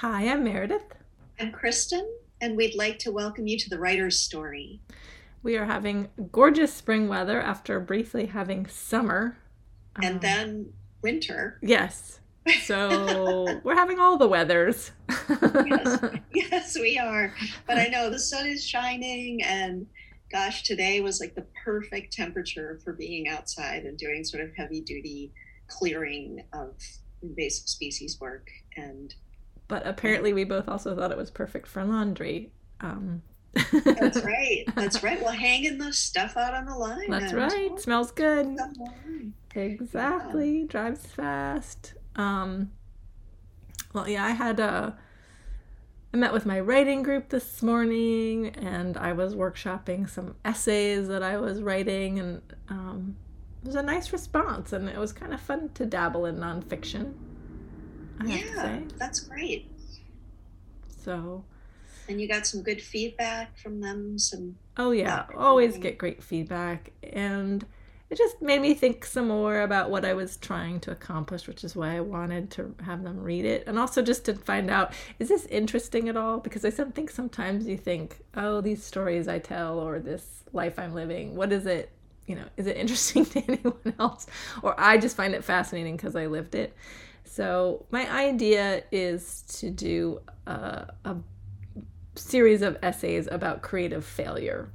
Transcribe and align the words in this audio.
Hi, 0.00 0.28
I'm 0.28 0.44
Meredith. 0.44 0.94
I'm 1.40 1.50
Kristin, 1.50 2.06
and 2.40 2.56
we'd 2.56 2.76
like 2.76 3.00
to 3.00 3.10
welcome 3.10 3.48
you 3.48 3.58
to 3.58 3.68
the 3.68 3.80
Writer's 3.80 4.16
Story. 4.16 4.80
We 5.42 5.56
are 5.56 5.64
having 5.64 6.06
gorgeous 6.30 6.72
spring 6.72 7.08
weather 7.08 7.40
after 7.40 7.80
briefly 7.80 8.26
having 8.26 8.68
summer. 8.68 9.36
And 10.00 10.14
um, 10.14 10.20
then 10.20 10.72
winter. 11.02 11.58
Yes. 11.62 12.20
So 12.62 13.60
we're 13.64 13.74
having 13.74 13.98
all 13.98 14.16
the 14.16 14.28
weathers. 14.28 14.92
yes. 15.28 16.04
yes, 16.32 16.78
we 16.78 16.96
are. 16.96 17.34
But 17.66 17.78
I 17.78 17.86
know 17.86 18.08
the 18.08 18.20
sun 18.20 18.46
is 18.46 18.64
shining, 18.64 19.42
and 19.42 19.84
gosh, 20.30 20.62
today 20.62 21.00
was 21.00 21.18
like 21.18 21.34
the 21.34 21.46
perfect 21.64 22.12
temperature 22.12 22.78
for 22.84 22.92
being 22.92 23.26
outside 23.26 23.82
and 23.82 23.98
doing 23.98 24.22
sort 24.22 24.44
of 24.44 24.54
heavy 24.56 24.80
duty 24.80 25.32
clearing 25.66 26.44
of 26.52 26.76
invasive 27.20 27.68
species 27.68 28.20
work. 28.20 28.48
And 28.76 29.12
but 29.68 29.86
apparently, 29.86 30.32
we 30.32 30.44
both 30.44 30.68
also 30.68 30.96
thought 30.96 31.12
it 31.12 31.18
was 31.18 31.30
perfect 31.30 31.68
for 31.68 31.84
laundry. 31.84 32.50
Um, 32.80 33.22
that's 33.72 34.18
right. 34.24 34.64
That's 34.74 35.02
right. 35.02 35.20
Well, 35.20 35.32
hanging 35.32 35.78
the 35.78 35.92
stuff 35.92 36.36
out 36.36 36.54
on 36.54 36.66
the 36.66 36.74
line. 36.74 37.10
That's 37.10 37.32
right. 37.32 37.78
Smells 37.78 38.10
good. 38.10 38.56
Exactly. 39.54 40.60
Yeah. 40.60 40.66
Drives 40.66 41.06
fast. 41.06 41.94
Um, 42.16 42.70
well, 43.92 44.08
yeah, 44.08 44.24
I 44.24 44.30
had 44.30 44.60
a. 44.60 44.64
Uh, 44.64 44.92
I 46.12 46.16
met 46.16 46.32
with 46.32 46.46
my 46.46 46.58
writing 46.58 47.02
group 47.02 47.28
this 47.28 47.62
morning, 47.62 48.46
and 48.46 48.96
I 48.96 49.12
was 49.12 49.34
workshopping 49.34 50.08
some 50.08 50.36
essays 50.42 51.06
that 51.08 51.22
I 51.22 51.36
was 51.36 51.60
writing, 51.60 52.18
and 52.18 52.40
um, 52.70 53.16
it 53.62 53.66
was 53.66 53.74
a 53.74 53.82
nice 53.82 54.10
response, 54.10 54.72
and 54.72 54.88
it 54.88 54.96
was 54.96 55.12
kind 55.12 55.34
of 55.34 55.40
fun 55.40 55.68
to 55.74 55.84
dabble 55.84 56.24
in 56.24 56.36
nonfiction. 56.36 57.12
Yeah, 58.24 58.80
that's 58.98 59.20
great. 59.20 59.70
So, 60.88 61.44
and 62.08 62.20
you 62.20 62.28
got 62.28 62.46
some 62.46 62.62
good 62.62 62.80
feedback 62.80 63.56
from 63.58 63.80
them. 63.80 64.18
Some 64.18 64.56
oh 64.76 64.90
yeah, 64.90 65.24
always 65.36 65.78
get 65.78 65.98
great 65.98 66.22
feedback, 66.22 66.92
and 67.02 67.64
it 68.10 68.16
just 68.16 68.40
made 68.40 68.60
me 68.60 68.72
think 68.74 69.04
some 69.04 69.28
more 69.28 69.60
about 69.60 69.90
what 69.90 70.04
I 70.04 70.14
was 70.14 70.36
trying 70.38 70.80
to 70.80 70.90
accomplish, 70.90 71.46
which 71.46 71.62
is 71.62 71.76
why 71.76 71.96
I 71.96 72.00
wanted 72.00 72.50
to 72.52 72.74
have 72.84 73.02
them 73.02 73.20
read 73.22 73.44
it, 73.44 73.64
and 73.66 73.78
also 73.78 74.02
just 74.02 74.24
to 74.26 74.34
find 74.34 74.70
out 74.70 74.92
is 75.18 75.28
this 75.28 75.46
interesting 75.46 76.08
at 76.08 76.16
all? 76.16 76.38
Because 76.38 76.64
I 76.64 76.70
think 76.70 77.10
sometimes 77.10 77.66
you 77.66 77.76
think, 77.76 78.18
oh, 78.34 78.60
these 78.60 78.82
stories 78.82 79.28
I 79.28 79.38
tell 79.38 79.78
or 79.78 79.98
this 79.98 80.44
life 80.52 80.78
I'm 80.78 80.94
living, 80.94 81.36
what 81.36 81.52
is 81.52 81.66
it? 81.66 81.90
You 82.26 82.36
know, 82.36 82.44
is 82.56 82.66
it 82.66 82.76
interesting 82.78 83.26
to 83.26 83.42
anyone 83.48 83.94
else, 83.98 84.26
or 84.62 84.74
I 84.78 84.98
just 84.98 85.16
find 85.16 85.34
it 85.34 85.44
fascinating 85.44 85.96
because 85.96 86.16
I 86.16 86.26
lived 86.26 86.54
it. 86.54 86.74
So 87.38 87.86
my 87.92 88.12
idea 88.12 88.82
is 88.90 89.42
to 89.60 89.70
do 89.70 90.22
a, 90.48 90.88
a 91.04 91.16
series 92.16 92.62
of 92.62 92.76
essays 92.82 93.28
about 93.30 93.62
creative 93.62 94.04
failure 94.04 94.72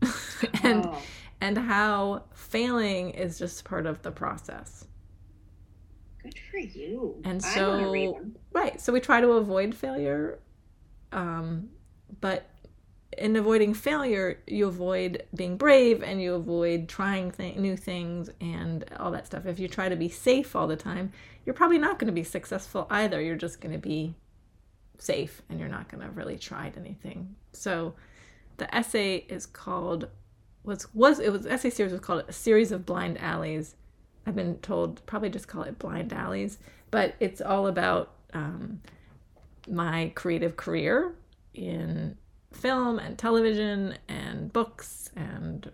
and 0.62 0.86
oh. 0.86 1.02
and 1.42 1.58
how 1.58 2.22
failing 2.32 3.10
is 3.10 3.38
just 3.38 3.62
part 3.66 3.84
of 3.84 4.00
the 4.00 4.10
process. 4.10 4.86
Good 6.22 6.38
for 6.50 6.56
you. 6.56 7.20
And 7.24 7.44
so 7.44 8.18
right, 8.54 8.80
so 8.80 8.90
we 8.90 9.00
try 9.00 9.20
to 9.20 9.32
avoid 9.32 9.74
failure 9.74 10.38
um, 11.12 11.68
but 12.22 12.48
in 13.16 13.36
avoiding 13.36 13.74
failure, 13.74 14.40
you 14.46 14.68
avoid 14.68 15.24
being 15.34 15.56
brave 15.56 16.02
and 16.02 16.20
you 16.20 16.34
avoid 16.34 16.88
trying 16.88 17.30
th- 17.30 17.56
new 17.56 17.76
things 17.76 18.30
and 18.40 18.84
all 18.98 19.10
that 19.10 19.26
stuff. 19.26 19.46
If 19.46 19.58
you 19.58 19.68
try 19.68 19.88
to 19.88 19.96
be 19.96 20.08
safe 20.08 20.54
all 20.54 20.66
the 20.66 20.76
time, 20.76 21.12
you're 21.44 21.54
probably 21.54 21.78
not 21.78 21.98
going 21.98 22.08
to 22.08 22.12
be 22.12 22.24
successful 22.24 22.86
either. 22.90 23.20
You're 23.20 23.36
just 23.36 23.60
going 23.60 23.72
to 23.72 23.78
be 23.78 24.14
safe 24.98 25.42
and 25.48 25.58
you're 25.58 25.68
not 25.68 25.88
going 25.88 26.02
to 26.02 26.10
really 26.10 26.36
try 26.36 26.70
anything. 26.76 27.34
So 27.52 27.94
the 28.58 28.72
essay 28.74 29.24
is 29.28 29.46
called 29.46 30.08
was 30.64 30.92
was 30.94 31.18
it 31.18 31.32
was 31.32 31.46
essay 31.46 31.70
series 31.70 31.92
was 31.92 32.00
called 32.00 32.24
a 32.28 32.32
series 32.32 32.72
of 32.72 32.84
blind 32.84 33.18
alleys. 33.18 33.74
I've 34.26 34.36
been 34.36 34.58
told 34.58 35.04
probably 35.06 35.30
just 35.30 35.48
call 35.48 35.62
it 35.62 35.78
blind 35.78 36.12
alleys, 36.12 36.58
but 36.90 37.14
it's 37.20 37.40
all 37.40 37.68
about 37.68 38.12
um, 38.34 38.82
my 39.66 40.12
creative 40.14 40.56
career 40.56 41.14
in 41.54 42.16
film 42.58 42.98
and 42.98 43.16
television 43.16 43.96
and 44.08 44.52
books 44.52 45.10
and 45.16 45.70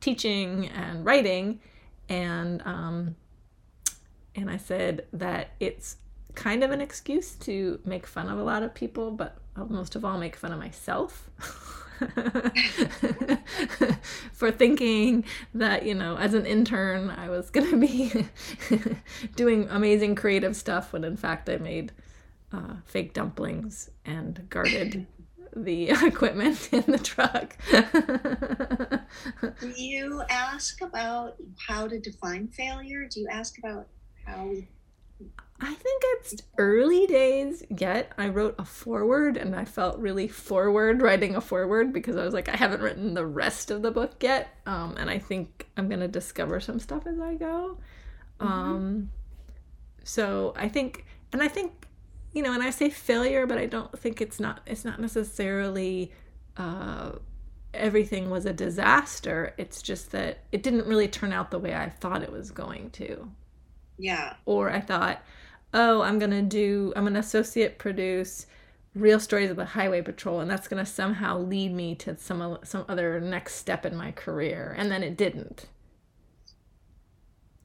teaching 0.00 0.68
and 0.68 1.04
writing 1.04 1.60
and 2.08 2.62
um, 2.64 3.16
and 4.34 4.50
I 4.50 4.58
said 4.58 5.06
that 5.12 5.50
it's 5.60 5.96
kind 6.34 6.62
of 6.62 6.70
an 6.70 6.80
excuse 6.80 7.34
to 7.36 7.80
make 7.84 8.06
fun 8.06 8.28
of 8.28 8.38
a 8.38 8.42
lot 8.42 8.62
of 8.62 8.74
people, 8.74 9.10
but 9.10 9.38
most 9.56 9.96
of 9.96 10.04
all 10.04 10.18
make 10.18 10.36
fun 10.36 10.52
of 10.52 10.58
myself. 10.58 11.30
for 14.34 14.52
thinking 14.52 15.24
that 15.54 15.86
you 15.86 15.94
know 15.94 16.18
as 16.18 16.34
an 16.34 16.44
intern 16.44 17.08
i 17.08 17.30
was 17.30 17.48
going 17.48 17.70
to 17.70 17.78
be 17.78 18.28
doing 19.34 19.66
amazing 19.70 20.14
creative 20.14 20.54
stuff 20.54 20.92
when 20.92 21.04
in 21.04 21.16
fact 21.16 21.48
i 21.48 21.56
made 21.56 21.92
uh, 22.52 22.74
fake 22.84 23.14
dumplings 23.14 23.88
and 24.04 24.46
guarded 24.50 25.06
the 25.56 25.90
equipment 26.04 26.68
in 26.72 26.84
the 26.86 26.98
truck 26.98 27.56
do 29.60 29.68
you 29.76 30.22
ask 30.28 30.82
about 30.82 31.36
how 31.66 31.88
to 31.88 31.98
define 31.98 32.46
failure 32.48 33.08
do 33.10 33.20
you 33.20 33.28
ask 33.30 33.58
about 33.58 33.86
how 34.26 34.50
I 35.58 35.72
think 35.72 36.02
it's 36.04 36.36
early 36.58 37.06
days 37.06 37.62
yet. 37.70 38.12
I 38.18 38.28
wrote 38.28 38.56
a 38.58 38.64
foreword 38.64 39.38
and 39.38 39.56
I 39.56 39.64
felt 39.64 39.98
really 39.98 40.28
forward 40.28 41.00
writing 41.00 41.34
a 41.34 41.40
foreword 41.40 41.94
because 41.94 42.16
I 42.16 42.24
was 42.24 42.34
like, 42.34 42.50
I 42.50 42.56
haven't 42.56 42.82
written 42.82 43.14
the 43.14 43.24
rest 43.24 43.70
of 43.70 43.80
the 43.80 43.90
book 43.90 44.22
yet. 44.22 44.48
Um, 44.66 44.96
and 44.98 45.08
I 45.08 45.18
think 45.18 45.68
I'm 45.76 45.88
going 45.88 46.00
to 46.00 46.08
discover 46.08 46.60
some 46.60 46.78
stuff 46.78 47.06
as 47.06 47.18
I 47.18 47.34
go. 47.34 47.78
Mm-hmm. 48.38 48.52
Um, 48.52 49.10
so 50.04 50.52
I 50.56 50.68
think, 50.68 51.06
and 51.32 51.42
I 51.42 51.48
think, 51.48 51.85
you 52.36 52.42
know, 52.42 52.52
and 52.52 52.62
I 52.62 52.68
say 52.68 52.90
failure, 52.90 53.46
but 53.46 53.56
I 53.56 53.64
don't 53.64 53.98
think 53.98 54.20
it's 54.20 54.38
not, 54.38 54.60
it's 54.66 54.84
not 54.84 55.00
necessarily, 55.00 56.12
uh, 56.58 57.12
everything 57.72 58.28
was 58.28 58.44
a 58.44 58.52
disaster. 58.52 59.54
It's 59.56 59.80
just 59.80 60.12
that 60.12 60.40
it 60.52 60.62
didn't 60.62 60.86
really 60.86 61.08
turn 61.08 61.32
out 61.32 61.50
the 61.50 61.58
way 61.58 61.74
I 61.74 61.88
thought 61.88 62.22
it 62.22 62.30
was 62.30 62.50
going 62.50 62.90
to. 62.90 63.30
Yeah. 63.96 64.34
Or 64.44 64.70
I 64.70 64.80
thought, 64.80 65.22
oh, 65.72 66.02
I'm 66.02 66.18
going 66.18 66.30
to 66.30 66.42
do, 66.42 66.92
I'm 66.94 67.04
going 67.04 67.14
to 67.14 67.20
associate 67.20 67.78
produce 67.78 68.44
real 68.94 69.18
stories 69.18 69.48
of 69.48 69.56
the 69.56 69.64
highway 69.64 70.02
patrol 70.02 70.40
and 70.40 70.50
that's 70.50 70.68
going 70.68 70.84
to 70.84 70.90
somehow 70.90 71.38
lead 71.38 71.72
me 71.72 71.94
to 71.94 72.16
some 72.18 72.58
some 72.64 72.82
other 72.88 73.20
next 73.20 73.56
step 73.56 73.84
in 73.84 73.94
my 73.94 74.10
career 74.10 74.74
and 74.78 74.90
then 74.90 75.02
it 75.02 75.18
didn't 75.18 75.66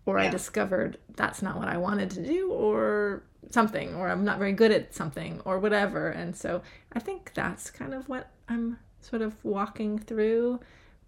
or 0.05 0.19
yeah. 0.19 0.25
i 0.25 0.29
discovered 0.29 0.97
that's 1.15 1.41
not 1.41 1.57
what 1.57 1.69
i 1.69 1.77
wanted 1.77 2.11
to 2.11 2.21
do 2.21 2.51
or 2.51 3.23
something 3.49 3.95
or 3.95 4.09
i'm 4.09 4.23
not 4.23 4.37
very 4.37 4.53
good 4.53 4.71
at 4.71 4.93
something 4.93 5.41
or 5.45 5.59
whatever 5.59 6.09
and 6.09 6.35
so 6.35 6.61
i 6.93 6.99
think 6.99 7.31
that's 7.33 7.71
kind 7.71 7.93
of 7.93 8.07
what 8.07 8.29
i'm 8.47 8.77
sort 8.99 9.21
of 9.21 9.33
walking 9.43 9.97
through 9.97 10.59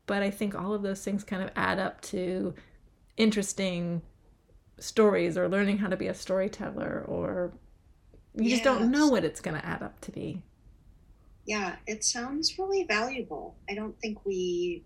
but 0.05 0.23
i 0.23 0.29
think 0.29 0.55
all 0.55 0.73
of 0.73 0.81
those 0.81 1.03
things 1.03 1.23
kind 1.23 1.43
of 1.43 1.49
add 1.55 1.79
up 1.79 2.01
to 2.01 2.53
interesting 3.17 4.01
stories 4.79 5.37
or 5.37 5.47
learning 5.47 5.77
how 5.77 5.87
to 5.87 5.95
be 5.95 6.07
a 6.07 6.13
storyteller 6.13 7.05
or 7.07 7.53
you 8.35 8.45
yes. 8.45 8.51
just 8.51 8.63
don't 8.63 8.89
know 8.89 9.07
what 9.07 9.23
it's 9.23 9.39
going 9.39 9.59
to 9.59 9.65
add 9.65 9.83
up 9.83 9.99
to 10.01 10.11
be. 10.11 10.41
Yeah, 11.45 11.75
it 11.85 12.03
sounds 12.03 12.57
really 12.57 12.83
valuable. 12.83 13.55
I 13.69 13.75
don't 13.75 13.99
think 13.99 14.25
we 14.25 14.83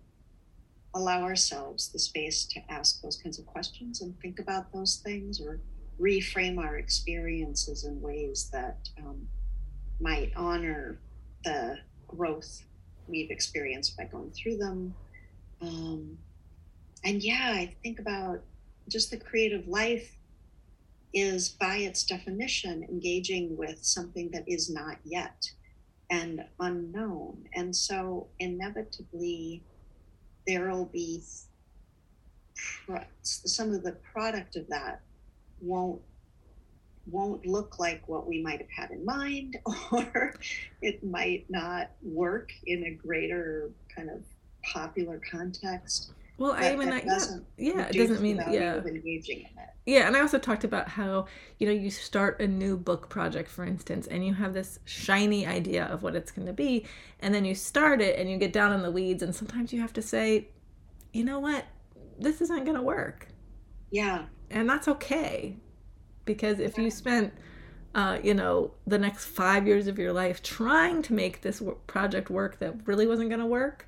allow 0.93 1.21
ourselves 1.23 1.89
the 1.89 1.99
space 1.99 2.45
to 2.45 2.59
ask 2.69 3.01
those 3.01 3.17
kinds 3.17 3.39
of 3.39 3.45
questions 3.45 4.01
and 4.01 4.19
think 4.19 4.39
about 4.39 4.73
those 4.73 4.97
things 4.97 5.39
or 5.39 5.59
reframe 5.99 6.59
our 6.59 6.77
experiences 6.77 7.85
in 7.85 8.01
ways 8.01 8.49
that 8.51 8.89
um, 8.99 9.27
might 9.99 10.31
honor 10.35 10.99
the 11.43 11.77
growth 12.07 12.63
we've 13.07 13.31
experienced 13.31 13.97
by 13.97 14.05
going 14.05 14.31
through 14.31 14.57
them. 14.57 14.93
Um, 15.61 16.17
and 17.03 17.23
yeah, 17.23 17.51
I 17.53 17.75
think 17.83 17.99
about 17.99 18.41
just 18.89 19.11
the 19.11 19.17
creative 19.17 19.67
life 19.67 20.17
is 21.13 21.49
by 21.49 21.77
its 21.77 22.03
definition 22.03 22.83
engaging 22.83 23.55
with 23.57 23.83
something 23.83 24.29
that 24.31 24.43
is 24.47 24.69
not 24.69 24.97
yet 25.03 25.49
and 26.09 26.43
unknown 26.59 27.37
and 27.53 27.75
so 27.75 28.27
inevitably 28.39 29.63
there 30.45 30.69
will 30.69 30.85
be 30.85 31.21
some 33.23 33.73
of 33.73 33.83
the 33.83 33.91
product 34.13 34.55
of 34.55 34.67
that 34.69 35.01
won't 35.61 36.01
won't 37.09 37.45
look 37.45 37.79
like 37.79 38.05
what 38.09 38.27
we 38.27 38.41
might 38.41 38.59
have 38.59 38.69
had 38.69 38.91
in 38.91 39.05
mind 39.05 39.55
or 39.91 40.33
it 40.81 41.01
might 41.05 41.45
not 41.49 41.89
work 42.03 42.51
in 42.65 42.83
a 42.85 42.91
greater 42.91 43.71
kind 43.95 44.09
of 44.09 44.21
popular 44.73 45.21
context 45.31 46.11
Well, 46.37 46.51
I 46.51 46.61
That- 46.69 46.77
mean, 46.79 46.89
that 46.89 47.03
I, 47.03 47.07
doesn't 47.07 47.45
yeah, 47.57 47.73
yeah, 47.75 47.87
it 47.87 47.93
doesn't 47.93 48.21
mean 48.21 48.43
yeah. 48.51 48.75
engaging 48.83 49.39
in 49.39 49.45
it. 49.45 49.69
Yeah, 49.85 50.05
and 50.05 50.17
I 50.17 50.19
also 50.19 50.37
talked 50.37 50.65
about 50.65 50.89
how, 50.89 51.27
you 51.59 51.65
know, 51.65 51.71
you 51.73 51.89
start 51.89 52.41
a 52.41 52.47
new 52.47 52.75
book 52.75 53.07
project, 53.07 53.49
for 53.49 53.63
instance, 53.63 54.05
and 54.05 54.23
you 54.27 54.33
have 54.33 54.53
this 54.53 54.79
shiny 54.83 55.47
idea 55.47 55.85
of 55.85 56.03
what 56.03 56.13
it's 56.13 56.29
going 56.29 56.45
to 56.45 56.51
be, 56.53 56.85
and 57.21 57.33
then 57.33 57.45
you 57.45 57.55
start 57.55 58.01
it 58.01 58.19
and 58.19 58.29
you 58.29 58.37
get 58.37 58.51
down 58.51 58.73
in 58.73 58.81
the 58.81 58.91
weeds, 58.91 59.23
and 59.23 59.33
sometimes 59.33 59.71
you 59.71 59.79
have 59.79 59.93
to 59.93 60.01
say, 60.01 60.49
you 61.13 61.23
know 61.23 61.39
what, 61.39 61.63
this 62.19 62.41
isn't 62.41 62.65
going 62.65 62.75
to 62.75 62.83
work. 62.83 63.29
Yeah, 63.91 64.25
And 64.49 64.69
that's 64.69 64.87
okay. 64.87 65.55
Because 66.25 66.59
if 66.59 66.77
you 66.77 66.91
spent, 66.91 67.33
uh, 67.95 68.19
you 68.21 68.33
know, 68.33 68.71
the 68.85 68.97
next 68.97 69.25
five 69.25 69.65
years 69.65 69.87
of 69.87 69.97
your 69.97 70.11
life 70.11 70.43
trying 70.43 71.01
to 71.03 71.13
make 71.13 71.41
this 71.41 71.61
project 71.87 72.29
work 72.29 72.59
that 72.59 72.85
really 72.85 73.07
wasn't 73.07 73.29
going 73.29 73.39
to 73.39 73.45
work, 73.45 73.87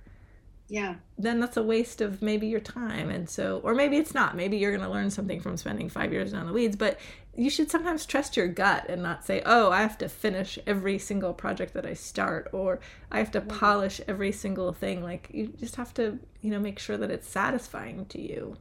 yeah, 0.69 0.96
then 1.18 1.40
that's 1.40 1.57
a 1.57 1.63
waste 1.63 2.00
of 2.00 2.22
maybe 2.22 2.46
your 2.46 2.60
time 2.60 3.10
and 3.10 3.28
so 3.28 3.60
or 3.63 3.74
maybe 3.74 3.98
it's 3.98 4.13
not. 4.13 4.36
Maybe 4.36 4.57
you're 4.57 4.72
going 4.72 4.84
to 4.84 4.90
learn 4.90 5.10
something 5.10 5.42
from 5.42 5.57
spending 5.57 5.90
five 5.90 6.13
years 6.13 6.31
down 6.31 6.46
the 6.46 6.54
weeds 6.54 6.75
but 6.75 7.00
you 7.36 7.50
should 7.50 7.72
sometimes 7.72 8.06
trust 8.06 8.38
your 8.38 8.48
gut 8.48 8.86
and 8.88 9.01
not 9.01 9.25
say 9.25 9.42
oh 9.46 9.72
i 9.72 9.81
have 9.81 9.98
to 9.98 10.07
finish 10.07 10.60
every 10.68 11.00
single 11.00 11.34
project 11.34 11.74
that 11.74 11.86
i 11.86 11.94
start 11.94 12.50
or 12.54 12.80
i 13.12 13.18
have 13.18 13.31
to 13.31 13.42
polish 13.42 14.00
every 14.07 14.31
single 14.31 14.72
thing. 14.72 15.01
Like 15.01 15.30
you 15.34 15.48
just 15.48 15.75
have 15.75 15.94
to 15.96 16.19
you 16.42 16.51
know 16.51 16.60
make 16.60 16.78
sure 16.78 16.98
that 16.98 17.10
it's 17.10 17.28
satisfying 17.28 18.06
to 18.06 18.22
you 18.22 18.56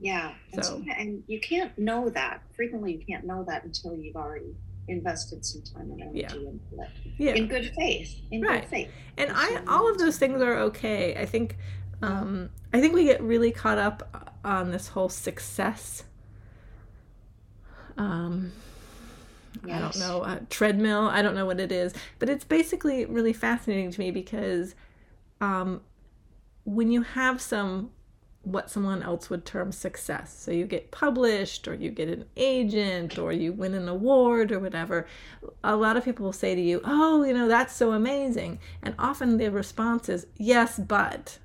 yeah. 0.00 0.32
And, 0.52 0.64
So- 0.64 0.82
and 0.96 1.22
you 1.26 1.40
can't 1.40 1.76
know 1.78 2.08
that. 2.10 2.42
Frequently, 2.56 2.92
you 2.96 3.04
can't 3.06 3.24
know 3.26 3.44
that 3.44 3.64
until 3.64 3.94
you've 3.94 4.16
already 4.16 4.54
invested 4.88 5.44
some 5.44 5.62
time 5.62 5.90
and 5.92 6.00
energy 6.02 6.20
Yeah. 6.20 6.32
into 6.34 6.82
it. 6.82 6.88
yeah 7.18 7.34
In 7.34 7.46
good 7.46 7.70
faith. 7.76 8.18
In 8.32 8.40
Right. 8.42 8.62
good 8.62 8.70
faith. 8.70 8.88
and 9.18 9.30
i 9.34 9.62
all 9.68 9.88
of 9.90 9.98
those 9.98 10.18
things 10.18 10.40
are 10.42 10.56
okay 10.58 11.14
i 11.16 11.24
think 11.26 11.56
um 12.02 12.48
i 12.72 12.80
think 12.80 12.92
we 12.94 13.04
get 13.04 13.22
really 13.22 13.52
caught 13.52 13.78
up 13.78 14.36
on 14.44 14.70
this 14.72 14.88
whole 14.88 15.08
success 15.08 16.02
um 17.96 18.52
I 19.68 19.78
don't 19.78 19.98
know, 19.98 20.22
a 20.22 20.40
treadmill. 20.48 21.08
I 21.08 21.20
don't 21.22 21.34
know 21.34 21.44
what 21.44 21.60
it 21.60 21.70
is, 21.72 21.92
but 22.18 22.30
it's 22.30 22.44
basically 22.44 23.04
really 23.04 23.32
fascinating 23.34 23.90
to 23.90 24.00
me 24.00 24.10
because 24.10 24.74
um, 25.40 25.82
when 26.64 26.90
you 26.90 27.02
have 27.02 27.42
some 27.42 27.90
what 28.42 28.70
someone 28.70 29.02
else 29.02 29.28
would 29.28 29.44
term 29.44 29.70
success, 29.72 30.36
so 30.38 30.50
you 30.50 30.66
get 30.66 30.90
published 30.90 31.68
or 31.68 31.74
you 31.74 31.90
get 31.90 32.08
an 32.08 32.24
agent 32.36 33.18
or 33.18 33.32
you 33.32 33.52
win 33.52 33.74
an 33.74 33.88
award 33.88 34.50
or 34.50 34.58
whatever, 34.58 35.06
a 35.62 35.76
lot 35.76 35.96
of 35.96 36.04
people 36.04 36.24
will 36.24 36.32
say 36.32 36.54
to 36.54 36.60
you, 36.60 36.80
"Oh, 36.84 37.22
you 37.24 37.34
know, 37.34 37.48
that's 37.48 37.74
so 37.74 37.92
amazing," 37.92 38.58
and 38.82 38.94
often 38.98 39.36
the 39.36 39.50
response 39.50 40.08
is, 40.08 40.26
"Yes, 40.36 40.78
but." 40.78 41.38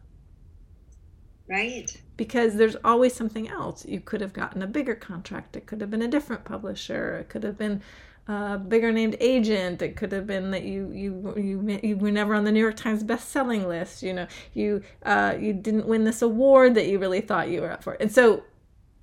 Right? 1.48 2.02
because 2.18 2.56
there's 2.56 2.78
always 2.84 3.14
something 3.14 3.48
else. 3.50 3.86
You 3.86 4.00
could 4.00 4.22
have 4.22 4.34
gotten 4.34 4.62
a 4.62 4.68
bigger 4.68 4.96
contract. 4.96 5.56
It 5.56 5.66
could 5.66 5.82
have 5.82 5.90
been 5.90 6.02
a 6.02 6.08
different 6.08 6.46
publisher. 6.46 7.18
It 7.18 7.30
could 7.30 7.44
have 7.44 7.58
been 7.58 7.82
a 8.28 8.58
bigger 8.58 8.92
named 8.92 9.16
agent. 9.20 9.82
It 9.82 9.96
could 9.96 10.12
have 10.12 10.28
been 10.28 10.52
that 10.52 10.64
you 10.64 10.92
you 10.92 11.34
you 11.38 11.80
you 11.84 11.98
were 11.98 12.12
never 12.12 12.34
on 12.36 12.44
the 12.44 12.52
New 12.52 12.60
York 12.60 12.76
Times 12.76 13.04
best-selling 13.04 13.68
list. 13.68 14.04
You 14.04 14.14
know, 14.14 14.28
you 14.54 14.82
uh, 15.04 15.36
you 15.40 15.54
didn't 15.54 15.88
win 15.88 16.04
this 16.04 16.22
award 16.22 16.76
that 16.76 16.88
you 16.88 17.00
really 17.00 17.22
thought 17.22 17.50
you 17.50 17.62
were 17.62 17.72
up 17.72 17.84
for. 17.84 17.94
And 17.94 18.12
so, 18.12 18.44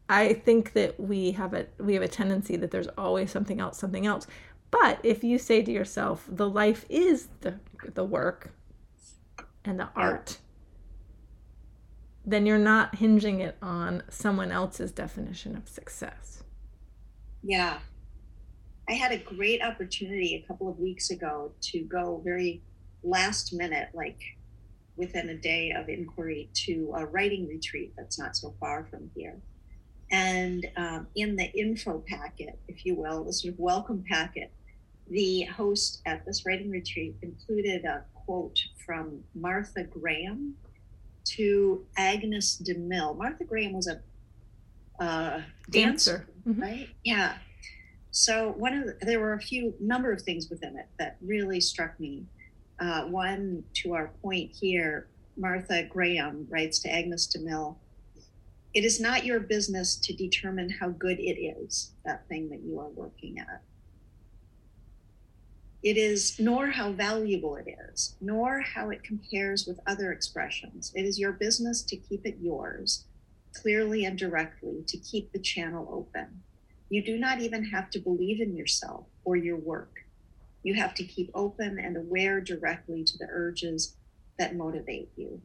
I 0.09 0.33
think 0.33 0.73
that 0.73 0.99
we 0.99 1.33
have 1.33 1.55
a 1.55 1.67
we 1.79 1.95
have 1.95 2.03
a 2.03 2.09
tendency 2.09 2.57
that 2.57 2.71
there's 2.71 2.89
always 2.99 3.31
something 3.31 3.61
else, 3.61 3.79
something 3.79 4.07
else. 4.07 4.27
But 4.71 4.99
if 5.03 5.23
you 5.23 5.39
say 5.39 5.63
to 5.63 5.71
yourself, 5.71 6.25
the 6.29 6.49
life 6.49 6.87
is 6.89 7.29
the 7.41 7.59
the 7.95 8.05
work 8.05 8.53
and 9.65 9.79
the 9.79 9.89
art 9.95 10.39
then 12.25 12.47
you're 12.47 12.59
not 12.59 12.97
hinging 12.97 13.41
it 13.41 13.57
on 13.61 14.03
someone 14.09 14.53
else's 14.53 14.93
definition 14.93 15.57
of 15.57 15.69
success. 15.69 16.45
Yeah. 17.43 17.79
I 18.93 18.97
had 18.97 19.11
a 19.11 19.17
great 19.17 19.62
opportunity 19.62 20.35
a 20.35 20.47
couple 20.47 20.69
of 20.69 20.79
weeks 20.79 21.09
ago 21.09 21.53
to 21.62 21.81
go 21.85 22.21
very 22.23 22.61
last 23.03 23.55
minute, 23.55 23.89
like 23.94 24.21
within 24.97 25.31
a 25.31 25.35
day 25.35 25.71
of 25.71 25.89
inquiry, 25.89 26.50
to 26.67 26.93
a 26.94 27.06
writing 27.06 27.49
retreat 27.49 27.94
that's 27.97 28.19
not 28.19 28.37
so 28.37 28.55
far 28.61 28.85
from 28.91 29.11
here. 29.17 29.41
And 30.11 30.67
um, 30.77 31.06
in 31.15 31.37
the 31.37 31.50
info 31.59 32.05
packet, 32.06 32.59
if 32.69 32.85
you 32.85 32.94
will, 32.94 33.25
the 33.25 33.33
sort 33.33 33.55
of 33.55 33.59
welcome 33.61 34.05
packet, 34.06 34.53
the 35.09 35.44
host 35.44 36.03
at 36.05 36.27
this 36.27 36.44
writing 36.44 36.71
retreat 36.71 37.15
included 37.23 37.87
a 37.87 38.05
quote 38.12 38.59
from 38.85 39.25
Martha 39.35 39.85
Graham 39.85 40.55
to 41.29 41.87
Agnes 41.97 42.62
DeMille. 42.62 43.17
Martha 43.17 43.44
Graham 43.44 43.73
was 43.73 43.89
a 43.89 44.03
uh, 45.03 45.41
dancer, 45.71 46.27
Mhm. 46.47 46.61
right? 46.61 46.89
Yeah. 47.05 47.39
So 48.12 48.50
one 48.59 48.75
of 48.75 48.87
the, 48.87 49.06
there 49.06 49.20
were 49.20 49.32
a 49.32 49.41
few 49.41 49.75
number 49.81 50.12
of 50.12 50.20
things 50.20 50.50
within 50.50 50.76
it 50.76 50.87
that 50.99 51.17
really 51.23 51.61
struck 51.61 51.99
me. 51.99 52.26
Uh, 52.79 53.05
one 53.06 53.64
to 53.75 53.94
our 53.94 54.12
point 54.20 54.50
here, 54.53 55.09
Martha 55.37 55.85
Graham 55.85 56.47
writes 56.50 56.79
to 56.81 56.93
Agnes 56.93 57.35
DeMille. 57.35 57.75
It 58.75 58.85
is 58.85 59.00
not 59.00 59.25
your 59.25 59.41
business 59.41 59.97
to 59.97 60.12
determine 60.12 60.69
how 60.69 60.91
good 60.91 61.19
it 61.19 61.41
is, 61.41 61.93
that 62.05 62.29
thing 62.29 62.50
that 62.50 62.61
you 62.61 62.79
are 62.81 62.88
working 62.91 63.38
at. 63.38 63.62
It 65.82 65.97
is 65.97 66.38
nor 66.38 66.69
how 66.69 66.93
valuable 66.93 67.56
it 67.56 67.76
is, 67.91 68.15
nor 68.20 68.61
how 68.61 68.91
it 68.91 69.03
compares 69.03 69.67
with 69.67 69.81
other 69.87 70.12
expressions. 70.12 70.93
It 70.94 71.06
is 71.06 71.19
your 71.19 71.32
business 71.32 71.82
to 71.85 71.97
keep 71.97 72.26
it 72.26 72.37
yours, 72.41 73.06
clearly 73.55 74.05
and 74.05 74.19
directly, 74.19 74.85
to 74.87 74.99
keep 74.99 75.32
the 75.32 75.38
channel 75.38 75.88
open. 75.91 76.43
You 76.93 77.03
do 77.03 77.17
not 77.17 77.41
even 77.41 77.65
have 77.65 77.89
to 77.93 77.99
believe 77.99 78.43
in 78.43 78.55
yourself 78.55 79.06
or 79.25 79.35
your 79.35 79.56
work. 79.56 80.05
You 80.62 80.75
have 80.75 80.94
to 80.97 81.05
keep 81.05 81.31
open 81.33 81.79
and 81.79 81.97
aware 81.97 82.39
directly 82.39 83.03
to 83.03 83.17
the 83.17 83.29
urges 83.31 83.97
that 84.39 84.56
motivate 84.56 85.09
you. 85.17 85.41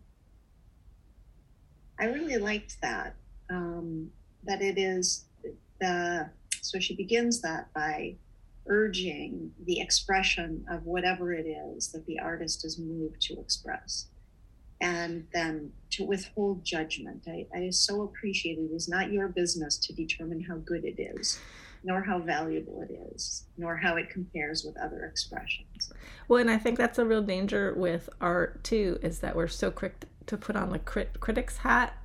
I 1.98 2.08
really 2.08 2.36
liked 2.36 2.82
that. 2.82 3.16
Um, 3.50 4.12
that 4.44 4.62
it 4.62 4.78
is 4.78 5.24
the 5.80 6.30
so 6.62 6.80
she 6.80 6.98
begins 6.98 7.40
that 7.44 7.74
by 7.74 8.16
urging 8.66 9.54
the 9.64 9.80
expression 9.80 10.66
of 10.70 10.86
whatever 10.86 11.32
it 11.32 11.48
is 11.48 11.94
that 11.94 12.06
the 12.08 12.20
artist 12.20 12.66
is 12.66 12.78
moved 12.78 13.22
to 13.22 13.40
express 13.40 14.08
and 14.82 15.26
then 15.34 15.72
to 15.92 16.06
withhold 16.06 16.64
judgment. 16.64 17.24
I, 17.28 17.48
I 17.56 17.70
so 17.70 18.04
appreciate 18.04 18.58
it 18.58 18.72
is 18.74 18.88
not 18.88 19.12
your 19.12 19.28
business 19.28 19.78
to 19.78 19.94
determine 19.94 20.42
how 20.42 20.58
good 20.58 20.86
it 20.86 21.02
is, 21.02 21.40
nor 21.84 22.02
how 22.02 22.20
valuable 22.20 22.82
it 22.82 22.92
is, 23.14 23.46
nor 23.58 23.78
how 23.78 23.96
it 23.96 24.10
compares 24.10 24.64
with 24.64 24.78
other 24.78 25.06
expressions. 25.06 25.92
Well, 26.28 26.40
and 26.40 26.52
I 26.52 26.58
think 26.58 26.78
that's 26.78 27.00
a 27.00 27.06
real 27.06 27.22
danger 27.22 27.74
with 27.76 28.10
art 28.22 28.64
too, 28.64 29.00
is 29.02 29.20
that 29.20 29.36
we're 29.36 29.48
so 29.48 29.72
quick 29.72 30.06
to 30.28 30.38
put 30.38 30.56
on 30.56 30.72
the 30.72 30.80
crit- 30.80 31.20
critic's 31.20 31.58
hat 31.58 31.98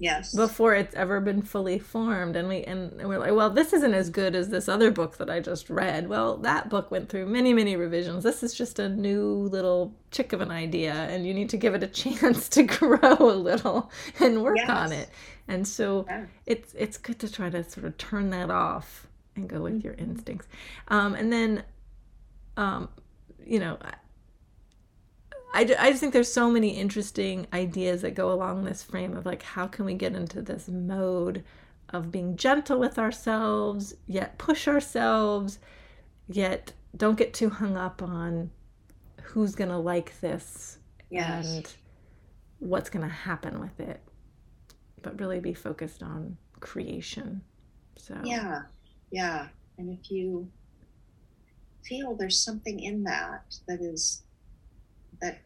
Yes. 0.00 0.32
before 0.32 0.74
it's 0.76 0.94
ever 0.94 1.20
been 1.20 1.42
fully 1.42 1.78
formed 1.80 2.36
and 2.36 2.48
we 2.48 2.62
and 2.62 2.92
we're 3.08 3.18
like 3.18 3.32
well 3.32 3.50
this 3.50 3.72
isn't 3.72 3.94
as 3.94 4.10
good 4.10 4.36
as 4.36 4.48
this 4.48 4.68
other 4.68 4.92
book 4.92 5.16
that 5.16 5.28
i 5.28 5.40
just 5.40 5.68
read 5.68 6.08
well 6.08 6.36
that 6.38 6.70
book 6.70 6.92
went 6.92 7.08
through 7.08 7.26
many 7.26 7.52
many 7.52 7.74
revisions 7.74 8.22
this 8.22 8.44
is 8.44 8.54
just 8.54 8.78
a 8.78 8.88
new 8.88 9.24
little 9.24 9.92
chick 10.12 10.32
of 10.32 10.40
an 10.40 10.52
idea 10.52 10.92
and 10.92 11.26
you 11.26 11.34
need 11.34 11.48
to 11.48 11.56
give 11.56 11.74
it 11.74 11.82
a 11.82 11.86
chance 12.02 12.48
to 12.48 12.62
grow 12.62 12.98
a 13.18 13.34
little 13.34 13.90
and 14.20 14.40
work 14.42 14.56
Yes. 14.58 14.70
on 14.70 14.92
it 14.92 15.08
and 15.48 15.66
so 15.66 16.04
Yeah. 16.08 16.26
it's 16.46 16.72
it's 16.74 16.96
good 16.96 17.18
to 17.18 17.32
try 17.32 17.50
to 17.50 17.64
sort 17.68 17.84
of 17.84 17.96
turn 17.98 18.30
that 18.30 18.50
off 18.50 19.08
and 19.34 19.48
go 19.48 19.62
with 19.62 19.82
your 19.82 19.94
Mm-hmm. 19.94 20.10
instincts 20.12 20.46
um, 20.88 21.14
and 21.16 21.32
then 21.32 21.64
um, 22.56 22.88
you 23.44 23.58
know 23.58 23.78
I, 25.54 25.60
I 25.78 25.90
just 25.90 26.00
think 26.00 26.12
there's 26.12 26.32
so 26.32 26.50
many 26.50 26.70
interesting 26.70 27.46
ideas 27.52 28.02
that 28.02 28.14
go 28.14 28.32
along 28.32 28.64
this 28.64 28.82
frame 28.82 29.16
of 29.16 29.26
like 29.26 29.42
how 29.42 29.66
can 29.66 29.84
we 29.84 29.94
get 29.94 30.14
into 30.14 30.42
this 30.42 30.68
mode 30.68 31.44
of 31.90 32.10
being 32.10 32.36
gentle 32.36 32.78
with 32.78 32.98
ourselves 32.98 33.94
yet 34.06 34.36
push 34.38 34.68
ourselves 34.68 35.58
yet 36.28 36.72
don't 36.96 37.16
get 37.16 37.32
too 37.32 37.48
hung 37.48 37.76
up 37.76 38.02
on 38.02 38.50
who's 39.22 39.54
gonna 39.54 39.78
like 39.80 40.18
this 40.20 40.78
Yes. 41.10 41.56
and 41.56 41.72
what's 42.58 42.90
gonna 42.90 43.08
happen 43.08 43.58
with 43.60 43.80
it 43.80 44.02
but 45.02 45.18
really 45.18 45.40
be 45.40 45.54
focused 45.54 46.02
on 46.02 46.36
creation 46.60 47.40
so 47.96 48.16
Yeah, 48.24 48.62
yeah. 49.10 49.48
And 49.78 49.96
if 49.96 50.10
you 50.10 50.48
feel 51.84 52.14
there's 52.16 52.38
something 52.38 52.80
in 52.80 53.04
that 53.04 53.42
that 53.66 53.80
is 53.80 54.22
that 55.20 55.40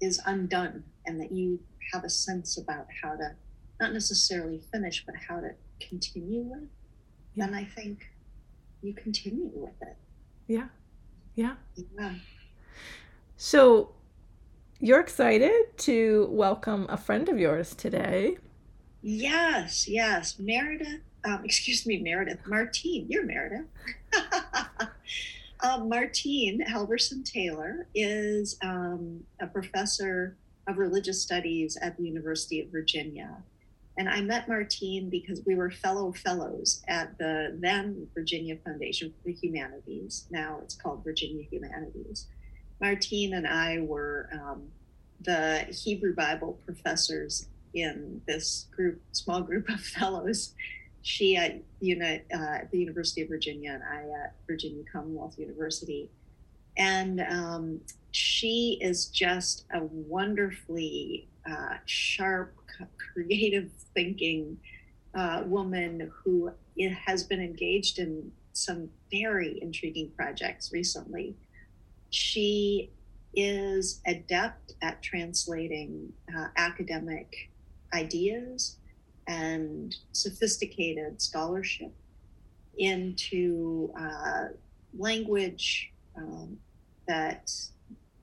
is 0.00 0.20
undone 0.26 0.84
and 1.06 1.20
that 1.20 1.32
you 1.32 1.60
have 1.92 2.04
a 2.04 2.10
sense 2.10 2.56
about 2.56 2.86
how 3.02 3.14
to 3.16 3.34
not 3.80 3.92
necessarily 3.92 4.60
finish 4.72 5.04
but 5.04 5.14
how 5.28 5.40
to 5.40 5.50
continue 5.80 6.42
with, 6.42 6.68
then 7.36 7.54
I 7.54 7.64
think 7.64 8.10
you 8.82 8.92
continue 8.94 9.50
with 9.54 9.80
it. 9.82 9.96
yeah 10.46 10.66
yeah 11.34 11.54
Yeah. 11.98 12.14
So, 13.36 13.90
you're 14.78 15.00
excited 15.00 15.76
to 15.78 16.28
welcome 16.30 16.86
a 16.88 16.96
friend 16.96 17.28
of 17.28 17.38
yours 17.38 17.74
today. 17.74 18.38
Yes, 19.00 19.88
yes. 19.88 20.38
Meredith, 20.38 21.00
um, 21.24 21.40
excuse 21.44 21.86
me, 21.86 21.98
Meredith, 22.02 22.44
Martien, 22.46 23.06
you're 23.08 23.24
Meredith. 23.24 23.66
uh, 25.62 25.78
Martien 25.78 26.60
Halvorson 26.66 27.24
Taylor 27.24 27.86
is 27.94 28.58
um, 28.62 29.22
a 29.40 29.46
professor 29.46 30.36
of 30.66 30.78
religious 30.78 31.22
studies 31.22 31.76
at 31.80 31.96
the 31.96 32.04
University 32.04 32.60
of 32.60 32.68
Virginia. 32.68 33.36
And 33.98 34.08
I 34.08 34.22
met 34.22 34.48
Martien 34.48 35.10
because 35.10 35.42
we 35.44 35.54
were 35.54 35.70
fellow 35.70 36.12
fellows 36.12 36.82
at 36.88 37.16
the 37.18 37.56
then 37.60 38.08
Virginia 38.14 38.56
Foundation 38.64 39.10
for 39.10 39.28
the 39.28 39.34
Humanities. 39.34 40.26
Now 40.30 40.58
it's 40.62 40.74
called 40.74 41.04
Virginia 41.04 41.44
Humanities. 41.50 42.26
Martien 42.82 43.36
and 43.36 43.46
I 43.46 43.80
were 43.80 44.28
um, 44.32 44.62
the 45.20 45.66
Hebrew 45.70 46.14
Bible 46.14 46.58
professors 46.64 47.48
in 47.74 48.20
this 48.26 48.66
group, 48.74 49.00
small 49.12 49.42
group 49.42 49.68
of 49.68 49.80
fellows. 49.98 50.54
She 51.02 51.36
at, 51.36 51.60
uni, 51.80 52.22
uh, 52.32 52.58
the 52.70 52.78
University 52.78 53.22
of 53.22 53.28
Virginia 53.28 53.72
and 53.72 53.82
I 53.82 54.24
at 54.24 54.34
Virginia 54.46 54.84
Commonwealth 54.90 55.38
University. 55.38 56.08
And 56.76 57.20
um, 57.20 57.80
she 58.12 58.78
is 58.80 59.06
just 59.06 59.64
a 59.74 59.82
wonderfully 59.82 61.28
uh, 61.48 61.76
sharp, 61.86 62.54
creative 63.12 63.70
thinking 63.94 64.58
uh, 65.14 65.42
woman 65.46 66.10
who 66.24 66.52
has 67.04 67.22
been 67.24 67.40
engaged 67.40 67.98
in 67.98 68.32
some 68.52 68.88
very 69.10 69.60
intriguing 69.60 70.10
projects 70.16 70.72
recently. 70.72 71.34
She 72.10 72.90
is 73.34 74.00
adept 74.06 74.74
at 74.82 75.02
translating 75.02 76.12
uh, 76.36 76.46
academic 76.56 77.50
ideas 77.94 78.76
and 79.26 79.96
sophisticated 80.12 81.20
scholarship 81.20 81.92
into 82.78 83.92
uh, 83.98 84.48
language 84.96 85.92
um, 86.16 86.56
that 87.06 87.52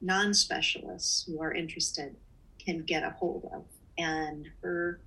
non 0.02 0.34
specialists 0.34 1.24
who 1.26 1.42
are 1.42 1.54
interested 1.54 2.16
can 2.64 2.84
get 2.84 3.04
a 3.04 3.12
hold 3.12 3.50
of. 3.54 3.64
And 3.98 4.48
her, 4.62 5.00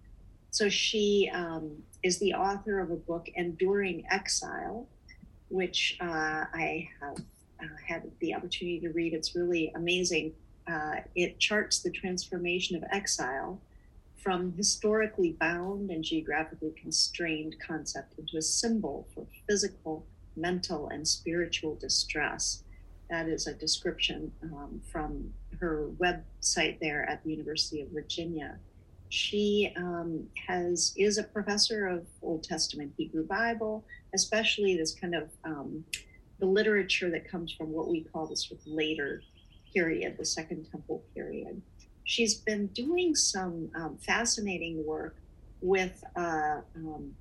so 0.51 0.69
she 0.69 1.31
um, 1.33 1.83
is 2.03 2.19
the 2.19 2.35
author 2.35 2.81
of 2.81 2.91
a 2.91 2.97
book, 2.97 3.29
Enduring 3.35 4.05
Exile, 4.11 4.87
which 5.49 5.97
uh, 6.01 6.45
I 6.53 6.89
have 7.01 7.17
uh, 7.61 7.67
had 7.87 8.11
the 8.21 8.35
opportunity 8.35 8.81
to 8.81 8.91
read. 8.91 9.15
It's 9.15 9.35
really 9.35 9.73
amazing. 9.75 10.33
Uh, 10.71 10.97
it 11.15 11.39
charts 11.39 11.81
the 11.81 11.91
transformation 11.91 12.77
of 12.77 12.85
exile 12.91 13.61
from 14.23 14.53
historically 14.53 15.33
bound 15.41 15.91
and 15.91 16.05
geographically 16.05 16.73
constrained 16.81 17.57
concept 17.67 18.15
into 18.19 18.37
a 18.37 18.43
symbol 18.43 19.09
for 19.15 19.27
physical, 19.49 20.07
mental, 20.37 20.89
and 20.89 21.07
spiritual 21.07 21.75
distress. 21.75 22.63
That 23.11 23.29
is 23.29 23.47
a 23.47 23.55
description 23.55 24.33
um, 24.45 24.81
from 24.91 25.33
her 25.59 25.89
website 25.99 26.79
there 26.81 27.09
at 27.09 27.23
the 27.25 27.31
University 27.31 27.83
of 27.83 27.89
Virginia. 27.89 28.59
She 29.09 29.73
um, 29.77 30.27
has 30.47 30.95
is 30.97 31.19
a 31.19 31.25
professor 31.25 31.87
of 31.87 32.07
Old 32.23 32.45
Testament 32.45 32.95
Hebrew 32.97 33.27
Bible, 33.27 33.85
especially 34.15 34.77
this 34.77 34.95
kind 34.95 35.15
of 35.15 35.29
um, 35.45 35.85
the 36.39 36.47
literature 36.47 37.11
that 37.11 37.29
comes 37.29 37.53
from 37.53 37.71
what 37.73 37.89
we 37.89 38.03
call 38.05 38.27
the 38.27 38.37
sort 38.37 38.61
of 38.61 38.67
later 38.67 39.23
period, 39.75 40.17
the 40.17 40.25
Second 40.25 40.67
Temple 40.71 41.05
period 41.15 41.61
she's 42.05 42.35
been 42.35 42.67
doing 42.69 43.15
some 43.15 43.71
um, 43.75 43.97
fascinating 43.99 44.85
work 44.85 45.17
with 45.61 46.03
uh, 46.17 46.61
um, 46.77 47.15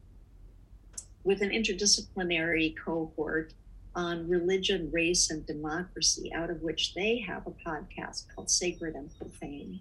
with 1.24 1.42
an 1.42 1.50
interdisciplinary 1.50 2.76
cohort 2.84 3.54
on 3.96 4.28
religion, 4.28 4.90
race, 4.92 5.30
and 5.30 5.46
democracy, 5.46 6.32
out 6.34 6.50
of 6.50 6.62
which 6.62 6.94
they 6.94 7.20
have 7.20 7.46
a 7.46 7.52
podcast 7.52 8.26
called 8.34 8.50
Sacred 8.50 8.96
and 8.96 9.10
Profane. 9.18 9.80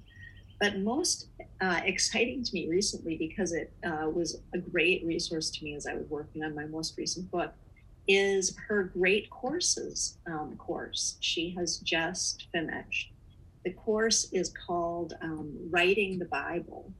But 0.60 0.80
most 0.80 1.28
uh, 1.60 1.80
exciting 1.84 2.42
to 2.44 2.54
me 2.54 2.68
recently, 2.68 3.16
because 3.16 3.52
it 3.52 3.72
uh, 3.84 4.10
was 4.10 4.42
a 4.52 4.58
great 4.58 5.04
resource 5.06 5.50
to 5.50 5.64
me 5.64 5.74
as 5.74 5.86
I 5.86 5.94
was 5.94 6.06
working 6.10 6.44
on 6.44 6.54
my 6.54 6.66
most 6.66 6.98
recent 6.98 7.30
book, 7.30 7.52
is 8.08 8.56
her 8.68 8.84
Great 8.84 9.30
Courses 9.30 10.18
um, 10.26 10.56
course. 10.56 11.16
She 11.20 11.54
has 11.56 11.78
just 11.78 12.48
finished 12.52 13.12
the 13.64 13.72
course 13.72 14.28
is 14.32 14.52
called 14.66 15.14
um, 15.22 15.54
Writing 15.70 16.18
the 16.18 16.24
Bible, 16.24 16.92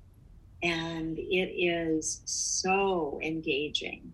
and 0.63 1.19
it 1.19 1.23
is 1.23 2.21
so 2.25 3.19
engaging. 3.23 4.13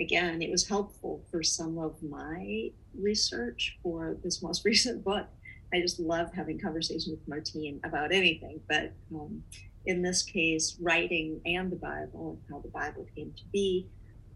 Again, 0.00 0.42
it 0.42 0.50
was 0.50 0.66
helpful 0.66 1.22
for 1.30 1.42
some 1.42 1.78
of 1.78 2.02
my 2.02 2.70
research 2.98 3.78
for 3.82 4.16
this 4.24 4.42
most 4.42 4.64
recent 4.64 5.04
book. 5.04 5.26
I 5.72 5.80
just 5.80 6.00
love 6.00 6.32
having 6.32 6.58
conversation 6.58 7.12
with 7.12 7.28
Martien 7.28 7.80
about 7.84 8.12
anything, 8.12 8.60
but 8.68 8.92
um, 9.14 9.42
in 9.86 10.02
this 10.02 10.22
case, 10.22 10.76
writing 10.80 11.40
and 11.46 11.70
the 11.70 11.76
Bible 11.76 12.38
and 12.38 12.38
how 12.50 12.60
the 12.60 12.68
Bible 12.68 13.06
came 13.14 13.32
to 13.36 13.44
be. 13.52 13.86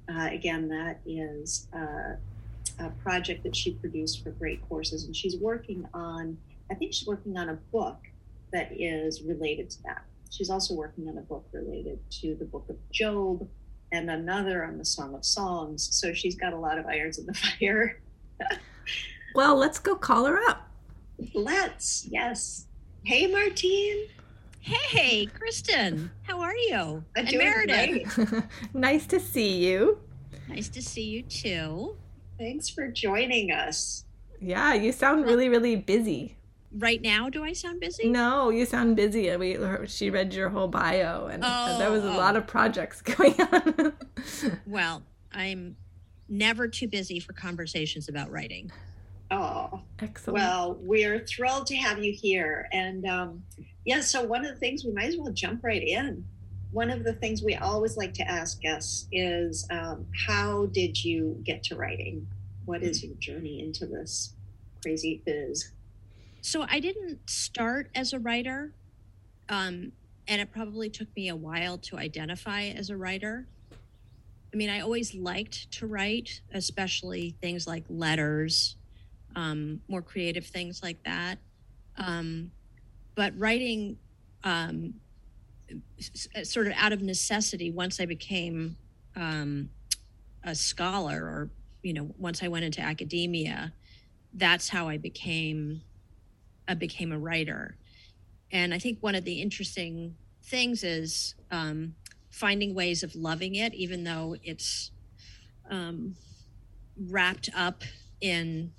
Uh, 0.09 0.29
again, 0.31 0.69
that 0.69 1.01
is 1.07 1.69
uh, 1.75 2.15
a 2.79 2.91
project 3.03 3.43
that 3.43 3.55
she 3.55 3.73
produced 3.73 4.23
for 4.23 4.31
Great 4.31 4.67
Courses, 4.69 5.05
and 5.05 5.15
she's 5.15 5.37
working 5.37 5.87
on 5.93 6.39
I 6.71 6.75
think 6.75 6.93
she's 6.93 7.07
working 7.07 7.37
on 7.37 7.49
a 7.49 7.55
book 7.73 7.99
that 8.53 8.71
is 8.79 9.23
related 9.23 9.71
to 9.71 9.83
that. 9.85 10.05
She's 10.31 10.51
also 10.51 10.75
working 10.75 11.09
on 11.09 11.19
a 11.19 11.23
book 11.23 11.47
related 11.53 11.99
to 12.21 12.35
the 12.35 12.45
book 12.45 12.67
of 12.69 12.77
Job 12.91 13.49
and 13.93 14.11
another 14.11 14.65
on 14.65 14.77
the 14.77 14.85
Song 14.85 15.15
of 15.15 15.25
Songs. 15.25 15.89
So 15.93 16.13
she's 16.13 16.35
got 16.35 16.53
a 16.53 16.59
lot 16.59 16.79
of 16.79 16.87
irons 16.87 17.19
in 17.19 17.27
the 17.27 17.35
fire. 17.61 18.01
well, 19.35 19.57
let's 19.57 19.79
go 19.79 19.95
call 19.95 20.27
her 20.27 20.39
up. 20.49 20.69
Let's, 21.35 22.07
yes. 22.07 22.67
Hey, 23.05 23.27
Martien. 23.27 24.09
Hey, 24.61 25.27
Kristin. 25.27 26.11
How 26.23 26.41
are 26.41 26.55
you? 26.55 27.05
I'm 27.17 27.27
and 27.27 27.39
Meredith. 27.39 28.45
nice 28.75 29.07
to 29.07 29.19
see 29.19 29.67
you. 29.67 29.99
Nice 30.49 30.69
to 30.69 30.83
see 30.83 31.05
you 31.05 31.23
too. 31.23 31.97
Thanks 32.39 32.69
for 32.69 32.89
joining 32.89 33.51
us. 33.51 34.05
Yeah, 34.41 34.75
you 34.75 34.93
sound 34.93 35.25
really, 35.25 35.49
really 35.49 35.75
busy 35.75 36.37
right 36.73 37.01
now 37.01 37.29
do 37.31 37.43
i 37.45 37.53
sound 37.53 37.81
busy? 37.81 38.09
No 38.09 38.51
you 38.51 38.67
sound 38.67 38.97
busy. 38.97 39.35
We 39.37 39.59
she 39.87 40.11
read 40.11 40.35
your 40.35 40.49
whole 40.49 40.69
bio 40.69 41.27
and, 41.27 41.43
oh, 41.45 41.79
there 41.79 41.91
was 41.91 42.05
a 42.05 42.13
oh. 42.13 42.17
lot 42.17 42.37
of 42.37 42.47
projects 42.47 43.01
going 43.03 43.41
on. 43.41 43.93
Well 44.67 45.03
i'm 45.33 45.77
never 46.29 46.69
too 46.69 46.89
busy 46.89 47.21
for 47.21 47.33
conversations 47.33 48.09
about 48.09 48.31
writing. 48.31 48.71
Oh 49.31 49.83
excellent. 50.01 50.39
Well 50.39 50.79
we're 50.81 51.21
thrilled 51.21 51.67
to 51.69 51.77
have 51.77 52.03
you 52.03 52.13
here. 52.13 52.69
And 52.73 53.07
um, 53.07 53.43
yeah 53.85 54.01
so 54.01 54.23
one 54.23 54.45
of 54.45 54.53
the 54.53 54.61
things 54.61 54.85
we 54.85 54.93
might 54.93 55.09
as 55.09 55.17
well 55.17 55.33
jump 55.33 55.65
right 55.65 55.83
in. 55.83 56.25
One 56.71 56.91
of 56.91 57.03
the 57.03 57.15
things 57.15 57.43
we 57.43 57.55
always 57.55 57.97
like 57.97 58.13
to 58.15 58.31
ask 58.31 58.61
guests 58.61 59.07
is 59.11 59.67
um, 59.71 60.05
how 60.27 60.67
did 60.67 61.03
you 61.03 61.41
get 61.43 61.63
to 61.65 61.77
writing? 61.77 62.27
What 62.67 62.83
is 62.83 63.03
your 63.03 63.15
journey 63.15 63.61
into 63.61 63.87
this 63.87 64.35
crazy 64.83 65.23
biz 65.25 65.73
so 66.41 66.65
I 66.69 66.81
didn't 66.81 67.29
start 67.29 67.91
as 67.95 68.13
a 68.13 68.19
writer, 68.19 68.73
um, 69.49 69.93
and 70.27 70.41
it 70.41 70.53
probably 70.53 70.91
took 70.91 71.15
me 71.17 71.29
a 71.29 71.37
while 71.37 71.79
to 71.79 71.97
identify 71.97 72.65
as 72.65 72.91
a 72.91 72.97
writer. 72.97 73.47
I 74.53 74.57
mean, 74.57 74.71
I 74.71 74.81
always 74.81 75.15
liked 75.15 75.71
to 75.73 75.87
write, 75.87 76.41
especially 76.53 77.35
things 77.41 77.67
like 77.67 77.85
letters, 77.89 78.77
um, 79.37 79.81
more 79.89 80.03
creative 80.03 80.47
things 80.47 80.83
like 80.83 81.03
that. 81.05 81.39
Um, 81.97 82.51
but 83.15 83.39
writing, 83.39 83.99
um, 84.45 84.95
sort 86.45 86.67
of 86.67 86.73
out 86.77 86.93
of 86.93 87.03
necessity, 87.03 87.71
once 87.71 88.01
I 88.01 88.07
became 88.07 88.77
um, 89.17 89.71
a 90.45 90.55
scholar, 90.55 91.25
or 91.25 91.51
you 91.83 91.93
know, 91.93 92.11
once 92.19 92.43
I 92.43 92.49
went 92.49 92.65
into 92.65 92.81
academia, 92.81 93.73
that's 94.33 94.69
how 94.69 94.89
I 94.89 94.97
became 94.99 95.83
I 96.69 96.75
became 96.75 97.11
a 97.11 97.19
writer. 97.19 97.77
And 98.53 98.73
I 98.73 98.79
think 98.79 98.99
one 99.01 99.15
of 99.15 99.25
the 99.25 99.41
interesting 99.41 100.15
things 100.45 100.85
is 100.85 101.35
um, 101.51 101.95
finding 102.31 102.75
ways 102.75 103.03
of 103.03 103.17
loving 103.17 103.57
it, 103.57 103.75
even 103.75 104.05
though 104.05 104.37
it's 104.43 104.91
um, 105.71 106.15
wrapped 107.09 107.49
up 107.57 107.83
in 108.21 108.73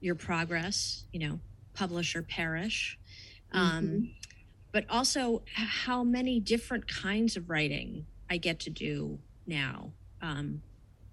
your 0.00 0.14
progress, 0.14 1.04
you 1.12 1.26
know, 1.26 1.40
publish 1.74 2.14
or 2.14 2.22
perish. 2.22 2.98
Um, 3.52 3.84
mm-hmm. 3.84 4.04
But 4.72 4.84
also 4.90 5.42
how 5.54 6.04
many 6.04 6.40
different 6.40 6.86
kinds 6.86 7.36
of 7.36 7.48
writing 7.48 8.06
I 8.30 8.36
get 8.36 8.60
to 8.60 8.70
do 8.70 9.18
now, 9.46 9.92
um, 10.20 10.62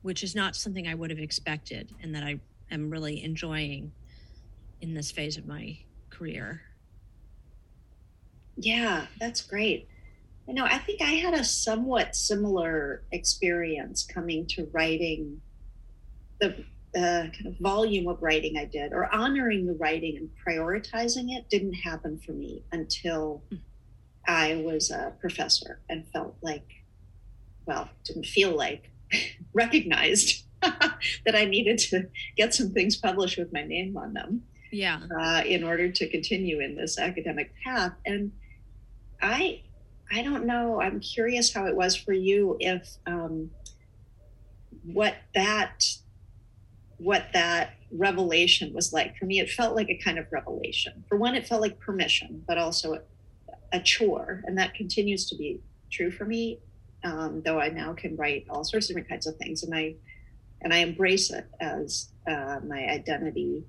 which 0.02 0.24
is 0.24 0.36
not 0.36 0.56
something 0.56 0.88
I 0.88 0.96
would 0.96 1.10
have 1.10 1.20
expected 1.20 1.94
and 2.04 2.14
that 2.14 2.24
I 2.24 2.40
am 2.70 2.90
really 2.90 3.24
enjoying 3.24 3.92
in 4.82 4.94
this 4.94 5.12
phase 5.12 5.38
of 5.38 5.46
my 5.46 5.78
career. 6.10 6.62
Yeah, 8.58 9.08
that's 9.20 9.42
great. 9.42 9.88
You 10.48 10.54
know, 10.54 10.66
I 10.66 10.78
think 10.78 11.02
I 11.02 11.12
had 11.12 11.34
a 11.34 11.44
somewhat 11.44 12.16
similar 12.16 13.04
experience 13.12 14.04
coming 14.04 14.46
to 14.48 14.70
writing 14.72 15.42
the 16.40 16.66
uh, 16.96 17.28
kind 17.32 17.48
of 17.48 17.58
volume 17.60 18.08
of 18.08 18.22
writing 18.22 18.58
I 18.58 18.66
did, 18.66 18.94
or 18.94 19.14
honoring 19.14 19.66
the 19.66 19.74
writing 19.74 20.18
and 20.18 20.30
prioritizing 20.46 21.36
it, 21.36 21.50
didn't 21.50 21.74
happen 21.74 22.20
for 22.20 22.32
me 22.32 22.64
until 22.72 23.44
I 24.28 24.56
was 24.56 24.92
a 24.92 25.14
professor 25.20 25.82
and 25.90 26.08
felt 26.14 26.38
like, 26.42 26.68
well, 27.66 27.90
didn't 28.06 28.26
feel 28.26 28.56
like, 28.56 28.92
recognized 29.54 30.46
that 30.62 31.36
I 31.36 31.46
needed 31.46 31.80
to 31.80 32.08
get 32.38 32.54
some 32.54 32.72
things 32.72 32.96
published 32.96 33.38
with 33.38 33.52
my 33.52 33.64
name 33.64 33.98
on 33.98 34.14
them. 34.14 34.44
Yeah. 34.76 35.00
Uh, 35.18 35.42
in 35.46 35.64
order 35.64 35.90
to 35.90 36.10
continue 36.10 36.60
in 36.60 36.76
this 36.76 37.00
academic 37.00 37.54
path. 37.64 37.94
And 38.06 38.34
I, 39.22 39.64
I 40.12 40.22
don't 40.22 40.46
know. 40.46 40.82
I'm 40.82 41.00
curious 41.00 41.54
how 41.54 41.66
it 41.66 41.76
was 41.76 41.96
for 41.96 42.12
you. 42.12 42.58
If 42.60 42.98
um, 43.06 43.52
what 44.84 45.16
that, 45.34 45.86
what 46.98 47.28
that 47.34 47.76
revelation 47.90 48.74
was 48.74 48.92
like 48.92 49.16
for 49.18 49.26
me, 49.26 49.40
it 49.40 49.50
felt 49.50 49.76
like 49.76 49.90
a 49.90 49.98
kind 49.98 50.20
of 50.20 50.26
revelation. 50.30 51.06
For 51.08 51.18
one, 51.18 51.36
it 51.36 51.48
felt 51.48 51.62
like 51.62 51.80
permission, 51.80 52.44
but 52.46 52.58
also 52.58 52.96
a, 52.96 53.00
a 53.72 53.80
chore, 53.80 54.44
and 54.46 54.58
that 54.58 54.74
continues 54.74 55.30
to 55.30 55.38
be 55.38 55.62
true 55.90 56.12
for 56.12 56.26
me. 56.26 56.60
Um, 57.06 57.42
though 57.46 57.60
I 57.60 57.70
now 57.70 57.94
can 57.94 58.18
write 58.18 58.46
all 58.50 58.64
sorts 58.64 58.88
of 58.90 58.90
different 58.90 59.10
kinds 59.10 59.28
of 59.28 59.38
things, 59.38 59.64
and 59.64 59.74
I 59.74 59.96
and 60.62 60.74
I 60.74 60.78
embrace 60.78 61.30
it 61.32 61.46
as 61.62 62.10
uh, 62.28 62.60
my 62.68 62.88
identity 62.90 63.64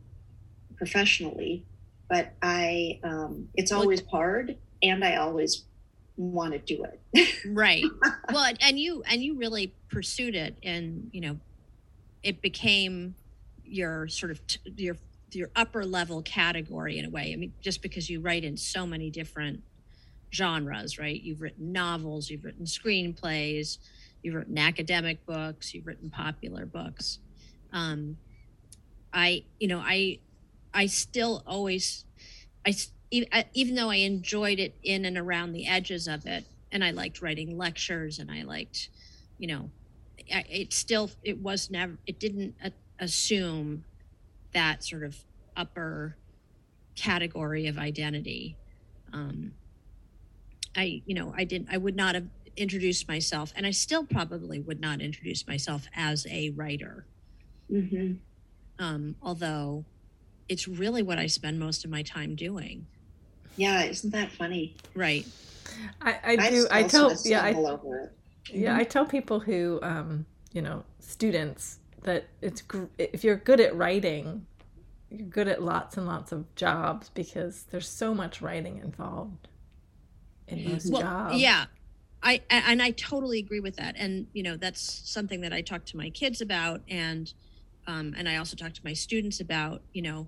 professionally. 0.77 1.65
But 2.09 2.33
I, 2.41 3.01
um, 3.03 3.49
it's 3.55 3.73
always 3.73 4.03
hard, 4.11 4.57
and 4.83 5.05
I 5.05 5.17
always 5.17 5.65
want 6.17 6.53
to 6.53 6.59
do 6.59 6.85
it. 6.85 7.29
right. 7.47 7.85
Well, 8.33 8.53
and 8.61 8.77
you 8.77 9.05
and 9.09 9.23
you 9.23 9.37
really 9.37 9.73
pursued 9.89 10.35
it, 10.35 10.57
and 10.65 11.11
you 11.13 11.21
know, 11.21 11.39
it 12.25 12.43
became 12.43 13.15
your 13.65 14.09
sort 14.09 14.33
of 14.33 14.45
t- 14.49 14.59
your 14.77 14.97
your 15.31 15.51
upper 15.55 15.85
level 15.85 16.23
category 16.23 16.99
in 16.99 17.05
a 17.05 17.11
way. 17.11 17.33
I 17.33 17.37
mean, 17.37 17.53
just 17.61 17.83
because 17.83 18.11
you 18.11 18.21
write 18.21 18.43
in 18.43 18.57
so 18.57 18.85
many 18.85 19.11
different 19.11 19.63
genres, 20.35 20.99
right? 20.99 21.21
You've 21.21 21.41
written 21.41 21.73
novels, 21.73 22.31
you've 22.31 22.45
written 22.45 22.67
screenplays, 22.67 23.79
you've 24.23 24.35
written 24.35 24.59
academic 24.59 25.25
books, 25.25 25.73
you've 25.75 25.87
written 25.87 26.11
popular 26.11 26.67
books. 26.67 27.19
Um, 27.73 28.17
I, 29.13 29.45
you 29.59 29.69
know, 29.69 29.79
I, 29.79 30.19
I 30.77 30.87
still 30.87 31.43
always, 31.47 32.05
I, 32.67 32.75
even 33.55 33.75
though 33.75 33.89
I 33.89 33.97
enjoyed 33.97 34.59
it 34.59 34.77
in 34.83 35.07
and 35.07 35.17
around 35.17 35.55
the 35.55 35.67
edges 35.67 36.07
of 36.07 36.27
it, 36.27 36.45
and 36.71 36.85
I 36.85 36.91
liked 36.91 37.23
writing 37.23 37.57
lectures, 37.57 38.19
and 38.19 38.31
I 38.31 38.43
liked, 38.43 38.91
you 39.39 39.47
know, 39.47 39.71
it 40.29 40.75
still, 40.75 41.11
it 41.23 41.39
was 41.39 41.71
never, 41.71 41.97
it 42.07 42.21
didn't 42.21 42.57
assume 42.99 43.85
that 44.53 44.85
sort 44.85 45.03
of 45.03 45.17
upper 45.57 46.17
category 46.95 47.69
of 47.69 47.79
identity. 47.79 48.57
Um, 49.15 49.53
I, 50.77 51.03
you 51.07 51.15
know, 51.15 51.33
I 51.35 51.45
didn't, 51.45 51.69
I 51.73 51.79
would 51.79 51.97
not 51.97 52.15
have 52.15 52.27
introduced 52.55 53.09
myself, 53.09 53.51
and 53.57 53.67
I 53.67 53.71
still 53.71 54.05
probably 54.05 54.61
would 54.61 54.81
not 54.81 55.01
introduce 55.01 55.47
myself 55.47 55.87
as 55.95 56.27
a 56.29 56.51
writer. 56.51 57.07
Mm-hmm. 57.73 58.15
Um, 58.79 59.17
although 59.23 59.87
it's 60.49 60.69
really 60.69 61.03
what 61.03 61.19
I 61.19 61.27
spend 61.27 61.59
most 61.59 61.85
of 61.85 61.91
my 61.91 62.03
time 62.03 62.35
doing. 62.35 62.87
Yeah, 63.57 63.85
isn't 63.85 64.11
that 64.11 64.31
funny? 64.31 64.77
Right. 64.95 65.27
I, 66.01 66.19
I 66.25 66.51
do. 66.51 66.67
I, 66.71 66.81
I 66.81 66.83
tell 66.85 67.15
yeah. 67.25 67.43
I, 67.43 67.55
over. 67.55 68.13
Yeah, 68.51 68.71
mm-hmm. 68.73 68.81
I 68.81 68.85
tell 68.85 69.07
people 69.07 69.41
who, 69.41 69.81
um, 69.83 70.27
you 70.53 70.63
know, 70.63 70.85
students 71.01 71.79
that 72.03 72.27
it's 72.41 72.63
if 72.99 73.25
you're 73.25 73.37
good 73.37 73.61
at 73.61 73.75
writing, 73.77 74.47
you're 75.11 75.27
good 75.27 75.49
at 75.49 75.63
lots 75.63 75.97
and 75.97 76.07
lots 76.07 76.33
of 76.33 76.55
jobs 76.55 77.11
because 77.11 77.65
there's 77.71 77.89
so 77.89 78.15
much 78.15 78.41
writing 78.41 78.79
involved 78.79 79.49
in 80.49 80.71
those 80.71 80.87
well, 80.87 81.03
jobs. 81.03 81.37
Yeah. 81.37 81.67
I 82.23 82.41
and 82.51 82.83
I 82.83 82.91
totally 82.93 83.39
agree 83.39 83.61
with 83.61 83.77
that. 83.77 83.95
And 83.99 84.27
you 84.33 84.43
know, 84.43 84.57
that's 84.57 84.81
something 84.81 85.43
that 85.43 85.53
I 85.53 85.61
talk 85.61 85.85
to 85.87 85.97
my 85.97 86.11
kids 86.11 86.41
about 86.41 86.83
and 86.89 87.33
um, 87.87 88.15
and 88.17 88.29
I 88.29 88.37
also 88.37 88.57
talk 88.57 88.73
to 88.75 88.81
my 88.85 88.93
students 88.93 89.41
about, 89.41 89.83
you 89.93 90.03
know, 90.03 90.27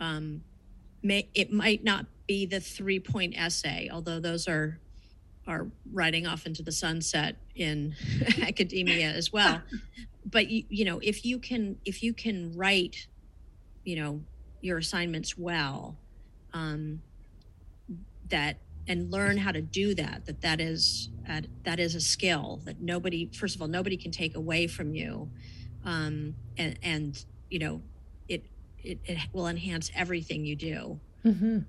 um, 0.00 0.42
may, 1.02 1.28
it 1.34 1.52
might 1.52 1.84
not 1.84 2.06
be 2.26 2.46
the 2.46 2.60
three 2.60 3.00
point 3.00 3.34
essay, 3.36 3.88
although 3.92 4.20
those 4.20 4.48
are 4.48 4.78
are 5.46 5.66
riding 5.92 6.26
off 6.26 6.44
into 6.44 6.62
the 6.62 6.72
sunset 6.72 7.36
in 7.54 7.94
academia 8.42 9.10
as 9.10 9.32
well. 9.32 9.62
But 10.26 10.50
you, 10.50 10.64
you 10.68 10.84
know, 10.84 11.00
if 11.02 11.24
you 11.24 11.38
can 11.38 11.78
if 11.84 12.02
you 12.02 12.12
can 12.12 12.52
write, 12.54 13.06
you 13.84 13.96
know, 13.96 14.20
your 14.60 14.78
assignments 14.78 15.38
well, 15.38 15.96
um, 16.52 17.00
that 18.28 18.58
and 18.88 19.10
learn 19.10 19.36
how 19.36 19.52
to 19.52 19.60
do 19.60 19.94
that 19.94 20.26
that 20.26 20.40
that 20.40 20.60
is 20.60 21.10
uh, 21.28 21.42
that 21.62 21.78
is 21.78 21.94
a 21.94 22.00
skill 22.00 22.60
that 22.64 22.80
nobody 22.80 23.30
first 23.32 23.54
of 23.54 23.62
all 23.62 23.68
nobody 23.68 23.96
can 23.96 24.10
take 24.10 24.34
away 24.34 24.66
from 24.66 24.94
you 24.94 25.30
um, 25.88 26.34
and 26.58 26.78
and 26.82 27.24
you 27.48 27.58
know 27.58 27.80
it, 28.28 28.44
it 28.82 28.98
it 29.04 29.18
will 29.32 29.46
enhance 29.46 29.90
everything 29.94 30.44
you 30.44 30.54
do 30.54 31.00
mm-hmm. 31.24 31.60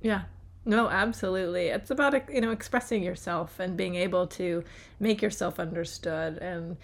yeah 0.00 0.22
no 0.64 0.88
absolutely 0.88 1.66
it's 1.66 1.90
about 1.90 2.32
you 2.32 2.40
know 2.40 2.50
expressing 2.50 3.02
yourself 3.02 3.60
and 3.60 3.76
being 3.76 3.94
able 3.94 4.26
to 4.26 4.64
make 4.98 5.20
yourself 5.20 5.60
understood 5.60 6.38
and 6.38 6.78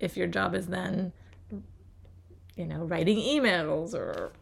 if 0.00 0.16
your 0.16 0.26
job 0.26 0.54
is 0.54 0.66
then 0.66 1.12
you 2.56 2.66
know 2.66 2.84
writing 2.84 3.18
emails 3.18 3.94
or 3.94 4.32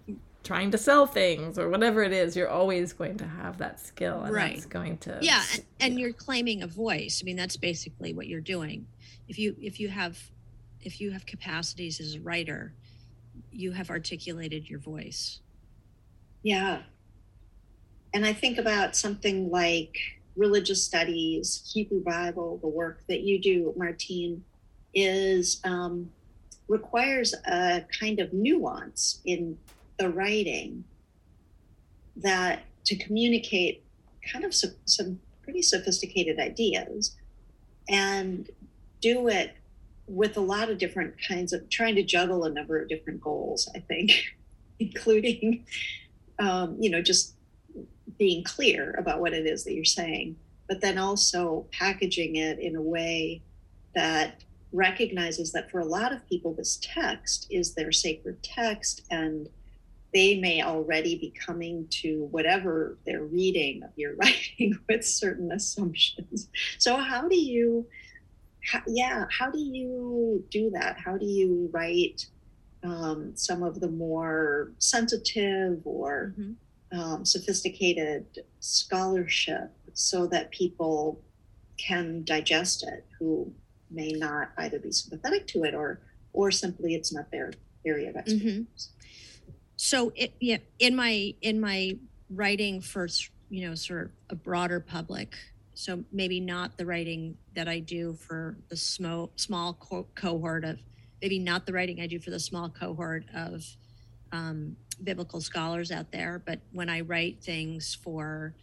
trying 0.42 0.70
to 0.70 0.78
sell 0.78 1.06
things 1.06 1.58
or 1.58 1.68
whatever 1.68 2.02
it 2.02 2.12
is, 2.12 2.34
you're 2.34 2.48
always 2.48 2.94
going 2.94 3.18
to 3.18 3.26
have 3.26 3.58
that 3.58 3.78
skill 3.78 4.22
and 4.22 4.34
right. 4.34 4.54
that's 4.54 4.64
going 4.64 4.96
to 4.96 5.18
Yeah, 5.20 5.44
and, 5.52 5.64
and 5.80 6.00
you're 6.00 6.14
claiming 6.14 6.62
a 6.62 6.66
voice. 6.66 7.20
I 7.22 7.26
mean, 7.26 7.36
that's 7.36 7.58
basically 7.58 8.14
what 8.14 8.26
you're 8.26 8.40
doing. 8.40 8.86
If 9.28 9.38
you 9.38 9.54
if 9.60 9.78
you 9.78 9.90
have 9.90 10.18
if 10.82 11.00
you 11.00 11.10
have 11.10 11.26
capacities 11.26 12.00
as 12.00 12.16
a 12.16 12.20
writer, 12.20 12.72
you 13.50 13.72
have 13.72 13.90
articulated 13.90 14.68
your 14.68 14.78
voice. 14.78 15.40
Yeah. 16.42 16.82
And 18.14 18.24
I 18.24 18.32
think 18.32 18.58
about 18.58 18.96
something 18.96 19.50
like 19.50 19.96
religious 20.36 20.82
studies, 20.82 21.70
Hebrew 21.72 22.02
Bible, 22.02 22.58
the 22.58 22.68
work 22.68 23.02
that 23.08 23.20
you 23.20 23.40
do, 23.40 23.74
Martien, 23.76 24.40
is 24.94 25.60
um, 25.64 26.10
requires 26.68 27.34
a 27.46 27.84
kind 27.98 28.20
of 28.20 28.32
nuance 28.32 29.20
in 29.24 29.58
the 29.98 30.08
writing 30.08 30.84
that 32.16 32.62
to 32.84 32.96
communicate 32.96 33.84
kind 34.32 34.44
of 34.44 34.54
some, 34.54 34.70
some 34.84 35.20
pretty 35.42 35.62
sophisticated 35.62 36.38
ideas 36.38 37.16
and 37.88 38.50
do 39.00 39.28
it 39.28 39.56
with 40.10 40.36
a 40.36 40.40
lot 40.40 40.70
of 40.70 40.78
different 40.78 41.14
kinds 41.26 41.52
of 41.52 41.68
trying 41.70 41.94
to 41.94 42.02
juggle 42.02 42.44
a 42.44 42.50
number 42.50 42.80
of 42.80 42.88
different 42.88 43.20
goals 43.20 43.68
i 43.74 43.78
think 43.78 44.24
including 44.78 45.64
um, 46.38 46.76
you 46.80 46.90
know 46.90 47.02
just 47.02 47.34
being 48.18 48.42
clear 48.44 48.94
about 48.98 49.20
what 49.20 49.32
it 49.32 49.46
is 49.46 49.64
that 49.64 49.72
you're 49.72 49.84
saying 49.84 50.36
but 50.68 50.80
then 50.80 50.98
also 50.98 51.66
packaging 51.72 52.36
it 52.36 52.58
in 52.58 52.76
a 52.76 52.82
way 52.82 53.42
that 53.94 54.42
recognizes 54.72 55.52
that 55.52 55.70
for 55.70 55.80
a 55.80 55.84
lot 55.84 56.12
of 56.12 56.26
people 56.28 56.54
this 56.54 56.78
text 56.82 57.46
is 57.50 57.74
their 57.74 57.92
sacred 57.92 58.42
text 58.42 59.02
and 59.10 59.48
they 60.12 60.38
may 60.40 60.62
already 60.62 61.16
be 61.16 61.30
coming 61.30 61.86
to 61.88 62.24
whatever 62.30 62.98
they're 63.06 63.24
reading 63.24 63.82
of 63.82 63.90
your 63.96 64.14
writing 64.16 64.78
with 64.88 65.04
certain 65.04 65.52
assumptions. 65.52 66.48
So, 66.78 66.96
how 66.96 67.28
do 67.28 67.36
you, 67.36 67.86
how, 68.64 68.82
yeah, 68.86 69.26
how 69.30 69.50
do 69.50 69.58
you 69.58 70.44
do 70.50 70.70
that? 70.70 70.98
How 70.98 71.16
do 71.16 71.26
you 71.26 71.68
write 71.72 72.26
um, 72.82 73.32
some 73.34 73.62
of 73.62 73.80
the 73.80 73.88
more 73.88 74.72
sensitive 74.78 75.80
or 75.84 76.34
mm-hmm. 76.38 76.98
um, 76.98 77.24
sophisticated 77.24 78.26
scholarship 78.60 79.70
so 79.92 80.26
that 80.26 80.50
people 80.50 81.20
can 81.76 82.24
digest 82.24 82.82
it 82.82 83.06
who 83.18 83.52
may 83.90 84.12
not 84.12 84.50
either 84.58 84.78
be 84.78 84.92
sympathetic 84.92 85.46
to 85.48 85.64
it 85.64 85.74
or 85.74 86.00
or 86.32 86.50
simply 86.50 86.94
it's 86.94 87.12
not 87.12 87.30
their 87.30 87.52
area 87.84 88.10
of 88.10 88.14
mm-hmm. 88.14 88.20
expertise. 88.20 88.52
Mm-hmm 88.52 89.00
so 89.80 90.12
it 90.14 90.34
yeah 90.40 90.58
in 90.78 90.94
my 90.94 91.34
in 91.40 91.58
my 91.58 91.96
writing 92.28 92.82
for 92.82 93.08
you 93.48 93.66
know 93.66 93.74
sort 93.74 94.02
of 94.02 94.10
a 94.28 94.34
broader 94.34 94.78
public 94.78 95.34
so 95.80 96.04
maybe 96.12 96.40
not 96.40 96.76
the 96.76 96.86
writing 96.86 97.36
that 97.54 97.68
i 97.68 97.78
do 97.78 98.14
for 98.14 98.56
the 98.68 98.76
small 98.76 99.30
small 99.36 99.74
co- 99.74 100.06
cohort 100.14 100.64
of 100.64 100.78
maybe 101.22 101.38
not 101.38 101.66
the 101.66 101.72
writing 101.72 102.00
i 102.00 102.06
do 102.06 102.18
for 102.18 102.30
the 102.30 102.40
small 102.40 102.68
cohort 102.68 103.24
of 103.34 103.64
um, 104.32 104.76
biblical 105.02 105.40
scholars 105.40 105.90
out 105.90 106.12
there 106.12 106.42
but 106.44 106.60
when 106.72 106.88
i 106.88 107.00
write 107.00 107.42
things 107.42 107.94
for 107.94 108.54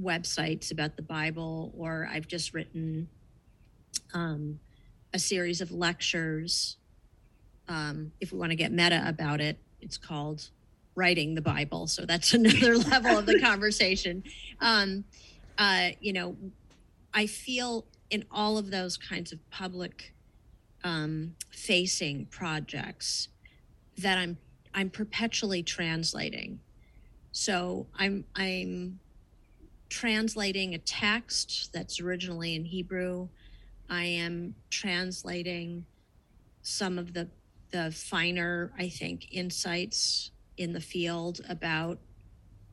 websites 0.00 0.70
about 0.70 0.96
the 0.96 1.02
Bible, 1.02 1.72
or 1.76 2.08
I've 2.10 2.28
just 2.28 2.54
written 2.54 3.08
um, 4.14 4.60
a 5.12 5.18
series 5.18 5.60
of 5.60 5.72
lectures. 5.72 6.76
Um, 7.68 8.12
if 8.20 8.32
we 8.32 8.38
want 8.38 8.50
to 8.50 8.56
get 8.56 8.72
meta 8.72 9.02
about 9.06 9.40
it, 9.40 9.58
it's 9.80 9.96
called 9.96 10.50
writing 10.94 11.34
the 11.34 11.42
Bible. 11.42 11.86
So 11.86 12.04
that's 12.04 12.34
another 12.34 12.76
level 12.76 13.18
of 13.18 13.26
the 13.26 13.40
conversation. 13.40 14.22
Um, 14.60 15.04
uh, 15.58 15.90
you 16.00 16.12
know, 16.12 16.36
I 17.14 17.26
feel 17.26 17.86
in 18.10 18.24
all 18.30 18.58
of 18.58 18.70
those 18.70 18.96
kinds 18.96 19.32
of 19.32 19.50
public 19.50 20.14
um, 20.84 21.34
facing 21.50 22.26
projects 22.26 23.28
that 23.98 24.18
I'm 24.18 24.38
I'm 24.74 24.90
perpetually 24.90 25.62
translating. 25.62 26.60
So 27.32 27.86
I'm 27.98 28.24
I'm 28.34 29.00
translating 29.88 30.74
a 30.74 30.78
text 30.78 31.72
that's 31.72 32.00
originally 32.00 32.54
in 32.54 32.64
Hebrew. 32.64 33.28
I 33.88 34.04
am 34.04 34.54
translating 34.70 35.86
some 36.62 36.98
of 36.98 37.14
the 37.14 37.28
the 37.70 37.90
finer, 37.90 38.72
I 38.78 38.88
think, 38.88 39.28
insights 39.32 40.30
in 40.56 40.72
the 40.72 40.80
field 40.80 41.40
about 41.48 41.98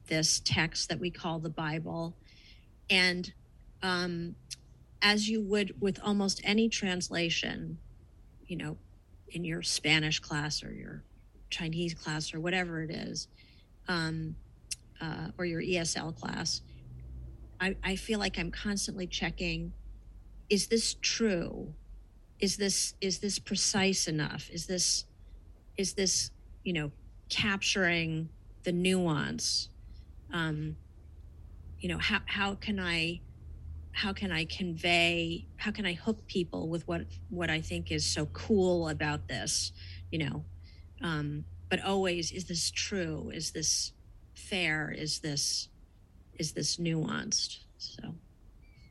this 0.07 0.41
text 0.43 0.89
that 0.89 0.99
we 0.99 1.09
call 1.09 1.39
the 1.39 1.49
Bible. 1.49 2.15
And 2.93 3.33
um, 3.81 4.35
as 5.01 5.27
you 5.27 5.41
would 5.41 5.81
with 5.81 5.99
almost 6.03 6.39
any 6.43 6.69
translation, 6.69 7.79
you 8.45 8.55
know, 8.55 8.77
in 9.29 9.43
your 9.43 9.63
Spanish 9.63 10.19
class 10.19 10.63
or 10.63 10.71
your 10.71 11.03
Chinese 11.49 11.95
class 11.95 12.35
or 12.35 12.39
whatever 12.39 12.83
it 12.83 12.91
is, 12.91 13.29
um, 13.87 14.35
uh, 15.01 15.29
or 15.39 15.45
your 15.45 15.59
ESL 15.59 16.15
class, 16.15 16.61
I, 17.59 17.75
I 17.83 17.95
feel 17.95 18.19
like 18.19 18.37
I'm 18.37 18.51
constantly 18.51 19.07
checking: 19.07 19.73
is 20.51 20.67
this 20.67 20.95
true? 21.01 21.73
Is 22.39 22.57
this 22.57 22.93
is 23.01 23.17
this 23.19 23.39
precise 23.39 24.07
enough? 24.07 24.51
Is 24.51 24.67
this 24.67 25.05
is 25.77 25.93
this 25.93 26.29
you 26.63 26.73
know 26.73 26.91
capturing 27.27 28.29
the 28.61 28.71
nuance? 28.71 29.69
Um, 30.31 30.75
you 31.83 31.89
know 31.89 31.97
how 31.97 32.21
how 32.25 32.55
can 32.55 32.79
I 32.79 33.19
how 33.91 34.13
can 34.13 34.31
I 34.31 34.45
convey 34.45 35.45
how 35.57 35.69
can 35.69 35.85
I 35.85 35.93
hook 35.93 36.25
people 36.27 36.69
with 36.69 36.87
what 36.87 37.01
what 37.29 37.49
I 37.49 37.59
think 37.59 37.91
is 37.91 38.05
so 38.05 38.25
cool 38.27 38.87
about 38.87 39.27
this, 39.27 39.73
you 40.09 40.19
know? 40.19 40.45
Um, 41.01 41.43
but 41.69 41.83
always 41.83 42.31
is 42.31 42.45
this 42.45 42.71
true? 42.71 43.31
Is 43.33 43.51
this 43.51 43.91
fair? 44.33 44.95
Is 44.97 45.19
this 45.19 45.67
is 46.39 46.53
this 46.53 46.77
nuanced? 46.77 47.57
So 47.77 48.15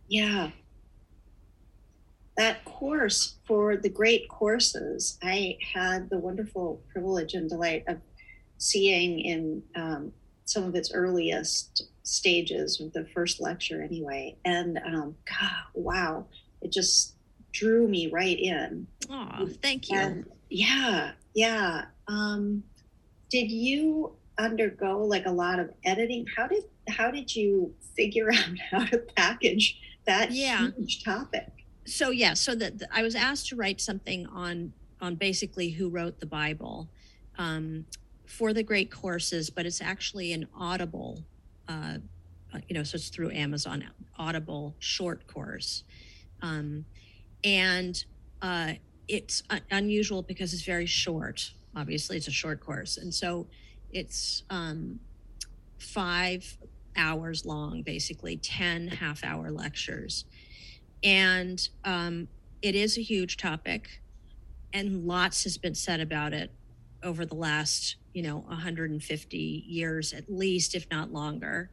Yeah. 0.07 0.51
That 2.37 2.63
course 2.67 3.37
for 3.47 3.79
the 3.79 3.89
great 3.89 4.29
courses, 4.29 5.19
I 5.23 5.57
had 5.75 6.11
the 6.11 6.19
wonderful 6.19 6.83
privilege 6.93 7.33
and 7.33 7.49
delight 7.49 7.85
of 7.89 8.01
seeing 8.59 9.21
in 9.21 9.63
um, 9.75 10.13
some 10.45 10.65
of 10.65 10.75
its 10.75 10.93
earliest 10.93 11.89
stages 12.03 12.81
of 12.81 12.93
the 12.93 13.05
first 13.15 13.41
lecture 13.41 13.83
anyway. 13.83 14.37
And 14.45 14.79
um 14.79 15.15
god 15.25 15.51
wow. 15.75 16.27
It 16.61 16.73
just 16.73 17.15
drew 17.53 17.87
me 17.89 18.09
right 18.09 18.39
in. 18.39 18.87
Oh 19.11 19.49
thank 19.63 19.91
you. 19.91 19.99
And 19.99 20.27
yeah 20.51 21.13
yeah. 21.35 21.85
Um 22.09 22.65
did 23.31 23.51
you 23.51 24.13
undergo 24.39 24.99
like 25.05 25.27
a 25.27 25.31
lot 25.31 25.59
of 25.59 25.71
editing? 25.85 26.27
How 26.37 26.47
did 26.47 26.65
how 26.89 27.11
did 27.11 27.35
you 27.35 27.75
figure 27.97 28.31
out 28.33 28.59
how 28.71 28.85
to 28.87 28.99
package 29.17 29.79
that 30.07 30.33
Yeah. 30.33 30.71
huge 30.77 31.05
topic? 31.05 31.49
So 31.85 32.11
yeah 32.11 32.35
so 32.35 32.55
that 32.55 32.79
that 32.79 32.89
i 32.93 33.03
was 33.03 33.17
asked 33.17 33.49
to 33.49 33.57
write 33.57 33.81
something 33.81 34.27
on 34.29 34.73
on 35.01 35.17
basically 35.17 35.71
who 35.71 35.89
wrote 35.89 36.21
the 36.21 36.27
bible 36.27 36.89
um, 37.39 37.87
for 38.25 38.53
the 38.53 38.63
great 38.63 38.89
courses 38.89 39.51
but 39.51 39.67
it's 39.67 39.81
actually 39.81 40.33
an 40.33 40.47
audible 40.57 41.25
uh, 41.69 41.99
you 42.69 42.75
know 42.75 42.83
so 42.83 42.97
it's 42.97 43.09
through 43.09 43.31
amazon 43.31 43.85
audible 44.19 44.75
short 44.79 45.27
course. 45.27 45.85
Um, 46.43 46.85
and 47.45 48.05
uh, 48.41 48.75
it's 49.09 49.43
un- 49.51 49.61
unusual 49.71 50.23
because 50.23 50.53
it's 50.53 50.65
very 50.65 50.87
short 50.87 51.53
obviously 51.77 52.17
it's 52.17 52.29
a 52.29 52.33
short 52.33 52.61
course. 52.61 52.97
And 52.97 53.13
so 53.13 53.47
it's 53.91 54.45
um, 54.51 55.01
five 55.79 56.59
hours 56.97 57.47
long 57.47 57.83
basically 57.83 58.37
10 58.37 58.89
half 58.89 59.25
hour 59.25 59.51
lectures. 59.51 60.25
And 61.03 61.67
um, 61.85 62.29
it 62.61 62.75
is 62.75 62.99
a 62.99 63.03
huge 63.03 63.37
topic 63.37 64.03
and 64.73 65.05
lots 65.05 65.45
has 65.45 65.59
been 65.59 65.75
said 65.75 66.01
about 66.01 66.33
it 66.33 66.51
over 67.03 67.25
the 67.27 67.35
last 67.35 67.97
you 68.13 68.23
know 68.23 68.39
150 68.49 69.37
years 69.37 70.13
at 70.13 70.31
least 70.31 70.75
if 70.75 70.87
not 70.91 71.13
longer. 71.13 71.71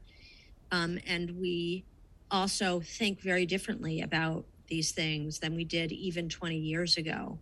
Um, 0.72 1.00
and 1.08 1.39
we 1.39 1.86
also 2.30 2.80
think 2.80 3.22
very 3.22 3.46
differently 3.46 4.02
about 4.02 4.46
these 4.68 4.92
things 4.92 5.39
than 5.39 5.56
we 5.56 5.63
did 5.63 5.92
even 5.92 6.30
20 6.30 6.56
years 6.58 6.96
ago. 6.98 7.39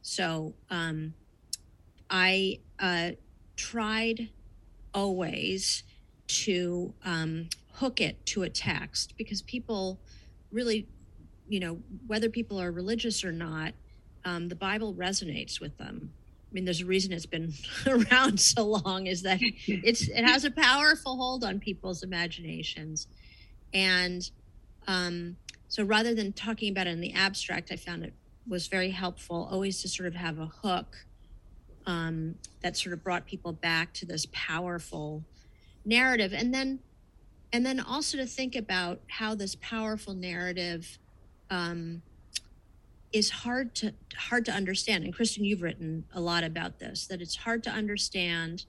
So 0.00 0.54
um, 0.70 1.14
i 2.10 2.58
uh, 2.78 3.10
tried 3.56 4.28
always 4.94 5.82
to 6.26 6.94
um, 7.04 7.48
hook 7.74 8.00
it 8.00 8.24
to 8.26 8.42
a 8.42 8.48
text 8.48 9.14
because 9.16 9.42
people 9.42 10.00
really 10.50 10.86
you 11.48 11.60
know 11.60 11.78
whether 12.06 12.28
people 12.28 12.60
are 12.60 12.70
religious 12.70 13.24
or 13.24 13.32
not 13.32 13.72
um, 14.24 14.48
the 14.48 14.54
bible 14.54 14.94
resonates 14.94 15.60
with 15.60 15.76
them 15.78 16.12
i 16.50 16.54
mean 16.54 16.64
there's 16.64 16.80
a 16.80 16.86
reason 16.86 17.12
it's 17.12 17.26
been 17.26 17.52
around 17.86 18.40
so 18.40 18.64
long 18.64 19.06
is 19.06 19.22
that 19.22 19.38
it's 19.66 20.08
it 20.08 20.24
has 20.24 20.44
a 20.44 20.50
powerful 20.50 21.16
hold 21.16 21.44
on 21.44 21.60
people's 21.60 22.02
imaginations. 22.02 23.06
And 23.74 24.30
um, 24.86 25.36
so 25.68 25.84
rather 25.84 26.14
than 26.14 26.32
talking 26.32 26.72
about 26.72 26.86
it 26.86 26.90
in 26.90 27.02
the 27.02 27.12
abstract 27.12 27.70
i 27.70 27.76
found 27.76 28.02
it 28.02 28.14
was 28.46 28.66
very 28.66 28.90
helpful 28.90 29.46
always 29.50 29.82
to 29.82 29.88
sort 29.88 30.06
of 30.06 30.14
have 30.14 30.38
a 30.38 30.46
hook 30.46 31.04
um, 31.88 32.34
that 32.62 32.76
sort 32.76 32.92
of 32.92 33.02
brought 33.02 33.26
people 33.26 33.52
back 33.52 33.92
to 33.94 34.06
this 34.06 34.26
powerful 34.30 35.24
narrative. 35.84 36.32
And 36.32 36.54
then 36.54 36.80
and 37.50 37.64
then 37.64 37.80
also 37.80 38.18
to 38.18 38.26
think 38.26 38.54
about 38.54 39.00
how 39.08 39.34
this 39.34 39.56
powerful 39.56 40.12
narrative 40.12 40.98
um, 41.48 42.02
is 43.12 43.30
hard 43.30 43.74
to 43.74 43.94
hard 44.16 44.44
to 44.44 44.52
understand 44.52 45.04
and 45.04 45.16
kristin 45.16 45.44
you've 45.44 45.62
written 45.62 46.04
a 46.14 46.20
lot 46.20 46.44
about 46.44 46.78
this 46.78 47.06
that 47.06 47.20
it's 47.20 47.36
hard 47.36 47.62
to 47.62 47.70
understand 47.70 48.66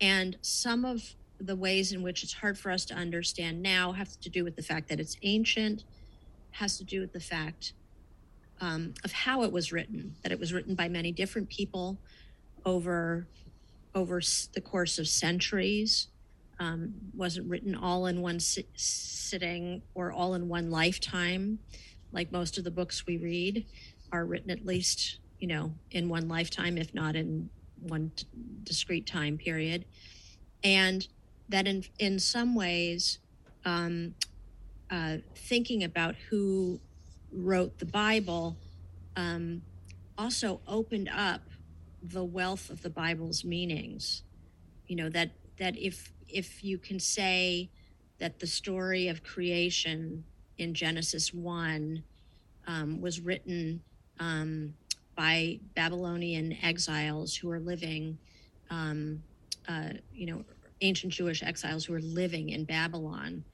and 0.00 0.36
some 0.42 0.84
of 0.84 1.02
the 1.40 1.54
ways 1.54 1.92
in 1.92 2.02
which 2.02 2.22
it's 2.22 2.32
hard 2.32 2.58
for 2.58 2.70
us 2.70 2.84
to 2.84 2.94
understand 2.94 3.62
now 3.62 3.92
have 3.92 4.18
to 4.20 4.30
do 4.30 4.42
with 4.42 4.56
the 4.56 4.62
fact 4.62 4.88
that 4.88 4.98
it's 4.98 5.16
ancient 5.22 5.84
has 6.52 6.78
to 6.78 6.84
do 6.84 7.00
with 7.00 7.12
the 7.12 7.20
fact 7.20 7.74
um, 8.60 8.94
of 9.04 9.12
how 9.12 9.42
it 9.42 9.52
was 9.52 9.70
written 9.70 10.14
that 10.22 10.32
it 10.32 10.40
was 10.40 10.52
written 10.52 10.74
by 10.74 10.88
many 10.88 11.12
different 11.12 11.48
people 11.48 11.98
over 12.64 13.26
over 13.94 14.20
the 14.54 14.60
course 14.60 14.98
of 14.98 15.06
centuries 15.06 16.08
um, 16.60 16.92
wasn't 17.14 17.48
written 17.48 17.74
all 17.74 18.06
in 18.06 18.20
one 18.20 18.40
sit- 18.40 18.68
sitting 18.74 19.82
or 19.94 20.10
all 20.10 20.34
in 20.34 20.48
one 20.48 20.70
lifetime 20.70 21.58
like 22.12 22.32
most 22.32 22.58
of 22.58 22.64
the 22.64 22.70
books 22.70 23.06
we 23.06 23.16
read 23.16 23.66
are 24.12 24.24
written 24.24 24.50
at 24.50 24.64
least 24.64 25.18
you 25.38 25.46
know 25.46 25.72
in 25.90 26.08
one 26.08 26.28
lifetime 26.28 26.78
if 26.78 26.94
not 26.94 27.14
in 27.14 27.50
one 27.80 28.10
t- 28.14 28.26
discrete 28.64 29.06
time 29.06 29.38
period. 29.38 29.84
And 30.64 31.06
that 31.48 31.66
in 31.66 31.84
in 31.98 32.18
some 32.18 32.54
ways 32.54 33.18
um, 33.64 34.14
uh, 34.90 35.18
thinking 35.34 35.84
about 35.84 36.14
who 36.30 36.80
wrote 37.30 37.78
the 37.78 37.84
bible 37.84 38.56
um, 39.16 39.62
also 40.16 40.60
opened 40.66 41.10
up 41.14 41.42
the 42.02 42.24
wealth 42.24 42.70
of 42.70 42.82
the 42.82 42.90
bible's 42.90 43.44
meanings. 43.44 44.22
You 44.86 44.96
know 44.96 45.08
that 45.10 45.32
that 45.58 45.76
if 45.76 46.12
if 46.28 46.62
you 46.64 46.78
can 46.78 47.00
say 47.00 47.70
that 48.18 48.40
the 48.40 48.46
story 48.46 49.08
of 49.08 49.22
creation 49.22 50.24
in 50.58 50.74
Genesis 50.74 51.32
1 51.32 52.02
um, 52.66 53.00
was 53.00 53.20
written 53.20 53.80
um, 54.20 54.74
by 55.16 55.58
Babylonian 55.74 56.56
exiles 56.62 57.34
who 57.34 57.50
are 57.50 57.60
living, 57.60 58.18
um, 58.70 59.22
uh, 59.68 59.90
you 60.12 60.26
know, 60.26 60.44
ancient 60.80 61.12
Jewish 61.12 61.42
exiles 61.42 61.84
who 61.84 61.94
are 61.94 62.00
living 62.00 62.50
in 62.50 62.64
Babylon 62.64 63.44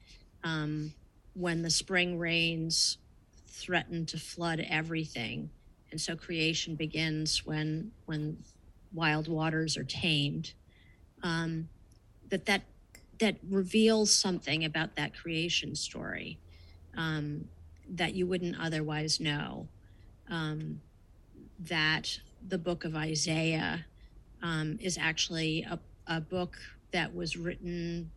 um, 0.42 0.92
when 1.34 1.62
the 1.62 1.70
spring 1.70 2.18
rains 2.18 2.98
threatened 3.46 4.08
to 4.08 4.18
flood 4.18 4.64
everything. 4.68 5.50
And 5.90 6.00
so 6.00 6.16
creation 6.16 6.74
begins 6.74 7.46
when 7.46 7.92
when 8.06 8.38
wild 8.92 9.28
waters 9.28 9.76
are 9.76 9.84
tamed. 9.84 10.52
Um, 11.22 11.68
that 12.30 12.46
that 12.46 12.62
that 13.20 13.36
reveals 13.48 14.12
something 14.12 14.64
about 14.64 14.96
that 14.96 15.14
creation 15.16 15.76
story 15.76 16.38
um, 16.96 17.48
that 17.88 18.14
you 18.14 18.26
wouldn't 18.26 18.56
otherwise 18.60 19.20
know. 19.20 19.68
Um, 20.30 20.80
that 21.60 22.18
the 22.46 22.58
book 22.58 22.84
of 22.84 22.96
Isaiah 22.96 23.84
um, 24.42 24.78
is 24.80 24.98
actually 24.98 25.66
a, 25.68 25.78
a 26.06 26.20
book 26.20 26.56
that 26.92 27.14
was 27.14 27.36
written, 27.36 28.10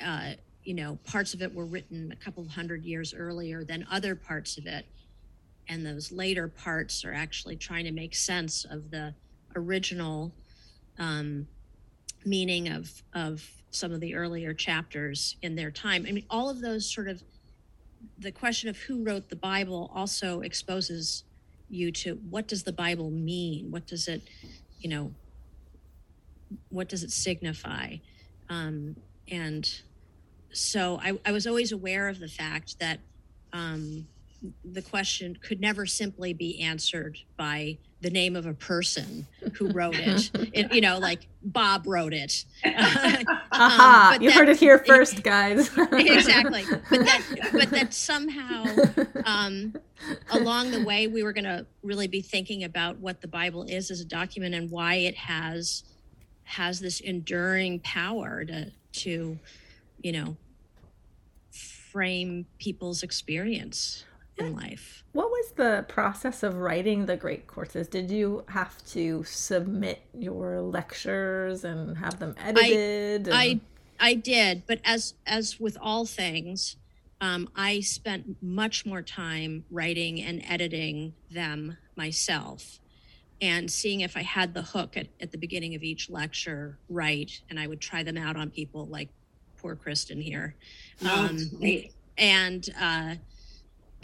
uh, 0.00 0.32
you 0.64 0.74
know, 0.74 0.98
parts 1.04 1.34
of 1.34 1.42
it 1.42 1.54
were 1.54 1.66
written 1.66 2.12
a 2.12 2.16
couple 2.16 2.46
hundred 2.48 2.84
years 2.84 3.14
earlier 3.14 3.64
than 3.64 3.86
other 3.90 4.14
parts 4.14 4.58
of 4.58 4.66
it. 4.66 4.86
And 5.68 5.84
those 5.84 6.12
later 6.12 6.48
parts 6.48 7.04
are 7.04 7.12
actually 7.12 7.56
trying 7.56 7.84
to 7.84 7.92
make 7.92 8.14
sense 8.14 8.64
of 8.64 8.90
the 8.90 9.14
original 9.56 10.32
um, 10.98 11.46
meaning 12.24 12.68
of, 12.68 13.02
of 13.14 13.48
some 13.70 13.92
of 13.92 14.00
the 14.00 14.14
earlier 14.14 14.54
chapters 14.54 15.36
in 15.42 15.56
their 15.56 15.70
time. 15.70 16.06
I 16.08 16.12
mean, 16.12 16.26
all 16.30 16.48
of 16.48 16.60
those 16.60 16.92
sort 16.92 17.08
of 17.08 17.22
the 18.18 18.32
question 18.32 18.68
of 18.68 18.76
who 18.76 19.02
wrote 19.04 19.28
the 19.28 19.36
Bible 19.36 19.90
also 19.94 20.40
exposes 20.40 21.24
you 21.68 21.90
to 21.90 22.14
what 22.30 22.46
does 22.46 22.62
the 22.62 22.72
Bible 22.72 23.10
mean? 23.10 23.70
What 23.70 23.86
does 23.86 24.08
it, 24.08 24.22
you 24.80 24.88
know, 24.88 25.12
what 26.68 26.88
does 26.88 27.02
it 27.02 27.10
signify? 27.10 27.96
Um, 28.48 28.96
and 29.28 29.68
so 30.52 31.00
I, 31.02 31.18
I, 31.24 31.32
was 31.32 31.46
always 31.46 31.72
aware 31.72 32.08
of 32.08 32.20
the 32.20 32.28
fact 32.28 32.78
that 32.78 33.00
um, 33.52 34.06
the 34.64 34.82
question 34.82 35.38
could 35.40 35.60
never 35.60 35.86
simply 35.86 36.32
be 36.32 36.60
answered 36.60 37.18
by 37.36 37.78
the 38.00 38.10
name 38.10 38.36
of 38.36 38.44
a 38.44 38.52
person 38.52 39.26
who 39.54 39.70
wrote 39.70 39.96
it. 39.98 40.30
it 40.52 40.72
you 40.72 40.80
know, 40.80 40.98
like 40.98 41.26
Bob 41.42 41.86
wrote 41.86 42.12
it. 42.12 42.44
Aha! 42.64 44.12
Um, 44.14 44.22
you 44.22 44.28
that, 44.28 44.36
heard 44.36 44.48
it 44.50 44.58
here 44.58 44.78
first, 44.78 45.22
guys. 45.22 45.70
exactly. 45.92 46.64
But 46.90 47.00
that, 47.00 47.22
but 47.52 47.70
that 47.70 47.94
somehow, 47.94 48.64
um, 49.24 49.74
along 50.30 50.70
the 50.70 50.84
way, 50.84 51.06
we 51.06 51.22
were 51.22 51.32
going 51.32 51.44
to 51.44 51.66
really 51.82 52.06
be 52.06 52.20
thinking 52.20 52.64
about 52.64 52.98
what 52.98 53.22
the 53.22 53.28
Bible 53.28 53.62
is 53.62 53.90
as 53.90 54.00
a 54.00 54.04
document 54.04 54.54
and 54.54 54.70
why 54.70 54.96
it 54.96 55.16
has 55.16 55.84
has 56.44 56.78
this 56.78 57.00
enduring 57.00 57.80
power 57.80 58.44
to 58.44 58.70
to, 58.92 59.38
you 60.02 60.12
know, 60.12 60.36
frame 61.50 62.44
people's 62.58 63.02
experience 63.02 64.04
in 64.36 64.54
life. 64.54 65.04
What 65.12 65.30
was 65.30 65.52
the 65.52 65.84
process 65.88 66.42
of 66.42 66.56
writing 66.56 67.06
the 67.06 67.16
great 67.16 67.46
courses? 67.46 67.88
Did 67.88 68.10
you 68.10 68.44
have 68.48 68.84
to 68.86 69.24
submit 69.24 70.02
your 70.12 70.60
lectures 70.60 71.64
and 71.64 71.96
have 71.98 72.18
them 72.18 72.34
edited? 72.38 73.28
I 73.28 73.44
and... 73.44 73.60
I, 74.00 74.08
I 74.10 74.14
did, 74.14 74.64
but 74.66 74.80
as 74.84 75.14
as 75.26 75.60
with 75.60 75.78
all 75.80 76.04
things, 76.04 76.76
um, 77.20 77.48
I 77.54 77.80
spent 77.80 78.42
much 78.42 78.84
more 78.84 79.02
time 79.02 79.64
writing 79.70 80.20
and 80.20 80.42
editing 80.48 81.14
them 81.30 81.76
myself 81.96 82.80
and 83.40 83.70
seeing 83.70 84.00
if 84.00 84.16
I 84.16 84.22
had 84.22 84.54
the 84.54 84.62
hook 84.62 84.96
at, 84.96 85.08
at 85.20 85.32
the 85.32 85.38
beginning 85.38 85.74
of 85.74 85.82
each 85.82 86.10
lecture 86.10 86.78
right. 86.88 87.30
And 87.50 87.58
I 87.58 87.66
would 87.66 87.80
try 87.80 88.02
them 88.02 88.16
out 88.16 88.36
on 88.36 88.50
people 88.50 88.86
like 88.86 89.08
poor 89.58 89.76
Kristin 89.76 90.22
here. 90.22 90.54
Oh, 91.04 91.26
um, 91.26 91.38
and 92.16 92.68
uh, 92.80 93.14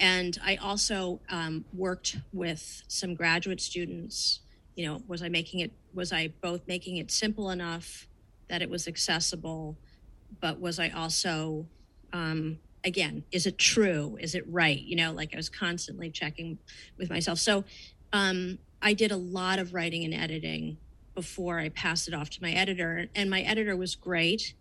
and 0.01 0.39
I 0.43 0.57
also 0.57 1.21
um, 1.29 1.65
worked 1.75 2.17
with 2.33 2.83
some 2.89 3.15
graduate 3.15 3.61
students. 3.61 4.41
You 4.75 4.87
know, 4.87 5.03
was 5.07 5.23
I 5.23 5.29
making 5.29 5.61
it? 5.61 5.73
Was 5.95 6.13
I 6.13 6.33
both 6.41 6.63
making 6.67 6.97
it 6.97 7.11
simple 7.11 7.51
enough 7.51 8.09
that 8.49 8.63
it 8.63 8.71
was 8.71 8.89
accessible, 8.89 9.77
but 10.41 10.59
was 10.59 10.81
I 10.81 10.89
also, 10.89 11.67
um, 12.13 12.59
again, 12.83 13.25
is 13.31 13.47
it 13.47 13.59
true? 13.59 14.17
Is 14.21 14.35
it 14.35 14.45
right? 14.49 14.81
You 14.81 14.97
know, 14.97 15.13
like 15.13 15.35
I 15.35 15.37
was 15.37 15.49
constantly 15.49 16.11
checking 16.11 16.59
with 16.99 17.11
myself. 17.11 17.39
So 17.39 17.65
um, 18.13 18.59
I 18.81 18.95
did 18.95 19.13
a 19.13 19.17
lot 19.17 19.59
of 19.59 19.75
writing 19.75 20.05
and 20.05 20.15
editing 20.15 20.79
before 21.15 21.61
I 21.61 21.69
passed 21.69 22.09
it 22.09 22.15
off 22.15 22.31
to 22.31 22.43
my 22.43 22.53
editor, 22.53 23.07
and 23.15 23.29
my 23.29 23.43
editor 23.43 23.77
was 23.77 23.95
great, 23.95 24.55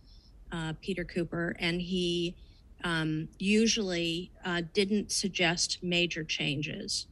uh, 0.51 0.73
Peter 0.81 1.05
Cooper, 1.05 1.55
and 1.59 1.79
he 1.81 2.35
um, 2.83 3.27
usually 3.37 4.31
uh, 4.45 4.61
didn't 4.73 5.11
suggest 5.11 5.79
major 5.81 6.23
changes. 6.23 7.07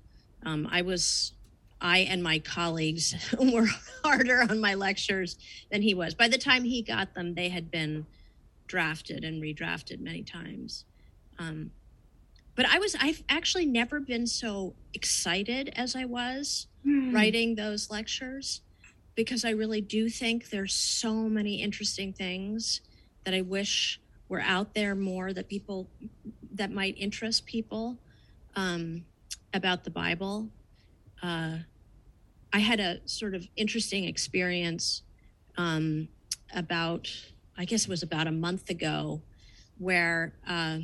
Um, 0.45 0.67
I 0.71 0.81
was, 0.81 1.33
I 1.81 1.99
and 1.99 2.23
my 2.23 2.39
colleagues 2.39 3.15
were 3.39 3.67
harder 4.03 4.41
on 4.49 4.59
my 4.59 4.75
lectures 4.75 5.37
than 5.71 5.81
he 5.81 5.93
was. 5.93 6.13
By 6.13 6.27
the 6.27 6.37
time 6.37 6.63
he 6.63 6.81
got 6.81 7.13
them, 7.13 7.33
they 7.33 7.49
had 7.49 7.69
been 7.69 8.05
drafted 8.67 9.23
and 9.23 9.41
redrafted 9.41 9.99
many 9.99 10.23
times. 10.23 10.85
Um, 11.39 11.71
but 12.55 12.65
I 12.65 12.79
was, 12.79 12.95
I've 12.99 13.23
actually 13.29 13.65
never 13.65 13.99
been 13.99 14.25
so 14.25 14.73
excited 14.93 15.71
as 15.75 15.95
I 15.95 16.05
was 16.05 16.67
mm. 16.85 17.13
writing 17.13 17.55
those 17.55 17.91
lectures 17.91 18.61
because 19.15 19.45
I 19.45 19.51
really 19.51 19.81
do 19.81 20.09
think 20.09 20.49
there's 20.49 20.73
so 20.73 21.13
many 21.13 21.61
interesting 21.61 22.13
things 22.13 22.81
that 23.25 23.33
I 23.33 23.41
wish 23.41 23.99
were 24.29 24.41
out 24.41 24.73
there 24.73 24.95
more 24.95 25.33
that 25.33 25.47
people 25.47 25.87
that 26.53 26.71
might 26.71 26.97
interest 26.97 27.45
people 27.45 27.97
um, 28.55 29.05
about 29.53 29.83
the 29.83 29.89
Bible. 29.89 30.47
Uh, 31.21 31.57
I 32.53 32.59
had 32.59 32.79
a 32.79 32.99
sort 33.05 33.35
of 33.35 33.47
interesting 33.55 34.05
experience 34.05 35.03
um, 35.57 36.07
about, 36.53 37.09
I 37.57 37.65
guess 37.65 37.83
it 37.83 37.89
was 37.89 38.03
about 38.03 38.27
a 38.27 38.31
month 38.31 38.69
ago, 38.69 39.21
where 39.77 40.33
uh, 40.47 40.79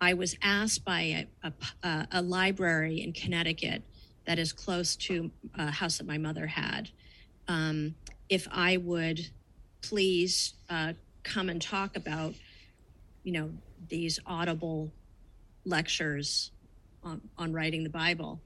I 0.00 0.14
was 0.14 0.36
asked 0.42 0.84
by 0.84 1.26
a, 1.42 1.52
a, 1.82 2.06
a, 2.12 2.22
library 2.22 3.02
in 3.02 3.12
Connecticut 3.12 3.82
that 4.26 4.38
is 4.38 4.52
close 4.52 4.94
to 4.96 5.30
a 5.56 5.70
house 5.70 5.98
that 5.98 6.06
my 6.06 6.18
mother 6.18 6.46
had 6.46 6.90
um, 7.48 7.94
if 8.28 8.48
I 8.50 8.76
would 8.76 9.28
please 9.82 10.54
uh, 10.70 10.94
come 11.22 11.48
and 11.48 11.60
talk 11.60 11.96
about, 11.96 12.34
you 13.22 13.32
know, 13.32 13.50
these 13.88 14.18
audible 14.26 14.92
lectures 15.64 16.50
on, 17.02 17.20
on 17.38 17.52
writing 17.52 17.82
the 17.82 17.90
Bible. 17.90 18.40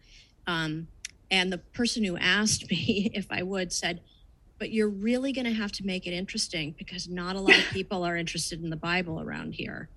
Um, 0.47 0.89
and 1.31 1.53
the 1.53 1.59
person 1.59 2.05
who 2.05 2.17
asked 2.17 2.71
me 2.71 3.11
if 3.15 3.27
I 3.31 3.43
would 3.43 3.73
said, 3.73 4.01
but 4.59 4.71
you're 4.71 4.89
really 4.89 5.33
going 5.33 5.45
to 5.45 5.53
have 5.53 5.73
to 5.73 5.85
make 5.85 6.07
it 6.07 6.13
interesting 6.13 6.75
because 6.79 7.09
not 7.09 7.37
a 7.37 7.41
lot 7.41 7.59
of 7.59 7.65
people 7.73 8.05
are 8.05 8.17
interested 8.17 8.63
in 8.63 8.71
the 8.71 8.77
Bible 8.77 9.21
around 9.21 9.53
here. 9.53 9.89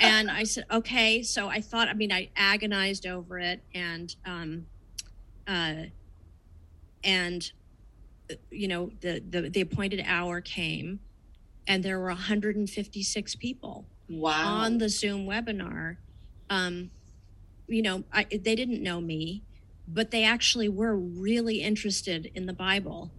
and 0.00 0.30
I 0.30 0.42
said, 0.44 0.64
okay. 0.70 1.22
So 1.22 1.48
I 1.48 1.60
thought, 1.60 1.88
I 1.88 1.94
mean, 1.94 2.12
I 2.12 2.30
agonized 2.36 3.06
over 3.06 3.38
it 3.38 3.62
and, 3.74 4.14
um, 4.24 4.66
uh, 5.46 5.84
and, 7.04 7.52
uh, 8.30 8.34
you 8.50 8.66
know, 8.66 8.90
the, 9.00 9.22
the, 9.30 9.48
the 9.48 9.60
appointed 9.60 10.02
hour 10.04 10.40
came 10.40 10.98
and 11.66 11.82
there 11.82 11.98
were 11.98 12.08
156 12.08 13.34
people 13.36 13.86
wow. 14.08 14.54
on 14.54 14.78
the 14.78 14.88
Zoom 14.88 15.26
webinar. 15.26 15.96
Um, 16.48 16.90
you 17.66 17.82
know, 17.82 18.04
I, 18.12 18.24
they 18.24 18.54
didn't 18.54 18.82
know 18.82 19.00
me, 19.00 19.42
but 19.88 20.10
they 20.10 20.24
actually 20.24 20.68
were 20.68 20.96
really 20.96 21.62
interested 21.62 22.30
in 22.34 22.46
the 22.46 22.52
Bible 22.52 23.10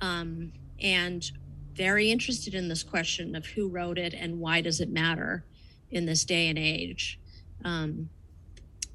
um, 0.00 0.52
and 0.80 1.30
very 1.72 2.10
interested 2.10 2.54
in 2.54 2.68
this 2.68 2.82
question 2.82 3.34
of 3.34 3.46
who 3.46 3.68
wrote 3.68 3.98
it 3.98 4.14
and 4.14 4.38
why 4.38 4.60
does 4.60 4.80
it 4.80 4.90
matter 4.90 5.44
in 5.90 6.06
this 6.06 6.24
day 6.24 6.48
and 6.48 6.58
age. 6.58 7.18
Um, 7.64 8.10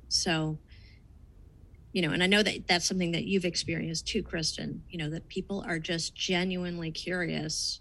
so, 0.07 0.59
you 1.91 2.01
know, 2.01 2.11
and 2.11 2.23
I 2.23 2.27
know 2.27 2.43
that 2.43 2.67
that's 2.67 2.85
something 2.85 3.11
that 3.11 3.25
you've 3.25 3.45
experienced 3.45 4.07
too, 4.07 4.23
Kristin, 4.23 4.79
you 4.89 4.97
know, 4.97 5.09
that 5.09 5.27
people 5.27 5.63
are 5.67 5.79
just 5.79 6.15
genuinely 6.15 6.91
curious 6.91 7.79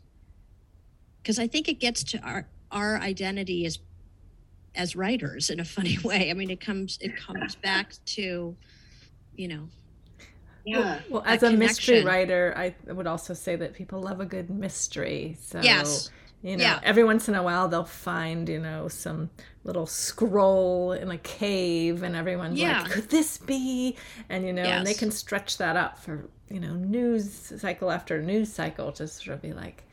because 1.22 1.38
I 1.38 1.46
think 1.46 1.68
it 1.68 1.80
gets 1.80 2.02
to 2.04 2.18
our 2.20 2.46
our 2.70 2.98
identity 2.98 3.66
as 3.66 3.78
as 4.74 4.96
writers 4.96 5.50
in 5.50 5.60
a 5.60 5.64
funny 5.64 5.98
way. 6.04 6.30
I 6.30 6.34
mean, 6.34 6.50
it 6.50 6.60
comes 6.60 6.98
it 7.00 7.16
comes 7.16 7.54
back 7.54 7.92
to, 8.06 8.56
you 9.36 9.48
know. 9.48 9.68
Yeah. 10.64 11.00
Well, 11.10 11.22
as 11.26 11.42
a 11.42 11.50
connection. 11.50 11.58
mystery 11.58 12.04
writer, 12.04 12.54
I 12.56 12.74
would 12.92 13.06
also 13.06 13.34
say 13.34 13.56
that 13.56 13.74
people 13.74 14.00
love 14.00 14.20
a 14.20 14.24
good 14.24 14.48
mystery. 14.48 15.36
So 15.40 15.60
yes. 15.60 16.10
You 16.42 16.56
know, 16.56 16.64
yeah. 16.64 16.80
every 16.82 17.04
once 17.04 17.28
in 17.28 17.36
a 17.36 17.42
while 17.42 17.68
they'll 17.68 17.84
find, 17.84 18.48
you 18.48 18.58
know, 18.58 18.88
some 18.88 19.30
little 19.62 19.86
scroll 19.86 20.90
in 20.90 21.08
a 21.12 21.18
cave 21.18 22.02
and 22.02 22.16
everyone's 22.16 22.58
yeah. 22.58 22.82
like, 22.82 22.90
could 22.90 23.10
this 23.10 23.38
be? 23.38 23.96
And, 24.28 24.44
you 24.44 24.52
know, 24.52 24.64
yes. 24.64 24.78
and 24.78 24.86
they 24.86 24.94
can 24.94 25.12
stretch 25.12 25.58
that 25.58 25.76
up 25.76 26.00
for, 26.00 26.28
you 26.48 26.58
know, 26.58 26.74
news 26.74 27.52
cycle 27.60 27.92
after 27.92 28.20
news 28.20 28.52
cycle 28.52 28.90
to 28.90 29.06
sort 29.06 29.36
of 29.36 29.42
be 29.42 29.52
like, 29.52 29.84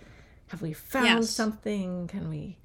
have 0.50 0.62
we 0.62 0.74
found 0.74 1.06
yes. 1.06 1.30
something 1.30 2.08
can 2.08 2.30
we 2.30 2.58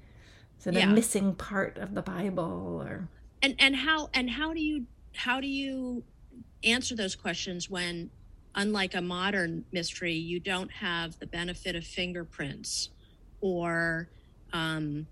is 0.59 0.67
it 0.67 0.73
yeah. 0.73 0.89
a 0.89 0.93
missing 0.93 1.33
part 1.33 1.77
of 1.77 1.93
the 1.93 2.01
bible 2.01 2.81
or 2.83 3.07
and 3.41 3.55
and 3.59 3.75
how 3.75 4.09
and 4.13 4.29
how 4.29 4.53
do 4.53 4.61
you 4.61 4.85
how 5.15 5.39
do 5.39 5.47
you 5.47 6.03
answer 6.63 6.95
those 6.95 7.15
questions 7.15 7.69
when 7.69 8.09
unlike 8.55 8.95
a 8.95 9.01
modern 9.01 9.63
mystery 9.71 10.13
you 10.13 10.39
don't 10.39 10.71
have 10.71 11.17
the 11.19 11.27
benefit 11.27 11.75
of 11.75 11.85
fingerprints 11.85 12.89
or 13.41 14.09
um, 14.53 15.05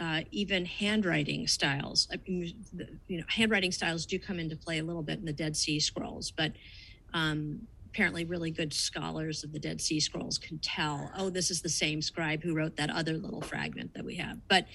uh, 0.00 0.22
even 0.32 0.64
handwriting 0.64 1.46
styles. 1.46 2.08
I 2.12 2.18
mean, 2.26 2.52
the, 2.72 2.88
you 3.06 3.18
know, 3.18 3.24
handwriting 3.28 3.70
styles 3.70 4.04
do 4.04 4.18
come 4.18 4.40
into 4.40 4.56
play 4.56 4.78
a 4.78 4.82
little 4.82 5.02
bit 5.02 5.20
in 5.20 5.24
the 5.24 5.32
Dead 5.32 5.56
Sea 5.56 5.78
Scrolls, 5.78 6.32
but 6.32 6.52
um, 7.14 7.68
apparently, 7.92 8.24
really 8.24 8.50
good 8.50 8.72
scholars 8.72 9.44
of 9.44 9.52
the 9.52 9.58
Dead 9.58 9.80
Sea 9.80 10.00
Scrolls 10.00 10.38
can 10.38 10.58
tell, 10.58 11.10
oh, 11.16 11.28
this 11.28 11.50
is 11.50 11.60
the 11.60 11.68
same 11.68 12.00
scribe 12.00 12.42
who 12.42 12.54
wrote 12.54 12.76
that 12.76 12.90
other 12.90 13.18
little 13.18 13.42
fragment 13.42 13.92
that 13.94 14.04
we 14.04 14.16
have. 14.16 14.38
But 14.48 14.66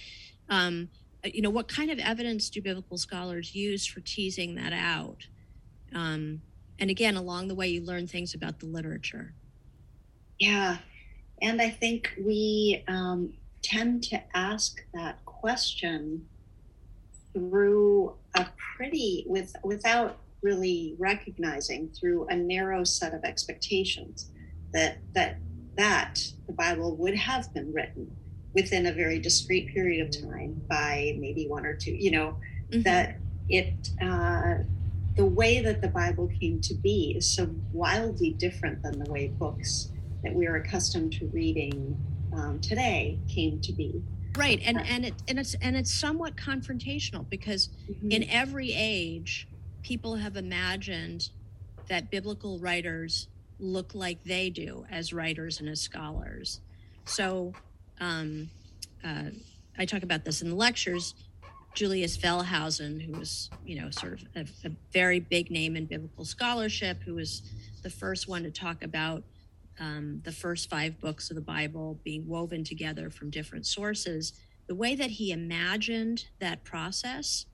um, 0.50 0.90
you 1.24 1.42
know, 1.42 1.50
what 1.50 1.68
kind 1.68 1.90
of 1.90 2.00
evidence 2.00 2.50
do 2.50 2.62
biblical 2.62 2.98
scholars 2.98 3.56
use 3.56 3.86
for 3.86 4.02
teasing 4.02 4.56
that 4.56 4.72
out? 4.72 5.28
Um, 5.94 6.42
and 6.80 6.90
again, 6.90 7.16
along 7.16 7.48
the 7.48 7.56
way, 7.56 7.68
you 7.68 7.82
learn 7.82 8.08
things 8.08 8.36
about 8.36 8.60
the 8.60 8.68
literature. 8.68 9.34
Yeah, 10.40 10.78
and 11.42 11.60
I 11.60 11.72
think 11.72 12.14
we 12.24 12.84
um, 12.88 13.34
tend 13.64 14.04
to 14.06 14.22
ask 14.38 14.84
that 14.94 15.24
question 15.26 16.26
through 17.34 18.14
a 18.36 18.46
pretty 18.76 19.26
with 19.28 19.56
without 19.64 20.20
really 20.42 20.96
recognizing 20.98 21.90
through 21.90 22.28
a 22.28 22.36
narrow 22.36 22.84
set 22.84 23.14
of 23.14 23.24
expectations 23.24 24.32
that 24.74 25.00
that 25.14 25.38
that 25.76 26.20
the 26.48 26.54
bible 26.54 26.96
would 26.96 27.16
have 27.16 27.54
been 27.54 27.72
written 27.74 28.10
within 28.54 28.88
a 28.88 28.92
very 28.92 29.20
discrete 29.20 29.74
period 29.74 30.06
of 30.06 30.22
time 30.22 30.60
by 30.70 31.16
maybe 31.20 31.48
one 31.48 31.66
or 31.66 31.76
two 31.76 31.92
you 31.92 32.12
know 32.12 32.38
mm-hmm. 32.70 32.82
that 32.82 33.18
it 33.50 33.90
uh, 34.02 34.56
the 35.16 35.26
way 35.26 35.62
that 35.62 35.82
the 35.82 35.88
bible 35.88 36.30
came 36.40 36.60
to 36.62 36.74
be 36.76 37.16
is 37.18 37.36
so 37.36 37.50
wildly 37.72 38.32
different 38.32 38.82
than 38.84 39.00
the 39.00 39.10
way 39.12 39.28
books 39.28 39.92
that 40.24 40.34
we 40.34 40.48
are 40.48 40.56
accustomed 40.56 41.14
to 41.14 41.26
reading 41.28 41.98
um, 42.34 42.60
today 42.60 43.20
came 43.28 43.60
to 43.62 43.74
be. 43.74 44.02
Right, 44.38 44.62
and 44.64 44.80
and 44.86 45.06
it 45.06 45.14
and 45.28 45.40
it's 45.40 45.56
and 45.56 45.76
it's 45.76 45.92
somewhat 45.92 46.36
confrontational 46.36 47.28
because 47.28 47.70
mm-hmm. 47.90 48.12
in 48.12 48.30
every 48.30 48.72
age, 48.74 49.48
people 49.84 50.16
have 50.16 50.36
imagined 50.36 51.30
that 51.88 52.12
biblical 52.12 52.60
writers 52.60 53.28
look 53.60 53.96
like 53.96 54.24
they 54.24 54.50
do 54.50 54.86
as 54.92 55.14
writers 55.14 55.60
and 55.60 55.70
as 55.70 55.82
scholars. 55.82 56.62
So, 57.06 57.54
um, 58.00 58.50
uh, 59.04 59.30
I 59.78 59.86
talk 59.86 60.04
about 60.04 60.26
this 60.26 60.42
in 60.42 60.50
the 60.50 60.56
lectures. 60.56 61.16
Julius 61.76 62.18
Wellhausen, 62.18 63.00
who 63.00 63.20
was, 63.20 63.50
you 63.64 63.80
know, 63.80 63.92
sort 63.92 64.14
of 64.14 64.24
a, 64.36 64.68
a 64.68 64.72
very 64.92 65.20
big 65.20 65.52
name 65.52 65.76
in 65.76 65.86
biblical 65.86 66.26
scholarship, 66.26 67.04
who 67.04 67.14
was 67.16 67.44
the 67.84 67.90
first 67.90 68.28
one 68.28 68.44
to 68.44 68.52
talk 68.52 68.84
about 68.84 69.24
um, 69.80 70.22
the 70.24 70.32
first 70.32 70.70
five 70.70 71.00
books 71.00 71.30
of 71.30 71.36
the 71.36 71.42
Bible 71.42 72.00
being 72.04 72.28
woven 72.28 72.64
together 72.64 73.12
from 73.12 73.30
different 73.30 73.68
sources, 73.68 74.34
the 74.66 74.76
way 74.76 74.96
that 74.96 75.12
he 75.12 75.32
imagined 75.32 76.26
that 76.40 76.64
process 76.64 77.46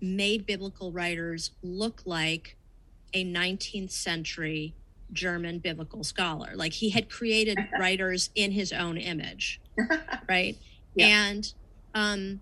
made 0.00 0.46
biblical 0.46 0.92
writers 0.92 1.52
look 1.62 2.02
like 2.04 2.56
a 3.12 3.24
19th 3.24 3.90
century 3.90 4.74
German 5.12 5.58
biblical 5.58 6.04
scholar. 6.04 6.52
Like 6.54 6.72
he 6.72 6.90
had 6.90 7.08
created 7.08 7.58
writers 7.78 8.30
in 8.34 8.52
his 8.52 8.72
own 8.72 8.96
image, 8.96 9.60
right? 10.28 10.58
Yeah. 10.94 11.06
And 11.06 11.52
um, 11.94 12.40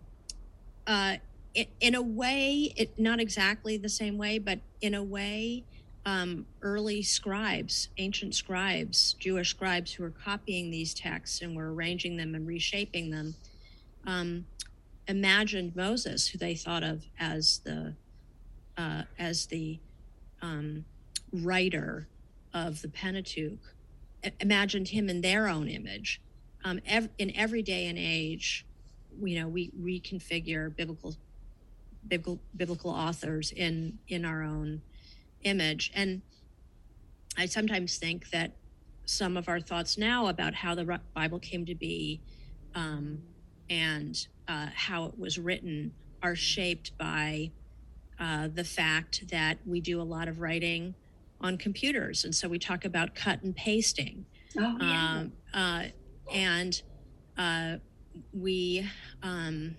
uh, 0.86 1.16
it, 1.54 1.68
in 1.80 1.94
a 1.94 2.02
way, 2.02 2.72
it 2.76 2.98
not 2.98 3.20
exactly 3.20 3.76
the 3.76 3.88
same 3.88 4.16
way, 4.18 4.38
but 4.38 4.58
in 4.80 4.94
a 4.94 5.02
way, 5.02 5.64
um, 6.04 6.46
early 6.62 7.02
scribes, 7.02 7.88
ancient 7.98 8.34
scribes, 8.34 9.14
Jewish 9.14 9.50
scribes 9.50 9.92
who 9.92 10.02
were 10.02 10.10
copying 10.24 10.70
these 10.70 10.94
texts 10.94 11.42
and 11.42 11.54
were 11.54 11.72
arranging 11.72 12.16
them 12.16 12.34
and 12.34 12.46
reshaping 12.46 13.10
them, 13.10 13.34
um, 14.06 14.44
imagined 15.08 15.74
Moses, 15.74 16.28
who 16.28 16.38
they 16.38 16.54
thought 16.54 16.82
of 16.82 17.04
as 17.18 17.60
the 17.64 17.94
uh, 18.76 19.02
as 19.18 19.46
the 19.46 19.78
um, 20.40 20.84
writer 21.32 22.08
of 22.54 22.80
the 22.82 22.88
Pentateuch, 22.88 23.74
imagined 24.40 24.88
him 24.88 25.08
in 25.08 25.20
their 25.20 25.46
own 25.48 25.68
image. 25.68 26.20
Um, 26.64 26.80
ev- 26.86 27.10
in 27.18 27.36
every 27.36 27.62
day 27.62 27.86
and 27.86 27.98
age, 27.98 28.64
you 29.22 29.40
know, 29.40 29.48
we 29.48 29.70
reconfigure 29.70 30.74
biblical 30.74 31.16
biblical 32.08 32.40
biblical 32.56 32.90
authors 32.90 33.52
in 33.52 33.98
in 34.08 34.24
our 34.24 34.42
own 34.42 34.82
image. 35.42 35.92
And 35.94 36.22
I 37.36 37.46
sometimes 37.46 37.96
think 37.96 38.30
that 38.30 38.52
some 39.04 39.36
of 39.36 39.48
our 39.48 39.60
thoughts 39.60 39.98
now 39.98 40.28
about 40.28 40.54
how 40.54 40.74
the 40.74 41.00
Bible 41.14 41.38
came 41.38 41.66
to 41.66 41.74
be 41.74 42.20
um, 42.74 43.22
and 43.72 44.26
uh, 44.48 44.66
how 44.74 45.06
it 45.06 45.18
was 45.18 45.38
written 45.38 45.92
are 46.22 46.36
shaped 46.36 46.96
by 46.98 47.50
uh, 48.20 48.48
the 48.54 48.64
fact 48.64 49.24
that 49.30 49.56
we 49.66 49.80
do 49.80 50.00
a 50.00 50.04
lot 50.04 50.28
of 50.28 50.40
writing 50.40 50.94
on 51.40 51.56
computers. 51.56 52.24
And 52.24 52.34
so 52.34 52.48
we 52.48 52.58
talk 52.58 52.84
about 52.84 53.14
cut 53.14 53.42
and 53.42 53.56
pasting. 53.56 54.26
Oh, 54.58 54.76
yeah. 54.78 55.16
Um, 55.16 55.32
uh, 55.54 55.84
and 56.32 56.82
uh, 57.38 57.76
we, 58.34 58.86
um, 59.22 59.74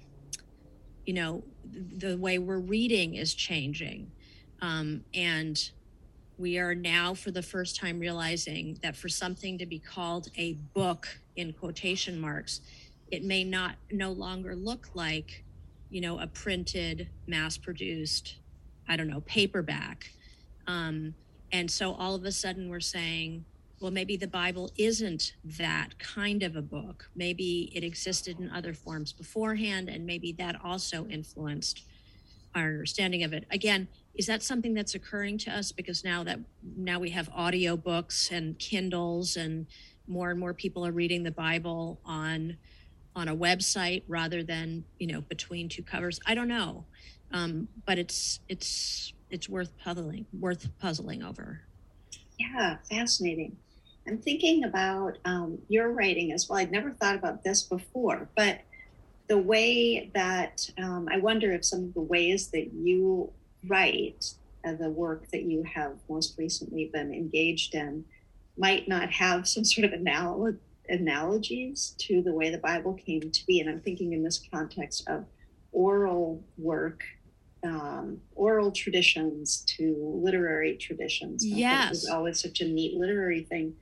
you 1.06 1.14
know, 1.14 1.44
the 1.72 2.18
way 2.18 2.40
we're 2.40 2.58
reading 2.58 3.14
is 3.14 3.36
changing. 3.36 4.12
Um, 4.60 5.04
and 5.14 5.70
we 6.40 6.58
are 6.58 6.74
now, 6.74 7.14
for 7.14 7.30
the 7.30 7.44
first 7.44 7.76
time, 7.76 8.00
realizing 8.00 8.80
that 8.82 8.96
for 8.96 9.08
something 9.08 9.60
to 9.60 9.68
be 9.68 9.78
called 9.78 10.30
a 10.36 10.54
book 10.74 11.08
in 11.36 11.54
quotation 11.54 12.20
marks, 12.20 12.62
it 13.12 13.24
may 13.24 13.44
not 13.44 13.76
no 13.92 14.12
longer 14.12 14.56
look 14.56 14.90
like, 14.94 15.44
you 15.90 16.02
know, 16.02 16.20
a 16.20 16.28
printed, 16.28 17.10
mass 17.28 17.58
produced, 17.58 18.38
I 18.88 18.96
don't 18.96 19.08
know, 19.08 19.22
paperback. 19.22 20.12
Um, 20.68 21.14
and 21.52 21.70
so 21.70 21.94
all 21.94 22.16
of 22.16 22.26
a 22.26 22.32
sudden 22.32 22.70
we're 22.70 22.80
saying, 22.80 23.46
well, 23.80 23.92
maybe 23.92 24.16
the 24.16 24.28
Bible 24.28 24.72
isn't 24.78 25.34
that 25.44 26.00
kind 26.00 26.42
of 26.42 26.56
a 26.56 26.62
book. 26.62 27.10
Maybe 27.16 27.72
it 27.76 27.84
existed 27.84 28.40
in 28.40 28.50
other 28.50 28.74
forms 28.74 29.12
beforehand, 29.12 29.90
and 29.90 30.06
maybe 30.06 30.32
that 30.34 30.56
also 30.64 31.06
influenced 31.08 31.84
our 32.56 32.68
understanding 32.68 33.24
of 33.24 33.34
it. 33.34 33.46
Again, 33.52 33.88
is 34.16 34.28
that 34.28 34.44
something 34.44 34.74
that's 34.74 34.96
occurring 34.96 35.38
to 35.40 35.52
us 35.52 35.72
because 35.72 36.04
now 36.04 36.24
that 36.24 36.40
now 36.78 37.00
we 37.00 37.10
have 37.10 37.30
audio 37.34 37.76
books 37.76 38.30
and 38.32 38.58
kindles 38.60 39.36
and 39.36 39.66
more 40.08 40.32
and 40.32 40.40
more 40.40 40.54
people 40.54 40.86
are 40.86 40.92
reading 40.92 41.24
the 41.24 41.32
bible 41.32 42.00
on 42.06 42.58
on 43.16 43.28
a 43.28 43.36
website 43.36 44.04
rather 44.08 44.44
than 44.44 44.84
you 45.00 45.08
know 45.08 45.22
between 45.22 45.70
two 45.70 45.84
covers. 45.84 46.20
I 46.26 46.36
don't 46.36 46.48
know. 46.48 46.86
Um, 47.32 47.68
but 47.86 47.98
it's 47.98 48.40
it's 48.48 49.14
it's 49.30 49.50
worth 49.50 49.78
puzzling 49.78 50.26
worth 50.40 50.70
puzzling 50.80 51.24
over. 51.24 51.62
Yeah 52.38 52.78
fascinating. 52.90 53.58
I'm 54.08 54.18
thinking 54.18 54.66
about 54.66 55.18
um, 55.24 55.60
your 55.70 55.92
writing 55.92 56.34
as 56.34 56.50
well. 56.50 56.60
I'd 56.60 56.72
never 56.72 56.92
thought 56.92 57.16
about 57.16 57.44
this 57.44 57.64
before 57.64 58.30
but 58.36 58.62
the 59.28 59.38
way 59.38 60.12
that 60.14 60.70
um, 60.78 61.08
i 61.12 61.18
wonder 61.18 61.52
if 61.52 61.66
some 61.66 61.86
of 61.86 61.94
the 61.94 62.02
ways 62.02 62.50
that 62.50 62.74
you 62.74 63.32
write 63.68 64.34
uh, 64.66 64.74
the 64.74 64.90
work 64.90 65.30
that 65.32 65.44
you 65.44 65.64
have 65.64 65.94
most 66.10 66.38
recently 66.38 66.90
been 66.94 67.14
engaged 67.14 67.76
in 67.76 68.04
might 68.58 68.88
not 68.88 69.10
have 69.12 69.48
some 69.48 69.64
sort 69.64 69.86
of 69.86 69.94
anal- 69.94 70.56
analogies 70.90 71.96
to 71.98 72.22
the 72.22 72.34
way 72.34 72.50
the 72.50 72.58
Bible 72.58 72.94
came 72.94 73.32
to 73.32 73.46
be. 73.46 73.60
And 73.60 73.70
I'm 73.70 73.80
thinking 73.80 74.14
in 74.14 74.24
this 74.24 74.42
context 74.52 75.08
of 75.08 75.26
oral 75.72 76.44
work, 76.58 77.04
um, 77.64 78.20
oral 78.36 78.72
traditions 78.72 79.64
to 79.78 79.96
literary 80.24 80.76
traditions. 80.78 81.46
Yes. 81.46 81.92
It's 81.92 82.10
always 82.10 82.42
such 82.42 82.62
a 82.62 82.68
neat 82.68 82.96
literary 82.96 83.44
thing. 83.44 83.76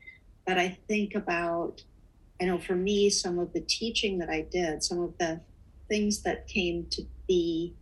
But 0.45 0.57
I 0.57 0.77
think 0.87 1.15
about, 1.15 1.83
I 2.41 2.45
know 2.45 2.59
for 2.59 2.75
me, 2.75 3.09
some 3.09 3.39
of 3.39 3.53
the 3.53 3.61
teaching 3.61 4.17
that 4.19 4.29
I 4.29 4.41
did, 4.51 4.83
some 4.83 4.99
of 4.99 5.17
the 5.17 5.41
things 5.87 6.21
that 6.23 6.47
came 6.47 6.87
to 6.91 7.03
be 7.27 7.75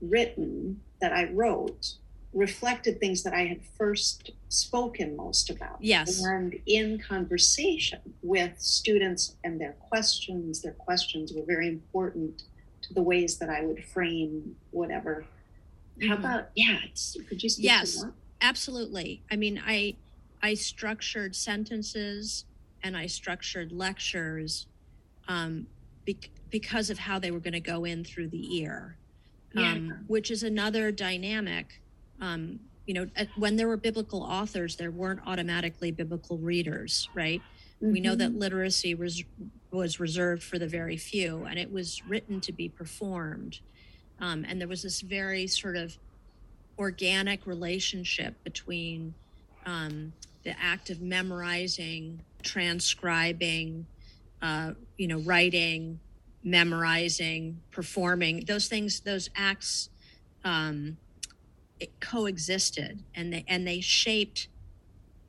written 0.00 0.80
that 1.00 1.12
I 1.12 1.30
wrote 1.30 1.94
reflected 2.32 3.00
things 3.00 3.22
that 3.24 3.34
I 3.34 3.44
had 3.46 3.60
first 3.76 4.30
spoken 4.48 5.16
most 5.16 5.50
about. 5.50 5.78
Yes. 5.80 6.22
And 6.24 6.58
in 6.66 6.98
conversation 6.98 8.00
with 8.22 8.58
students 8.60 9.36
and 9.42 9.60
their 9.60 9.72
questions, 9.72 10.62
their 10.62 10.72
questions 10.72 11.32
were 11.32 11.44
very 11.44 11.68
important 11.68 12.44
to 12.82 12.94
the 12.94 13.02
ways 13.02 13.38
that 13.38 13.50
I 13.50 13.62
would 13.62 13.84
frame 13.84 14.56
whatever. 14.70 15.24
Mm-hmm. 15.98 16.08
How 16.08 16.16
about 16.16 16.50
yeah? 16.54 16.78
could 17.28 17.42
you 17.42 17.48
speak 17.48 17.64
yes, 17.64 18.04
absolutely. 18.40 19.22
I 19.30 19.36
mean, 19.36 19.60
I 19.64 19.96
I 20.42 20.54
structured 20.54 21.34
sentences 21.36 22.44
and 22.82 22.96
I 22.96 23.06
structured 23.06 23.72
lectures 23.72 24.66
um, 25.28 25.66
be- 26.04 26.16
because 26.48 26.88
of 26.88 26.98
how 26.98 27.18
they 27.18 27.30
were 27.30 27.40
going 27.40 27.52
to 27.52 27.60
go 27.60 27.84
in 27.84 28.04
through 28.04 28.28
the 28.28 28.56
ear 28.58 28.96
yeah. 29.52 29.72
um, 29.72 30.04
which 30.06 30.30
is 30.30 30.42
another 30.42 30.90
dynamic. 30.90 31.80
Um, 32.20 32.60
you 32.86 32.94
know, 32.94 33.06
when 33.36 33.56
there 33.56 33.68
were 33.68 33.76
biblical 33.76 34.22
authors, 34.22 34.76
there 34.76 34.90
weren't 34.90 35.20
automatically 35.26 35.92
biblical 35.92 36.38
readers, 36.38 37.08
right? 37.14 37.40
Mm-hmm. 37.82 37.92
We 37.92 38.00
know 38.00 38.14
that 38.14 38.30
mm-hmm. 38.30 38.40
literacy 38.40 38.94
was, 38.94 39.22
was 39.70 40.00
reserved 40.00 40.42
for 40.42 40.58
the 40.58 40.66
very 40.66 40.96
few, 40.96 41.44
and 41.48 41.58
it 41.58 41.72
was 41.72 42.02
written 42.06 42.40
to 42.42 42.52
be 42.52 42.68
performed. 42.68 43.60
Um, 44.20 44.44
and 44.48 44.60
there 44.60 44.68
was 44.68 44.82
this 44.82 45.00
very 45.00 45.46
sort 45.46 45.76
of 45.76 45.96
organic 46.78 47.46
relationship 47.46 48.34
between 48.42 49.14
um, 49.66 50.12
the 50.42 50.58
act 50.60 50.90
of 50.90 51.00
memorizing, 51.00 52.20
transcribing, 52.42 53.86
uh, 54.42 54.72
you 54.96 55.06
know, 55.06 55.18
writing, 55.18 56.00
memorizing, 56.42 57.60
performing. 57.70 58.44
Those 58.46 58.68
things, 58.68 59.00
those 59.00 59.28
acts, 59.36 59.90
um, 60.44 60.96
coexisted, 62.00 63.02
and 63.14 63.32
they 63.32 63.44
and 63.48 63.66
they 63.66 63.80
shaped 63.80 64.48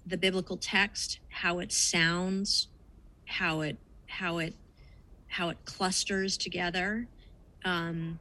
the 0.05 0.17
biblical 0.17 0.57
text, 0.57 1.19
how 1.29 1.59
it 1.59 1.71
sounds, 1.71 2.67
how 3.25 3.61
it 3.61 3.77
how 4.07 4.39
it 4.39 4.55
how 5.27 5.49
it 5.49 5.57
clusters 5.65 6.37
together. 6.37 7.07
Um, 7.63 8.19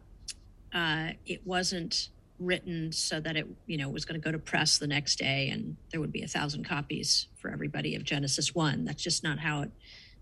uh, 0.72 1.10
it 1.26 1.44
wasn't 1.44 2.10
written 2.38 2.90
so 2.90 3.20
that 3.20 3.36
it 3.36 3.46
you 3.66 3.76
know 3.76 3.88
was 3.88 4.04
going 4.04 4.20
to 4.20 4.24
go 4.24 4.32
to 4.32 4.38
press 4.38 4.78
the 4.78 4.86
next 4.86 5.18
day 5.18 5.50
and 5.50 5.76
there 5.90 6.00
would 6.00 6.12
be 6.12 6.22
a 6.22 6.28
thousand 6.28 6.64
copies 6.64 7.26
for 7.36 7.50
everybody 7.50 7.94
of 7.94 8.04
Genesis 8.04 8.54
one. 8.54 8.84
That's 8.84 9.02
just 9.02 9.22
not 9.22 9.38
how 9.38 9.62
it 9.62 9.70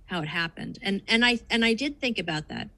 how 0.06 0.22
it 0.22 0.28
happened. 0.28 0.78
And 0.82 1.02
and 1.06 1.24
I 1.24 1.40
and 1.50 1.64
I 1.64 1.74
did 1.74 2.00
think 2.00 2.18
about 2.18 2.48
that 2.48 2.70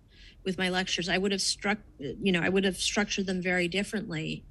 with 0.45 0.59
my 0.59 0.68
lectures. 0.68 1.09
I 1.09 1.18
would 1.18 1.33
have 1.33 1.41
struck 1.41 1.78
you 1.99 2.33
know 2.33 2.41
I 2.41 2.49
would 2.49 2.64
have 2.64 2.76
structured 2.76 3.26
them 3.26 3.41
very 3.41 3.68
differently 3.68 4.45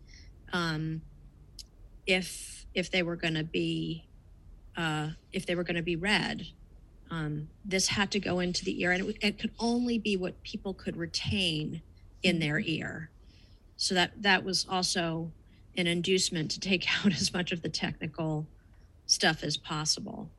um, 0.53 1.01
if 2.05 2.65
if 2.73 2.91
they 2.91 3.03
were 3.03 3.15
going 3.15 3.33
to 3.33 3.43
be 3.43 4.05
uh, 4.77 5.09
if 5.31 5.45
they 5.45 5.55
were 5.55 5.63
going 5.63 5.75
to 5.75 5.83
be 5.83 5.95
read. 5.95 6.47
Um, 7.11 7.49
this 7.65 7.87
had 7.87 8.11
to 8.11 8.19
go 8.19 8.39
into 8.39 8.63
the 8.63 8.81
ear, 8.81 8.91
and 8.91 9.09
it, 9.09 9.17
it, 9.21 9.39
could 9.39 9.51
only 9.57 9.97
be 9.97 10.15
what 10.15 10.43
people 10.43 10.75
could 10.75 10.95
retain 10.95 11.81
in 12.21 12.37
their 12.37 12.59
mm-hmm. 12.59 12.69
ear. 12.69 13.09
So 13.77 13.95
that 13.95 14.21
that 14.21 14.43
was 14.43 14.67
also 14.69 15.31
an 15.75 15.87
inducement 15.87 16.51
to 16.51 16.59
take 16.59 16.85
out 17.05 17.13
as 17.13 17.33
much 17.33 17.51
of 17.51 17.61
the 17.61 17.69
technical 17.69 18.47
stuff 19.05 19.43
as 19.43 19.57
possible. 19.57 20.29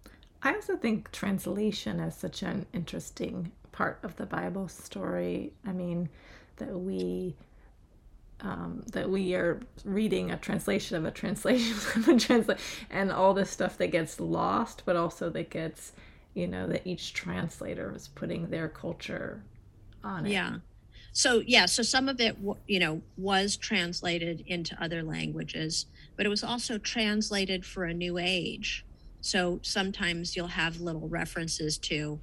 I 0.42 0.54
also 0.54 0.76
think 0.76 1.10
translation 1.10 2.00
is 2.00 2.14
such 2.14 2.42
an 2.42 2.66
interesting 2.72 3.52
part 3.72 3.98
of 4.02 4.16
the 4.16 4.26
Bible 4.26 4.68
story. 4.68 5.52
I 5.66 5.72
mean, 5.72 6.08
that 6.56 6.78
we 6.78 7.34
um, 8.42 8.82
that 8.92 9.08
we 9.08 9.34
are 9.34 9.60
reading 9.84 10.30
a 10.30 10.36
translation 10.36 10.96
of 10.96 11.04
a 11.04 11.10
translation 11.10 11.76
of 11.96 12.08
a 12.08 12.18
translation 12.18 12.62
and 12.90 13.12
all 13.12 13.34
this 13.34 13.50
stuff 13.50 13.76
that 13.78 13.88
gets 13.88 14.20
lost 14.20 14.82
but 14.86 14.96
also 14.96 15.30
that 15.30 15.50
gets 15.50 15.92
you 16.34 16.46
know 16.46 16.66
that 16.66 16.86
each 16.86 17.12
translator 17.12 17.92
is 17.94 18.08
putting 18.08 18.48
their 18.50 18.68
culture 18.68 19.42
on 20.02 20.26
it. 20.26 20.32
Yeah. 20.32 20.56
So 21.12 21.42
yeah 21.46 21.66
so 21.66 21.82
some 21.82 22.08
of 22.08 22.20
it 22.20 22.36
you 22.66 22.80
know 22.80 23.02
was 23.16 23.56
translated 23.56 24.44
into 24.46 24.80
other 24.82 25.02
languages 25.02 25.86
but 26.16 26.26
it 26.26 26.28
was 26.28 26.44
also 26.44 26.78
translated 26.78 27.64
for 27.64 27.84
a 27.84 27.94
new 27.94 28.18
age. 28.18 28.84
So 29.22 29.60
sometimes 29.62 30.34
you'll 30.34 30.46
have 30.46 30.80
little 30.80 31.08
references 31.08 31.76
to 31.78 32.20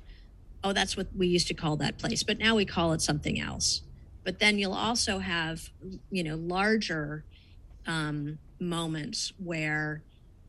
oh 0.63 0.73
that's 0.73 0.97
what 0.97 1.07
we 1.15 1.27
used 1.27 1.47
to 1.47 1.53
call 1.53 1.75
that 1.77 1.97
place 1.97 2.23
but 2.23 2.39
now 2.39 2.55
we 2.55 2.65
call 2.65 2.93
it 2.93 3.01
something 3.01 3.39
else 3.39 3.83
but 4.27 4.39
then 4.39 4.59
you'll 4.59 4.73
also 4.73 5.19
have 5.19 5.69
you 6.11 6.21
know 6.21 6.35
larger 6.35 7.23
um, 7.85 8.37
moments 8.59 9.31
where 9.41 10.01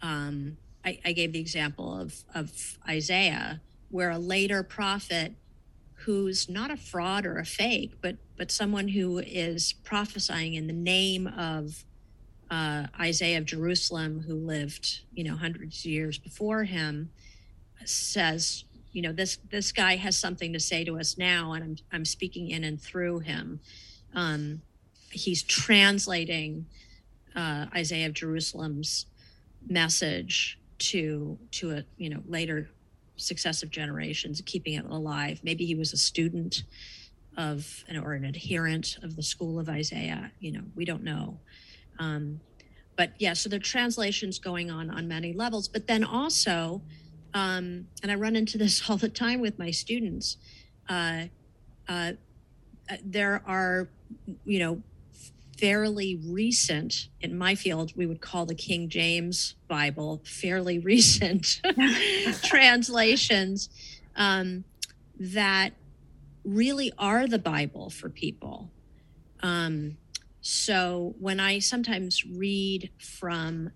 um, 0.02 0.56
I, 0.84 0.98
I, 1.04 1.12
gave 1.12 1.32
the 1.32 1.38
example 1.38 1.96
of 1.96 2.24
of 2.34 2.76
Isaiah, 2.88 3.60
where 3.92 4.10
a 4.10 4.18
later 4.18 4.64
prophet 4.64 5.34
who's 5.94 6.48
not 6.48 6.72
a 6.72 6.76
fraud 6.76 7.24
or 7.24 7.38
a 7.38 7.44
fake, 7.44 7.92
but 8.02 8.16
but 8.36 8.50
someone 8.50 8.88
who 8.88 9.20
is 9.20 9.74
prophesying 9.84 10.54
in 10.54 10.66
the 10.66 10.72
name 10.72 11.28
of 11.28 11.84
uh, 12.50 12.88
Isaiah 12.98 13.38
of 13.38 13.44
Jerusalem, 13.44 14.24
who 14.26 14.34
lived 14.34 15.02
you 15.12 15.22
know 15.22 15.36
hundreds 15.36 15.84
of 15.84 15.86
years 15.92 16.18
before 16.18 16.64
him, 16.64 17.10
says 17.84 18.64
you 18.92 19.02
know 19.02 19.12
this 19.12 19.38
this 19.50 19.72
guy 19.72 19.96
has 19.96 20.16
something 20.16 20.52
to 20.52 20.60
say 20.60 20.84
to 20.84 20.98
us 20.98 21.18
now 21.18 21.52
and 21.52 21.64
i'm, 21.64 21.76
I'm 21.92 22.04
speaking 22.04 22.50
in 22.50 22.64
and 22.64 22.80
through 22.80 23.20
him. 23.20 23.60
Um, 24.14 24.62
he's 25.10 25.42
translating 25.42 26.66
uh, 27.36 27.66
isaiah 27.74 28.06
of 28.06 28.14
jerusalem's 28.14 29.06
message 29.68 30.58
to 30.78 31.38
to 31.50 31.72
a 31.72 31.84
you 31.96 32.08
know 32.10 32.22
later 32.26 32.68
successive 33.16 33.70
generations 33.70 34.40
keeping 34.46 34.74
it 34.74 34.84
alive. 34.84 35.40
Maybe 35.42 35.66
he 35.66 35.74
was 35.74 35.92
a 35.92 35.96
student 35.96 36.62
of 37.36 37.84
an 37.88 37.98
or 37.98 38.14
an 38.14 38.24
adherent 38.24 38.96
of 39.02 39.16
the 39.16 39.22
school 39.22 39.58
of 39.58 39.68
isaiah 39.68 40.30
you 40.40 40.52
know 40.52 40.62
we 40.74 40.84
don't 40.84 41.02
know. 41.02 41.38
Um, 41.98 42.40
but 42.96 43.12
yeah 43.18 43.32
so 43.32 43.48
there 43.48 43.58
are 43.58 43.62
translations 43.62 44.38
going 44.38 44.70
on 44.70 44.90
on 44.90 45.08
many 45.08 45.32
levels 45.32 45.68
but 45.68 45.86
then 45.86 46.04
also 46.04 46.80
um, 47.34 47.86
and 48.02 48.10
I 48.10 48.14
run 48.14 48.36
into 48.36 48.58
this 48.58 48.82
all 48.90 48.96
the 48.96 49.08
time 49.08 49.40
with 49.40 49.58
my 49.58 49.70
students. 49.70 50.36
Uh, 50.88 51.24
uh, 51.88 52.12
there 53.04 53.42
are, 53.46 53.88
you 54.44 54.58
know, 54.58 54.82
fairly 55.58 56.20
recent 56.24 57.08
in 57.20 57.36
my 57.36 57.52
field 57.54 57.92
we 57.96 58.06
would 58.06 58.20
call 58.20 58.46
the 58.46 58.54
king 58.54 58.88
james 58.88 59.56
bible 59.66 60.22
fairly 60.24 60.78
recent 60.94 61.60
translations 62.44 63.68
um, 64.14 64.62
that 65.18 65.72
really 66.44 66.92
are 66.96 67.26
the 67.26 67.40
bible 67.40 67.90
for 67.90 68.08
people 68.08 68.70
um, 69.42 69.96
so 70.40 71.16
when 71.18 71.40
i 71.40 71.58
sometimes 71.58 72.24
read 72.24 72.88
from 72.96 73.72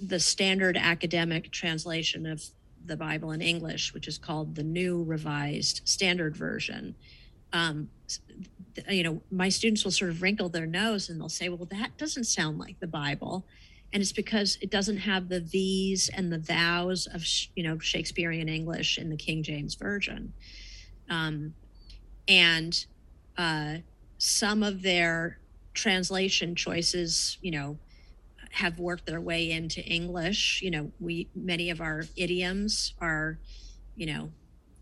the 0.00 0.20
standard 0.20 0.76
academic 0.76 1.50
translation 1.50 2.24
of 2.24 2.42
the 2.84 2.96
Bible 2.96 3.32
in 3.32 3.40
English, 3.40 3.94
which 3.94 4.08
is 4.08 4.18
called 4.18 4.54
the 4.54 4.62
New 4.62 5.02
Revised 5.02 5.80
Standard 5.84 6.36
Version. 6.36 6.94
Um, 7.52 7.88
you 8.88 9.02
know, 9.02 9.20
my 9.30 9.48
students 9.48 9.84
will 9.84 9.92
sort 9.92 10.10
of 10.10 10.22
wrinkle 10.22 10.48
their 10.48 10.66
nose 10.66 11.08
and 11.08 11.20
they'll 11.20 11.28
say, 11.28 11.48
"Well, 11.48 11.66
that 11.70 11.96
doesn't 11.96 12.24
sound 12.24 12.58
like 12.58 12.80
the 12.80 12.86
Bible," 12.86 13.46
and 13.92 14.02
it's 14.02 14.12
because 14.12 14.58
it 14.60 14.70
doesn't 14.70 14.98
have 14.98 15.28
the 15.28 15.40
these 15.40 16.08
and 16.08 16.32
the 16.32 16.38
thous 16.38 17.06
of 17.06 17.24
you 17.54 17.62
know 17.62 17.78
Shakespearean 17.78 18.48
English 18.48 18.98
in 18.98 19.10
the 19.10 19.16
King 19.16 19.42
James 19.42 19.76
Version, 19.76 20.32
um, 21.08 21.54
and 22.26 22.84
uh, 23.38 23.76
some 24.18 24.62
of 24.62 24.82
their 24.82 25.38
translation 25.74 26.54
choices, 26.54 27.38
you 27.42 27.50
know, 27.50 27.78
have 28.54 28.78
worked 28.78 29.04
their 29.04 29.20
way 29.20 29.50
into 29.50 29.84
English. 29.84 30.62
You 30.62 30.70
know, 30.70 30.92
we 31.00 31.28
many 31.34 31.70
of 31.70 31.80
our 31.80 32.04
idioms 32.16 32.94
are, 33.00 33.38
you 33.96 34.06
know, 34.06 34.30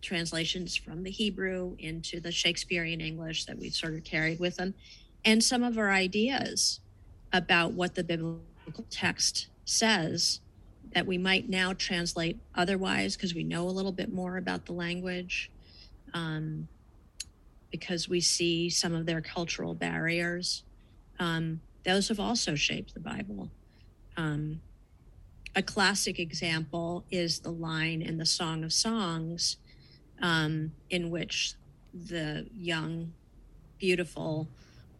translations 0.02 0.76
from 0.76 1.02
the 1.02 1.10
Hebrew 1.10 1.74
into 1.78 2.20
the 2.20 2.30
Shakespearean 2.30 3.00
English 3.00 3.46
that 3.46 3.58
we've 3.58 3.74
sort 3.74 3.94
of 3.94 4.04
carried 4.04 4.38
with 4.38 4.56
them. 4.56 4.74
And 5.24 5.42
some 5.42 5.62
of 5.62 5.78
our 5.78 5.90
ideas 5.90 6.80
about 7.32 7.72
what 7.72 7.94
the 7.94 8.04
biblical 8.04 8.84
text 8.90 9.46
says 9.64 10.40
that 10.92 11.06
we 11.06 11.16
might 11.16 11.48
now 11.48 11.72
translate 11.72 12.38
otherwise 12.54 13.16
because 13.16 13.34
we 13.34 13.42
know 13.44 13.66
a 13.66 13.70
little 13.70 13.92
bit 13.92 14.12
more 14.12 14.36
about 14.36 14.66
the 14.66 14.72
language, 14.72 15.50
um, 16.12 16.68
because 17.70 18.06
we 18.06 18.20
see 18.20 18.68
some 18.68 18.94
of 18.94 19.06
their 19.06 19.22
cultural 19.22 19.72
barriers. 19.72 20.62
Um, 21.18 21.62
those 21.84 22.08
have 22.08 22.20
also 22.20 22.54
shaped 22.54 22.92
the 22.92 23.00
Bible. 23.00 23.50
Um, 24.16 24.60
a 25.54 25.62
classic 25.62 26.18
example 26.18 27.04
is 27.10 27.40
the 27.40 27.52
line 27.52 28.02
in 28.02 28.18
the 28.18 28.26
Song 28.26 28.64
of 28.64 28.72
Songs, 28.72 29.58
um, 30.20 30.72
in 30.90 31.10
which 31.10 31.54
the 31.92 32.46
young, 32.54 33.12
beautiful 33.78 34.48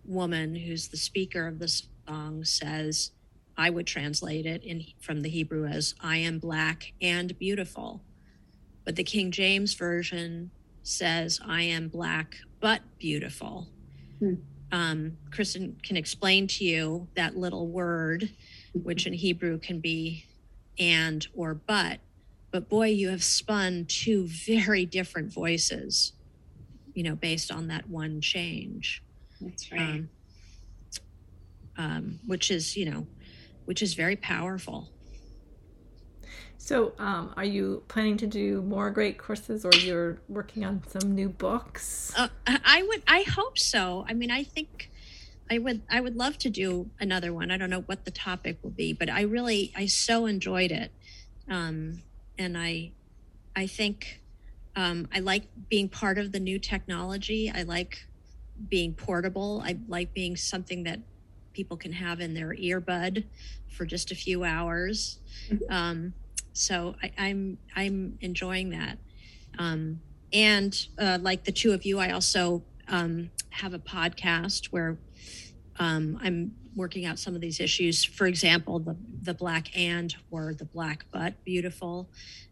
woman 0.05 0.55
who's 0.55 0.89
the 0.89 0.97
speaker 0.97 1.47
of 1.47 1.59
the 1.59 1.69
song 1.69 2.45
says, 2.45 3.13
I 3.57 3.71
would 3.71 3.87
translate 3.87 4.47
it 4.47 4.63
in 4.65 4.85
from 5.01 5.21
the 5.23 5.29
Hebrew 5.29 5.67
as 5.67 5.95
I 6.01 6.17
am 6.19 6.39
black 6.39 6.93
and 7.01 7.39
beautiful. 7.39 8.03
But 8.85 8.97
the 8.97 9.05
King 9.05 9.31
James 9.31 9.75
version 9.75 10.51
says 10.83 11.41
I 11.47 11.63
am 11.63 11.89
black 11.89 12.37
but 12.61 12.81
beautiful. 12.99 13.69
Hmm. 14.19 14.35
Um, 14.73 15.19
Kristin 15.31 15.83
can 15.83 15.97
explain 15.97 16.47
to 16.49 16.65
you 16.65 17.09
that 17.15 17.37
little 17.37 17.69
word 17.69 18.31
which 18.73 19.07
in 19.07 19.13
Hebrew 19.13 19.59
can 19.59 19.81
be 19.81 20.25
and 20.79 21.27
or 21.35 21.55
but. 21.55 22.01
But 22.51 22.69
boy, 22.69 22.89
you 22.89 23.09
have 23.09 23.25
spun 23.25 23.87
two 23.87 24.27
very 24.27 24.85
different 24.85 25.33
voices, 25.33 26.13
you 26.95 27.03
know, 27.03 27.15
based 27.15 27.51
on 27.51 27.69
that 27.69 27.89
one 27.89 28.21
change. 28.21 29.03
That's 29.41 29.73
right. 29.73 29.81
Um, 29.81 30.11
um, 31.79 32.21
which 32.27 32.51
is, 32.51 32.77
you 32.77 32.85
know, 32.85 33.07
which 33.65 33.83
is 33.83 33.95
very 33.95 34.17
powerful. 34.17 34.91
So, 36.59 36.93
um, 36.99 37.35
are 37.37 37.45
you 37.45 37.83
planning 37.89 38.17
to 38.19 38.27
do 38.27 38.63
more 38.63 38.91
great 38.91 39.19
courses, 39.19 39.65
or 39.65 39.73
you're 39.75 40.21
working 40.29 40.65
on 40.65 40.83
some 40.87 41.13
new 41.13 41.29
books? 41.29 42.13
Uh, 42.17 42.29
I 42.47 42.85
would. 42.85 43.03
I 43.09 43.23
hope 43.23 43.59
so. 43.59 44.05
I 44.09 44.13
mean, 44.13 44.31
I 44.31 44.45
think 44.45 44.92
I 45.53 45.59
would. 45.59 45.83
I 45.91 46.01
would 46.01 46.17
love 46.17 46.39
to 46.39 46.51
do 46.51 46.89
another 46.99 47.35
one. 47.35 47.51
I 47.51 47.59
don't 47.59 47.69
know 47.69 47.83
what 47.83 48.07
the 48.07 48.11
topic 48.11 48.57
will 48.63 48.71
be, 48.71 48.95
but 48.95 49.11
I 49.11 49.23
really, 49.23 49.71
I 49.77 49.85
so 49.87 50.25
enjoyed 50.25 50.73
it, 50.73 50.91
um, 51.47 52.03
and 52.39 52.57
I, 52.57 52.93
I 53.55 53.67
think, 53.67 54.23
um, 54.77 55.09
I 55.15 55.19
like 55.21 55.43
being 55.69 55.91
part 55.91 56.17
of 56.17 56.33
the 56.33 56.41
new 56.41 56.59
technology. 56.59 57.53
I 57.55 57.65
like 57.65 57.99
being 58.71 58.95
portable. 58.95 59.63
I 59.63 59.77
like 59.89 60.15
being 60.15 60.37
something 60.37 60.85
that 60.85 61.01
people 61.53 61.77
can 61.77 61.93
have 61.93 62.21
in 62.21 62.33
their 62.33 62.55
earbud 62.55 63.25
for 63.69 63.85
just 63.85 64.11
a 64.11 64.15
few 64.15 64.43
hours. 64.45 65.19
Mhm. 65.51 65.71
Um, 65.71 66.15
so 66.55 66.95
I, 67.03 67.13
I'm 67.19 67.59
I'm 67.77 68.17
enjoying 68.23 68.71
that. 68.71 68.97
Um, 69.59 70.01
and 70.33 70.75
uh, 70.99 71.19
like 71.21 71.45
the 71.45 71.53
two 71.53 71.73
of 71.73 71.85
you, 71.85 71.99
I 71.99 72.13
also 72.13 72.63
um, 72.89 73.31
have 73.51 73.75
a 73.75 73.79
podcast 73.79 74.67
where 74.67 74.97
um, 75.79 76.19
I'm 76.23 76.53
working 76.75 77.05
out 77.05 77.19
some 77.19 77.35
of 77.35 77.41
these 77.41 77.61
issues. 77.61 78.05
For 78.05 78.27
example, 78.27 78.79
the 78.79 78.97
the 79.23 79.35
black 79.35 79.77
and 79.79 80.15
or 80.31 80.55
the 80.55 80.65
black 80.65 81.05
but 81.13 81.43
beautiful. 81.45 82.09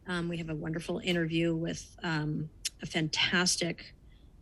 Um, 0.06 0.28
we 0.28 0.38
have 0.38 0.50
a 0.50 0.54
wonderful 0.54 0.98
interview 0.98 1.54
with 1.54 1.96
um, 2.02 2.48
a 2.82 2.86
fantastic 2.86 3.94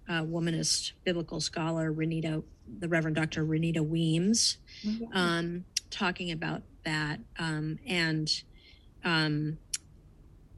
uh, 0.09 0.23
womanist 0.23 0.93
biblical 1.05 1.41
scholar, 1.41 1.93
Renita, 1.93 2.43
the 2.79 2.89
Reverend 2.89 3.17
Dr. 3.17 3.45
Renita 3.45 3.87
Weems, 3.87 4.57
um, 5.13 5.65
talking 5.91 6.31
about 6.33 6.63
that. 6.85 7.21
Um, 7.39 7.79
and 7.87 8.31
um, 9.05 9.59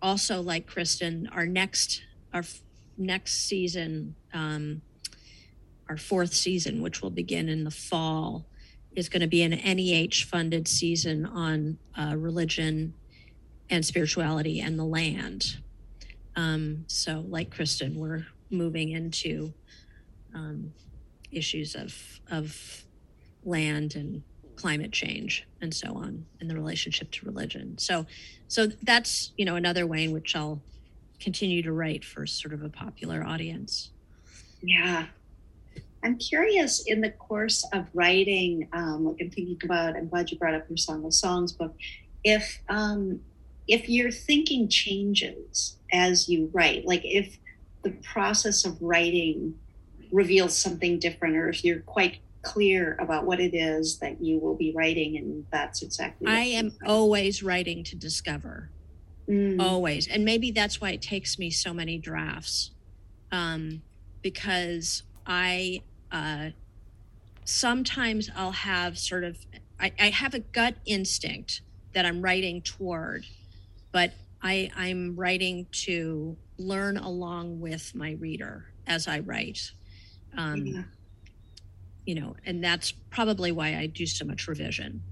also, 0.02 0.40
like 0.40 0.70
Kristin, 0.70 1.26
our 1.34 1.46
next 1.46 2.02
our 2.32 2.40
f- 2.40 2.60
next 2.96 3.46
season, 3.46 4.14
um, 4.32 4.82
our 5.90 5.96
fourth 5.96 6.32
season, 6.32 6.80
which 6.80 7.02
will 7.02 7.10
begin 7.10 7.48
in 7.48 7.64
the 7.64 7.70
fall, 7.70 8.46
is 8.94 9.08
going 9.08 9.20
to 9.22 9.26
be 9.26 9.42
an 9.42 9.50
NEH 9.50 10.24
funded 10.24 10.68
season 10.68 11.26
on 11.26 11.78
uh, 11.98 12.14
religion 12.16 12.94
and 13.68 13.84
spirituality 13.84 14.60
and 14.60 14.78
the 14.78 14.84
land. 14.84 15.56
Um, 16.36 16.84
so, 16.86 17.24
like 17.28 17.50
Kristin, 17.50 17.96
we're 17.96 18.24
moving 18.50 18.90
into 18.90 19.52
um, 20.32 20.72
issues 21.32 21.74
of 21.74 22.20
of 22.30 22.84
land 23.44 23.96
and 23.96 24.22
climate 24.56 24.92
change 24.92 25.46
and 25.60 25.74
so 25.74 25.94
on 25.94 26.26
and 26.40 26.50
the 26.50 26.54
relationship 26.54 27.10
to 27.10 27.24
religion 27.24 27.78
so 27.78 28.04
so 28.46 28.66
that's 28.82 29.32
you 29.38 29.44
know 29.44 29.56
another 29.56 29.86
way 29.86 30.04
in 30.04 30.12
which 30.12 30.36
i'll 30.36 30.60
continue 31.18 31.62
to 31.62 31.72
write 31.72 32.04
for 32.04 32.26
sort 32.26 32.52
of 32.52 32.62
a 32.62 32.68
popular 32.68 33.24
audience 33.24 33.90
Yeah. 34.62 35.06
I'm 36.02 36.16
curious 36.16 36.84
in 36.86 37.00
the 37.00 37.10
course 37.10 37.66
of 37.72 37.86
writing, 37.92 38.68
um, 38.72 39.04
like 39.04 39.16
I'm 39.20 39.30
thinking 39.30 39.58
about, 39.62 39.96
I'm 39.96 40.08
glad 40.08 40.30
you 40.30 40.38
brought 40.38 40.54
up 40.54 40.68
your 40.68 40.76
Song 40.76 41.04
of 41.04 41.12
Songs 41.12 41.52
book. 41.52 41.74
If 42.24 42.60
um, 42.68 43.20
if 43.68 43.88
your 43.88 44.10
thinking 44.10 44.68
changes 44.68 45.76
as 45.92 46.28
you 46.28 46.50
write, 46.52 46.86
like 46.86 47.02
if 47.04 47.38
the 47.82 47.90
process 48.02 48.64
of 48.64 48.80
writing 48.80 49.54
reveals 50.10 50.56
something 50.56 50.98
different, 50.98 51.36
or 51.36 51.48
if 51.48 51.64
you're 51.64 51.80
quite 51.80 52.18
clear 52.42 52.96
about 52.98 53.26
what 53.26 53.38
it 53.38 53.54
is 53.54 53.98
that 53.98 54.22
you 54.22 54.38
will 54.38 54.56
be 54.56 54.72
writing, 54.74 55.16
and 55.18 55.46
that's 55.52 55.82
exactly 55.82 56.26
i 56.26 56.40
am 56.40 56.72
always 56.86 57.42
writing 57.42 57.84
to 57.84 57.96
discover. 57.96 58.70
Mm, 59.28 59.60
always. 59.60 60.08
And 60.08 60.24
maybe 60.24 60.50
that's 60.50 60.80
why 60.80 60.90
it 60.90 61.02
takes 61.02 61.38
me 61.38 61.50
so 61.50 61.72
many 61.72 61.98
drafts 61.98 62.72
um, 63.30 63.82
because 64.22 65.02
i 65.26 65.82
uh, 66.12 66.50
sometimes 67.44 68.30
i'll 68.36 68.52
have 68.52 68.98
sort 68.98 69.24
of 69.24 69.38
I, 69.80 69.92
I 69.98 70.10
have 70.10 70.34
a 70.34 70.40
gut 70.40 70.74
instinct 70.86 71.62
that 71.94 72.06
i'm 72.06 72.22
writing 72.22 72.62
toward 72.62 73.24
but 73.92 74.12
i 74.42 74.70
i'm 74.76 75.16
writing 75.16 75.66
to 75.72 76.36
learn 76.58 76.96
along 76.96 77.60
with 77.60 77.94
my 77.94 78.12
reader 78.12 78.66
as 78.86 79.08
i 79.08 79.18
write 79.20 79.72
um, 80.36 80.66
yeah. 80.66 80.82
you 82.06 82.14
know 82.14 82.36
and 82.46 82.62
that's 82.62 82.92
probably 83.10 83.50
why 83.52 83.76
i 83.76 83.86
do 83.86 84.06
so 84.06 84.24
much 84.24 84.46
revision 84.46 85.02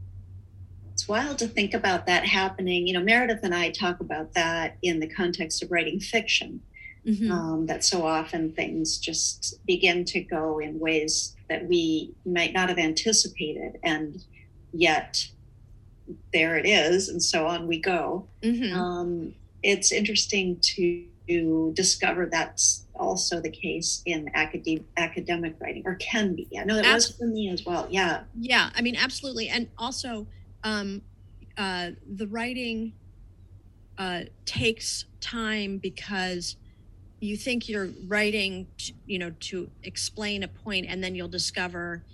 It's 0.92 1.08
wild 1.08 1.38
to 1.38 1.46
think 1.46 1.74
about 1.74 2.06
that 2.06 2.26
happening. 2.26 2.86
You 2.88 2.94
know, 2.94 3.00
Meredith 3.04 3.44
and 3.44 3.54
I 3.54 3.70
talk 3.70 4.00
about 4.00 4.34
that 4.34 4.76
in 4.82 4.98
the 4.98 5.06
context 5.06 5.62
of 5.62 5.70
writing 5.70 6.00
fiction. 6.00 6.60
Mhm. 7.06 7.30
Um, 7.30 7.66
that 7.66 7.84
so 7.84 8.06
often 8.06 8.52
things 8.52 8.98
just 8.98 9.54
begin 9.66 10.04
to 10.06 10.20
go 10.20 10.58
in 10.58 10.78
ways 10.78 11.34
that 11.48 11.66
we 11.68 12.14
might 12.26 12.52
not 12.52 12.68
have 12.68 12.78
anticipated, 12.78 13.78
and 13.82 14.24
yet 14.72 15.26
there 16.32 16.56
it 16.56 16.66
is, 16.66 17.08
and 17.08 17.22
so 17.22 17.46
on 17.46 17.66
we 17.66 17.78
go. 17.80 18.28
Mhm. 18.42 18.72
Um, 18.72 19.34
it's 19.62 19.92
interesting 19.92 20.58
to 20.76 21.72
discover 21.74 22.26
that's 22.26 22.86
also 22.94 23.40
the 23.40 23.50
case 23.50 24.02
in 24.06 24.30
academic 24.34 24.84
academic 24.96 25.54
writing, 25.60 25.82
or 25.84 25.94
can 25.96 26.34
be. 26.34 26.48
I 26.58 26.64
know 26.64 26.76
it 26.78 26.86
was 26.86 27.10
for 27.10 27.26
me 27.26 27.48
as 27.50 27.64
well. 27.66 27.86
Yeah. 27.90 28.24
Yeah, 28.40 28.70
I 28.74 28.80
mean, 28.82 28.96
absolutely. 28.96 29.48
And 29.48 29.68
also, 29.76 30.26
um, 30.64 31.02
uh, 31.56 31.90
the 32.06 32.26
writing 32.26 32.94
uh, 33.98 34.22
takes 34.46 35.04
time 35.20 35.78
because 35.78 36.56
you 37.20 37.36
think 37.36 37.68
you're 37.68 37.90
writing, 38.06 38.66
t 38.76 38.94
you 39.06 39.18
know, 39.18 39.32
to 39.40 39.70
explain 39.82 40.42
a 40.42 40.48
point, 40.48 40.86
and 40.88 41.02
then 41.02 41.14
you'll 41.14 41.28
discover, 41.28 42.04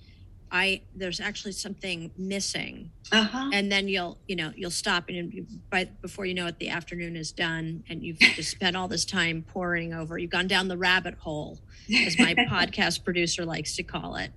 I 0.50 0.82
there's 0.94 1.20
actually 1.20 1.52
something 1.52 2.10
missing, 2.16 2.90
Uh 3.12 3.24
huh. 3.24 3.50
and 3.52 3.70
then 3.72 3.88
you'll, 3.88 4.18
you 4.28 4.36
know, 4.36 4.52
you'll 4.56 4.70
stop, 4.70 5.08
and 5.08 5.32
you, 5.32 5.46
by 5.70 5.84
before 6.00 6.26
you 6.26 6.34
know 6.34 6.46
it, 6.46 6.58
the 6.58 6.68
afternoon 6.70 7.16
is 7.16 7.32
done, 7.32 7.84
and 7.88 8.02
you've 8.02 8.18
just 8.38 8.50
spent 8.50 8.76
all 8.76 8.88
this 8.88 9.04
time 9.04 9.44
poring 9.46 9.92
over. 9.92 10.16
You've 10.18 10.30
gone 10.30 10.46
down 10.48 10.68
the 10.68 10.76
rabbit 10.78 11.14
hole, 11.18 11.58
as 12.06 12.18
my 12.18 12.34
podcast 12.50 13.04
producer 13.04 13.44
likes 13.44 13.74
to 13.76 13.82
call 13.82 14.16
it. 14.16 14.30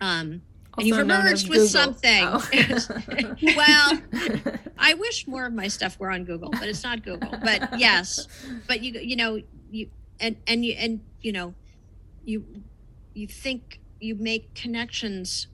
Um, 0.00 0.42
and 0.78 0.86
you've 0.86 0.96
Also 0.98 1.06
known 1.06 1.26
as 1.26 1.42
emerged 1.44 1.48
with 1.50 1.58
Google. 1.58 1.68
something. 1.68 2.24
Oh. 2.24 3.36
well, 3.56 4.00
I 4.78 4.94
wish 4.94 5.26
more 5.26 5.44
of 5.46 5.52
my 5.52 5.68
stuff 5.68 5.98
were 5.98 6.10
on 6.10 6.24
Google, 6.24 6.50
but 6.50 6.66
it's 6.68 6.82
not 6.82 7.02
Google. 7.04 7.30
But 7.42 7.78
yes, 7.78 8.26
but 8.66 8.82
you 8.82 8.92
you 9.00 9.16
know 9.16 9.40
you 9.70 9.88
and 10.20 10.36
and 10.46 10.64
you 10.64 10.74
and 10.78 11.00
you 11.20 11.32
know 11.32 11.54
you 12.24 12.44
you 13.14 13.26
think 13.26 13.80
you 14.00 14.14
make 14.14 14.54
connections 14.54 15.46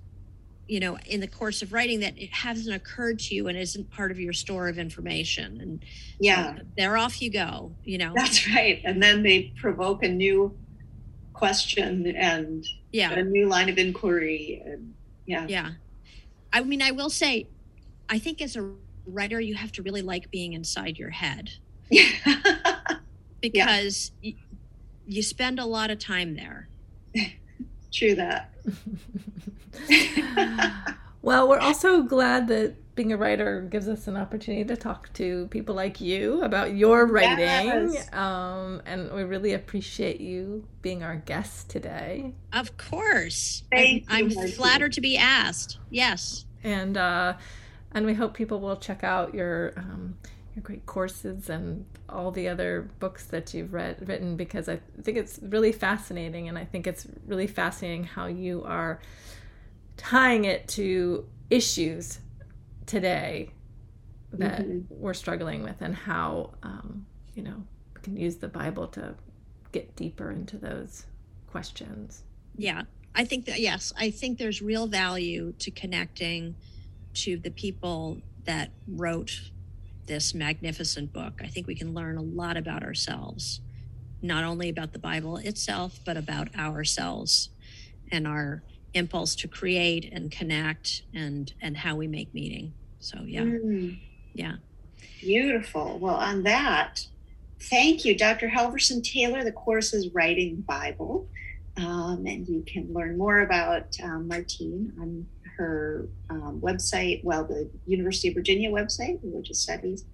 you 0.68 0.78
know 0.78 0.98
in 1.06 1.20
the 1.20 1.26
course 1.26 1.62
of 1.62 1.72
writing 1.72 2.00
that 2.00 2.16
it 2.18 2.32
hasn't 2.32 2.74
occurred 2.74 3.18
to 3.18 3.34
you 3.34 3.48
and 3.48 3.58
isn't 3.58 3.90
part 3.90 4.10
of 4.10 4.20
your 4.20 4.32
store 4.32 4.68
of 4.68 4.78
information 4.78 5.60
and 5.60 5.82
uh, 5.82 5.86
yeah. 6.20 6.56
so 6.56 6.62
there 6.76 6.96
off 6.96 7.20
you 7.22 7.30
go 7.30 7.72
you 7.84 7.98
know 7.98 8.12
That's 8.14 8.46
right. 8.48 8.80
And 8.84 9.02
then 9.02 9.22
they 9.22 9.52
provoke 9.56 10.02
a 10.02 10.08
new 10.08 10.56
question 11.32 12.06
and 12.16 12.64
yeah 12.92 13.12
a 13.12 13.22
new 13.22 13.48
line 13.48 13.68
of 13.68 13.78
inquiry. 13.78 14.62
And 14.64 14.94
yeah. 15.26 15.46
yeah 15.48 15.70
i 16.52 16.62
mean 16.62 16.82
i 16.82 16.90
will 16.90 17.10
say 17.10 17.48
i 18.08 18.18
think 18.18 18.42
as 18.42 18.56
a 18.56 18.70
writer 19.06 19.40
you 19.40 19.54
have 19.54 19.72
to 19.72 19.82
really 19.82 20.02
like 20.02 20.30
being 20.30 20.52
inside 20.52 20.98
your 20.98 21.10
head 21.10 21.50
because 23.40 24.10
y- 24.22 24.34
you 25.08 25.22
spend 25.22 25.58
a 25.58 25.64
lot 25.64 25.90
of 25.90 25.98
time 25.98 26.36
there. 26.36 26.68
True 27.92 28.14
that. 28.14 28.52
well, 31.22 31.48
we're 31.48 31.58
also 31.58 32.02
glad 32.02 32.48
that 32.48 32.74
being 32.94 33.12
a 33.12 33.16
writer 33.16 33.62
gives 33.62 33.88
us 33.88 34.06
an 34.06 34.16
opportunity 34.16 34.64
to 34.64 34.76
talk 34.76 35.10
to 35.14 35.46
people 35.46 35.74
like 35.74 36.00
you 36.00 36.42
about 36.42 36.74
your 36.74 37.06
writing. 37.06 37.92
Yes. 37.92 38.12
Um, 38.12 38.82
and 38.84 39.10
we 39.12 39.22
really 39.22 39.54
appreciate 39.54 40.20
you 40.20 40.66
being 40.82 41.02
our 41.02 41.16
guest 41.16 41.70
today. 41.70 42.34
Of 42.52 42.76
course. 42.76 43.62
Thank 43.70 44.04
I'm, 44.08 44.28
you, 44.28 44.40
I'm 44.42 44.48
flattered 44.48 44.92
to 44.94 45.00
be 45.00 45.16
asked. 45.16 45.78
Yes. 45.90 46.44
And 46.62 46.98
uh, 46.98 47.34
and 47.92 48.04
we 48.04 48.12
hope 48.12 48.34
people 48.34 48.60
will 48.60 48.76
check 48.76 49.04
out 49.04 49.32
your 49.32 49.72
um, 49.76 50.18
your 50.58 50.62
great 50.62 50.86
courses 50.86 51.48
and 51.48 51.84
all 52.08 52.32
the 52.32 52.48
other 52.48 52.90
books 52.98 53.26
that 53.26 53.54
you've 53.54 53.72
read 53.72 53.96
written 54.08 54.36
because 54.36 54.68
I 54.68 54.80
think 55.02 55.16
it's 55.16 55.38
really 55.40 55.70
fascinating 55.70 56.48
and 56.48 56.58
I 56.58 56.64
think 56.64 56.86
it's 56.88 57.06
really 57.26 57.46
fascinating 57.46 58.02
how 58.04 58.26
you 58.26 58.64
are 58.64 59.00
tying 59.96 60.44
it 60.46 60.66
to 60.68 61.26
issues 61.48 62.18
today 62.86 63.50
that 64.32 64.62
Mhm. 64.66 64.84
we're 64.90 65.14
struggling 65.14 65.62
with 65.62 65.80
and 65.80 65.94
how 65.94 66.54
um, 66.62 67.06
you 67.34 67.42
know 67.42 67.62
we 67.94 68.00
can 68.02 68.16
use 68.16 68.36
the 68.36 68.48
Bible 68.48 68.88
to 68.88 69.14
get 69.70 69.94
deeper 69.94 70.30
into 70.32 70.56
those 70.58 71.06
questions. 71.46 72.24
Yeah. 72.56 72.82
I 73.14 73.24
think 73.24 73.46
that, 73.46 73.60
yes, 73.60 73.92
I 73.96 74.10
think 74.10 74.38
there's 74.38 74.60
real 74.62 74.86
value 74.86 75.52
to 75.60 75.70
connecting 75.70 76.54
to 77.14 77.36
the 77.36 77.50
people 77.50 78.20
that 78.44 78.70
wrote 78.86 79.50
this 80.08 80.34
magnificent 80.34 81.12
book. 81.12 81.40
I 81.42 81.46
think 81.46 81.66
we 81.68 81.74
can 81.76 81.94
learn 81.94 82.16
a 82.16 82.22
lot 82.22 82.56
about 82.56 82.82
ourselves, 82.82 83.60
not 84.20 84.42
only 84.42 84.68
about 84.68 84.92
the 84.92 84.98
Bible 84.98 85.36
itself, 85.36 86.00
but 86.04 86.16
about 86.16 86.48
ourselves 86.58 87.50
and 88.10 88.26
our 88.26 88.62
impulse 88.94 89.36
to 89.36 89.46
create 89.46 90.10
and 90.10 90.32
connect 90.32 91.02
and 91.14 91.52
and 91.60 91.76
how 91.76 91.94
we 91.94 92.08
make 92.08 92.34
meaning. 92.34 92.72
So 92.98 93.20
yeah. 93.24 93.42
Mm, 93.42 93.98
Yeah. 94.34 94.56
beautiful. 95.20 95.98
Well, 96.00 96.16
on 96.16 96.42
that, 96.44 97.06
thank 97.60 98.04
you, 98.04 98.16
Dr. 98.16 98.48
Halvorson 98.48 99.04
Taylor. 99.04 99.44
The 99.44 99.52
course 99.52 99.92
is 99.94 100.08
Writing 100.14 100.64
Bible. 100.66 101.28
Um, 101.76 102.24
and 102.26 102.48
you 102.48 102.64
can 102.66 102.92
learn 102.92 103.16
more 103.16 103.40
about 103.40 103.96
um, 104.02 104.28
Martien 104.28 104.98
on 105.00 105.26
her 105.58 106.08
um, 106.30 106.60
website, 106.62 107.22
well, 107.24 107.44
the 107.44 107.68
University 107.86 108.28
of 108.28 108.34
Virginia 108.34 108.70
website, 108.70 109.18
Religious 109.22 109.58
Studies, 109.60 110.04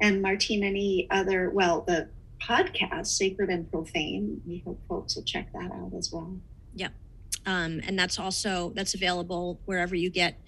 and 0.00 0.22
Martien, 0.24 0.62
any 0.64 1.06
other, 1.10 1.50
well, 1.50 1.82
the 1.86 2.08
podcast, 2.42 3.06
Sacred 3.08 3.50
and 3.50 3.70
Profane. 3.70 4.40
We 4.46 4.62
hope 4.64 4.80
folks 4.88 5.14
will 5.16 5.24
check 5.24 5.52
that 5.52 5.70
out 5.72 5.92
as 5.96 6.10
well. 6.12 6.36
um, 7.46 7.80
and 7.86 7.96
that's 7.98 8.18
also 8.18 8.72
that's 8.74 8.94
available 8.94 9.60
wherever 9.64 9.94
you 9.94 10.10
get 10.10 10.38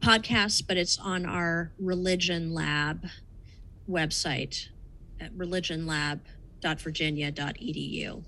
podcasts 0.00 0.60
but 0.66 0.76
it's 0.76 0.98
on 0.98 1.24
our 1.24 1.70
religion 1.78 2.52
lab 2.52 3.06
website 3.88 4.66
at 5.20 5.32
religionlab.virginia.edu 5.38 8.22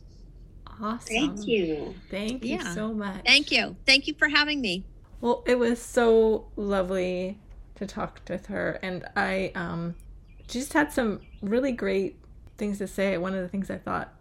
Awesome. 0.80 1.06
Thank 1.08 1.46
you. 1.46 1.94
Thank 2.10 2.44
you 2.44 2.56
Yeah. 2.56 2.74
so 2.74 2.92
much. 2.94 3.24
thank 3.26 3.50
you 3.52 3.76
thank 3.86 4.06
you 4.06 4.14
for 4.14 4.28
having 4.28 4.60
me 4.60 4.84
Well, 5.24 5.42
it 5.46 5.58
was 5.58 5.80
so 5.80 6.48
lovely 6.54 7.38
to 7.76 7.86
talk 7.86 8.20
with 8.28 8.44
her, 8.48 8.78
and 8.82 9.06
I 9.16 9.52
um, 9.54 9.94
she 10.50 10.58
just 10.58 10.74
had 10.74 10.92
some 10.92 11.22
really 11.40 11.72
great 11.72 12.16
things 12.58 12.76
to 12.76 12.86
say. 12.86 13.16
One 13.16 13.34
of 13.34 13.40
the 13.40 13.48
things 13.48 13.70
I 13.70 13.78
thought 13.78 14.12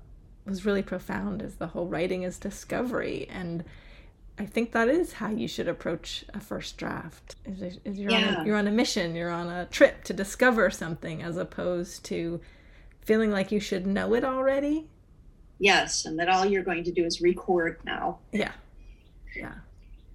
was 0.45 0.65
really 0.65 0.81
profound 0.81 1.41
is 1.41 1.55
the 1.55 1.67
whole 1.67 1.87
writing 1.87 2.23
is 2.23 2.39
discovery, 2.39 3.27
and 3.29 3.65
I 4.39 4.45
think 4.45 4.71
that 4.71 4.87
is 4.87 5.11
how 5.11 5.29
you 5.29 5.45
should 5.45 5.67
approach 5.67 6.23
a 6.33 6.39
first 6.39 6.77
draft. 6.77 7.35
Is, 7.43 7.79
is 7.83 7.99
you're 7.99 8.13
on 8.13 8.21
Yeah. 8.21 8.41
a, 8.41 8.45
you're 8.45 8.55
on 8.55 8.67
a 8.67 8.71
mission, 8.71 9.13
you're 9.13 9.29
on 9.29 9.49
a 9.49 9.65
trip 9.65 10.05
to 10.05 10.13
discover 10.13 10.69
something, 10.69 11.21
as 11.21 11.35
opposed 11.35 12.05
to 12.05 12.39
feeling 13.01 13.29
like 13.29 13.51
you 13.51 13.59
should 13.59 13.85
know 13.85 14.13
it 14.13 14.23
already. 14.23 14.87
Yes, 15.59 16.05
and 16.05 16.17
that 16.17 16.29
all 16.29 16.45
you're 16.45 16.63
going 16.63 16.85
to 16.85 16.93
do 16.93 17.03
is 17.03 17.19
record 17.19 17.81
now. 17.83 18.19
Yeah, 18.31 18.53
yeah, 19.35 19.55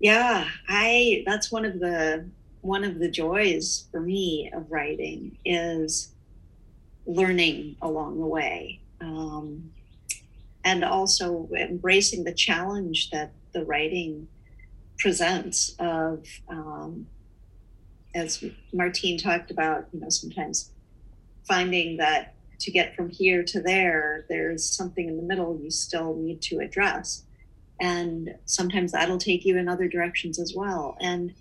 Yeah, 0.00 0.48
I 0.68 1.24
that's 1.26 1.50
one 1.50 1.64
of 1.64 1.80
the 1.80 2.28
one 2.60 2.84
of 2.84 2.98
the 2.98 3.10
joys 3.10 3.86
for 3.90 4.00
me 4.00 4.50
of 4.52 4.70
writing 4.70 5.38
is 5.44 6.12
learning 7.06 7.76
along 7.82 8.20
the 8.20 8.26
way. 8.26 8.80
Um, 9.00 9.70
and 10.64 10.84
also 10.84 11.48
embracing 11.56 12.24
the 12.24 12.34
challenge 12.34 13.10
that 13.10 13.32
the 13.52 13.64
writing 13.64 14.28
presents 14.98 15.74
of 15.78 16.26
um, 16.48 17.06
as 18.14 18.44
Martien 18.74 19.22
talked 19.22 19.50
about, 19.50 19.86
you 19.92 20.00
know, 20.00 20.08
sometimes 20.08 20.72
finding 21.46 21.96
that 21.98 22.34
to 22.60 22.70
get 22.70 22.94
from 22.96 23.08
here 23.08 23.42
to 23.44 23.60
there, 23.60 24.26
there's 24.28 24.64
something 24.64 25.08
in 25.08 25.16
the 25.16 25.22
middle 25.22 25.58
you 25.62 25.70
still 25.70 26.16
need 26.16 26.42
to 26.42 26.58
address. 26.58 27.22
And 27.80 28.34
sometimes 28.44 28.92
that'll 28.92 29.18
take 29.18 29.44
you 29.44 29.56
in 29.56 29.68
other 29.68 29.88
directions 29.88 30.38
as 30.38 30.52
well. 30.54 30.96
And 31.00 31.34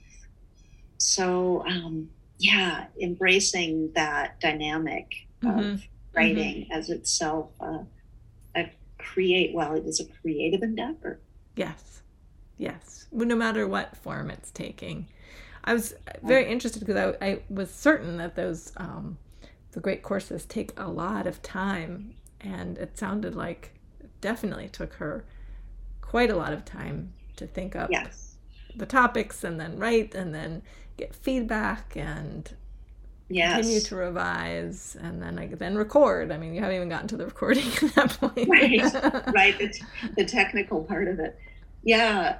so, 0.97 1.63
um, 1.67 2.09
yeah, 2.39 2.85
embracing 3.01 3.91
that 3.95 4.39
dynamic 4.39 5.27
of 5.43 5.49
Mhm. 5.49 5.83
writing 6.13 6.67
as 6.71 6.89
itself 6.89 7.51
uh, 7.59 7.83
a 8.55 8.71
create, 8.97 9.53
well, 9.53 9.75
it 9.75 9.85
is 9.85 9.99
a 9.99 10.05
creative 10.05 10.61
endeavor. 10.63 11.19
Yes. 11.55 12.01
Yes. 12.57 13.07
No 13.11 13.35
matter 13.35 13.67
what 13.67 13.95
form 13.97 14.29
it's 14.29 14.51
taking. 14.51 15.07
I 15.63 15.73
was 15.73 15.95
very 16.23 16.47
interested 16.47 16.79
because 16.79 17.15
I, 17.19 17.25
I 17.25 17.41
was 17.49 17.69
certain 17.73 18.17
that 18.17 18.35
those 18.35 18.71
um, 18.77 19.17
the 19.73 19.79
great 19.79 20.01
courses 20.01 20.45
take 20.45 20.71
a 20.79 20.87
lot 20.87 21.27
of 21.27 21.41
time, 21.41 22.15
and 22.39 22.77
it 22.77 22.97
sounded 22.97 23.35
like 23.35 23.71
it 23.99 24.09
definitely 24.21 24.69
took 24.69 24.93
her 24.95 25.25
quite 26.07 26.29
a 26.31 26.35
lot 26.35 26.53
of 26.53 26.63
time 26.65 27.13
to 27.35 27.45
think 27.45 27.75
up 27.75 27.89
Yes. 27.91 28.35
the 28.75 28.85
topics 28.85 29.43
and 29.43 29.59
then 29.59 29.77
write 29.77 30.15
and 30.15 30.33
then 30.33 30.61
get 30.97 31.13
feedback 31.13 31.95
and 31.95 32.53
Yes. 33.29 33.55
continue 33.55 33.81
to 33.81 33.95
revise 33.97 34.95
and 35.01 35.21
then 35.21 35.35
like, 35.35 35.59
then 35.59 35.75
record. 35.75 36.31
I 36.31 36.37
mean, 36.37 36.53
you 36.53 36.61
haven't 36.61 36.77
even 36.77 36.87
gotten 36.89 37.09
to 37.09 37.17
the 37.17 37.25
recording 37.25 37.65
at 37.81 37.93
that 37.95 38.17
point. 38.19 38.47
Right. 38.47 38.81
right 39.35 39.57
the, 39.59 39.67
t- 39.67 39.83
the 40.15 40.25
technical 40.25 40.83
part 40.83 41.07
of 41.09 41.19
it 41.19 41.37
yeah 41.83 42.37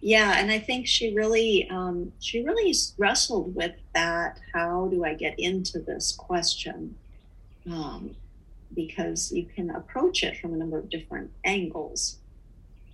yeah 0.00 0.38
and 0.40 0.50
i 0.50 0.58
think 0.58 0.86
she 0.88 1.14
really 1.14 1.68
um, 1.70 2.12
she 2.18 2.42
really 2.42 2.74
wrestled 2.98 3.54
with 3.54 3.72
that 3.94 4.40
how 4.52 4.88
do 4.90 5.04
i 5.04 5.14
get 5.14 5.38
into 5.38 5.78
this 5.78 6.12
question 6.12 6.94
um, 7.70 8.10
because 8.74 9.30
you 9.30 9.46
can 9.54 9.70
approach 9.70 10.24
it 10.24 10.36
from 10.38 10.52
a 10.52 10.56
number 10.56 10.78
of 10.78 10.90
different 10.90 11.30
angles 11.44 12.18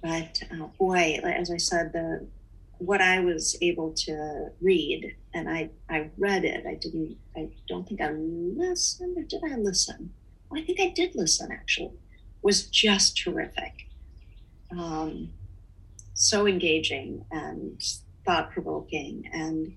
but 0.02 0.40
uh, 0.52 0.66
boy 0.78 1.18
as 1.24 1.50
i 1.50 1.56
said 1.56 1.92
the 1.92 2.26
what 2.78 3.00
i 3.00 3.18
was 3.20 3.56
able 3.60 3.92
to 3.92 4.48
read 4.60 5.14
and 5.34 5.48
i 5.48 5.68
i 5.90 6.08
read 6.16 6.44
it 6.44 6.64
i 6.66 6.74
didn't 6.74 7.16
i 7.36 7.48
don't 7.68 7.88
think 7.88 8.00
i 8.00 8.10
listened 8.10 9.16
or 9.18 9.22
did 9.22 9.42
i 9.50 9.56
listen 9.56 10.10
i 10.54 10.62
think 10.62 10.80
i 10.80 10.88
did 10.90 11.14
listen 11.14 11.50
actually 11.50 11.92
was 12.42 12.66
just 12.68 13.16
terrific. 13.16 13.88
Um, 14.70 15.30
so 16.14 16.46
engaging 16.46 17.24
and 17.30 17.82
thought 18.24 18.50
provoking. 18.50 19.28
And 19.32 19.74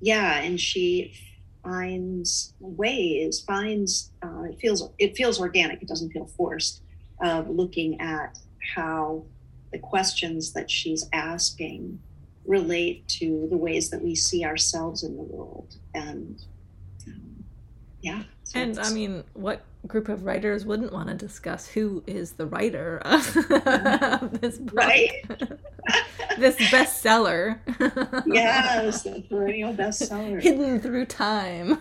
yeah, 0.00 0.40
and 0.40 0.60
she 0.60 1.14
finds 1.62 2.54
ways, 2.60 3.40
finds, 3.40 4.10
uh, 4.22 4.44
it 4.44 4.58
feels, 4.60 4.90
it 4.98 5.16
feels 5.16 5.40
organic. 5.40 5.82
It 5.82 5.88
doesn't 5.88 6.10
feel 6.10 6.26
forced 6.26 6.82
of 7.20 7.48
looking 7.48 8.00
at 8.00 8.38
how 8.74 9.24
the 9.72 9.78
questions 9.78 10.52
that 10.52 10.70
she's 10.70 11.08
asking 11.12 11.98
relate 12.44 13.06
to 13.08 13.46
the 13.50 13.56
ways 13.56 13.90
that 13.90 14.02
we 14.02 14.14
see 14.14 14.44
ourselves 14.44 15.02
in 15.02 15.16
the 15.16 15.22
world. 15.22 15.76
And 15.94 16.42
um, 17.06 17.44
yeah. 18.00 18.22
so 18.44 18.60
And 18.60 18.78
I 18.78 18.90
mean, 18.90 19.24
what 19.34 19.62
group 19.86 20.08
of 20.08 20.24
writers 20.24 20.64
wouldn't 20.64 20.92
want 20.92 21.08
to 21.08 21.14
discuss 21.14 21.66
who 21.66 22.02
is 22.06 22.32
the 22.34 22.46
writer 22.46 22.98
of, 23.04 23.36
of 23.66 24.40
this 24.40 24.58
book? 24.58 24.74
Right. 24.74 25.10
this 26.38 26.56
bestseller. 26.56 27.58
yes, 28.26 29.02
the 29.02 29.22
perennial 29.28 29.74
bestseller. 29.74 30.40
Hidden 30.40 30.80
through 30.80 31.06
time. 31.06 31.78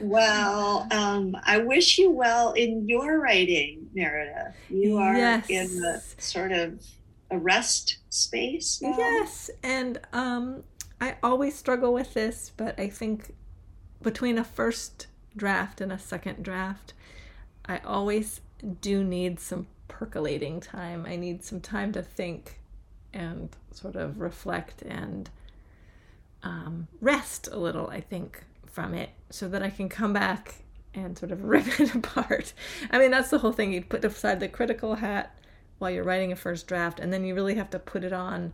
Well, 0.00 0.86
um, 0.90 1.36
I 1.44 1.58
wish 1.58 1.98
you 1.98 2.10
well 2.10 2.52
in 2.52 2.88
your 2.88 3.20
writing, 3.20 3.88
Meredith. 3.94 4.54
You 4.68 4.98
are 4.98 5.14
Yes. 5.16 5.48
in 5.48 5.80
the 5.80 6.02
sort 6.18 6.52
of 6.52 6.82
a 7.30 7.38
rest 7.38 7.98
space. 8.10 8.80
Now. 8.82 8.94
Yes, 8.98 9.50
and 9.62 9.98
um, 10.12 10.62
I 11.00 11.16
always 11.22 11.54
struggle 11.56 11.92
with 11.92 12.14
this, 12.14 12.52
but 12.56 12.78
I 12.78 12.88
think 12.88 13.34
between 14.04 14.38
a 14.38 14.44
first 14.44 15.08
draft 15.36 15.80
and 15.80 15.90
a 15.90 15.98
second 15.98 16.42
draft, 16.44 16.92
I 17.66 17.78
always 17.78 18.40
do 18.80 19.02
need 19.02 19.40
some 19.40 19.66
percolating 19.88 20.60
time. 20.60 21.06
I 21.06 21.16
need 21.16 21.42
some 21.44 21.60
time 21.60 21.92
to 21.92 22.02
think 22.02 22.60
and 23.12 23.48
sort 23.72 23.96
of 23.96 24.20
reflect 24.20 24.82
and 24.82 25.30
um, 26.42 26.88
rest 27.00 27.48
a 27.50 27.56
little, 27.56 27.88
I 27.88 28.00
think, 28.00 28.44
from 28.66 28.94
it 28.94 29.10
so 29.30 29.48
that 29.48 29.62
I 29.62 29.70
can 29.70 29.88
come 29.88 30.12
back 30.12 30.56
and 30.92 31.18
sort 31.18 31.32
of 31.32 31.44
rip 31.44 31.80
it 31.80 31.94
apart. 31.94 32.52
I 32.90 32.98
mean, 32.98 33.10
that's 33.10 33.30
the 33.30 33.38
whole 33.38 33.52
thing. 33.52 33.72
You 33.72 33.82
put 33.82 34.04
aside 34.04 34.40
the 34.40 34.48
critical 34.48 34.96
hat 34.96 35.36
while 35.78 35.90
you're 35.90 36.04
writing 36.04 36.32
a 36.32 36.36
first 36.36 36.66
draft, 36.66 37.00
and 37.00 37.12
then 37.12 37.24
you 37.24 37.34
really 37.34 37.56
have 37.56 37.70
to 37.70 37.78
put 37.78 38.04
it 38.04 38.12
on 38.12 38.52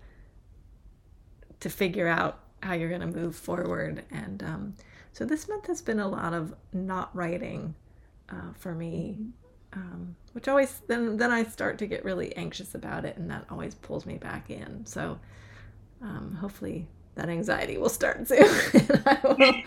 to 1.61 1.69
figure 1.69 2.09
out 2.09 2.41
how 2.63 2.75
you're 2.75 2.89
going 2.89 3.01
to 3.01 3.07
move 3.07 3.37
forward. 3.37 4.05
And 4.11 4.43
um, 4.43 4.75
so 5.13 5.25
this 5.25 5.49
month 5.49 5.67
has 5.67 5.83
been 5.83 6.01
a 6.01 6.09
lot 6.09 6.33
of 6.33 6.55
not 6.73 7.15
writing 7.15 7.75
uh, 8.31 8.53
for 8.59 8.75
me, 8.75 9.19
um, 9.73 10.17
which 10.33 10.49
always 10.49 10.83
then 10.87 11.17
then 11.17 11.31
I 11.31 11.45
start 11.45 11.79
to 11.79 11.87
get 11.87 12.05
really 12.05 12.35
anxious 12.37 12.75
about 12.75 13.05
it, 13.05 13.17
and 13.17 13.31
that 13.31 13.45
always 13.51 13.75
pulls 13.75 14.07
me 14.07 14.17
back 14.19 14.51
in. 14.51 14.85
So 14.87 15.19
um, 16.03 16.37
hopefully 16.41 16.87
that 17.17 17.29
anxiety 17.29 17.77
will 17.79 17.89
start 17.89 18.27
soon. 18.29 18.39
will- 19.25 19.63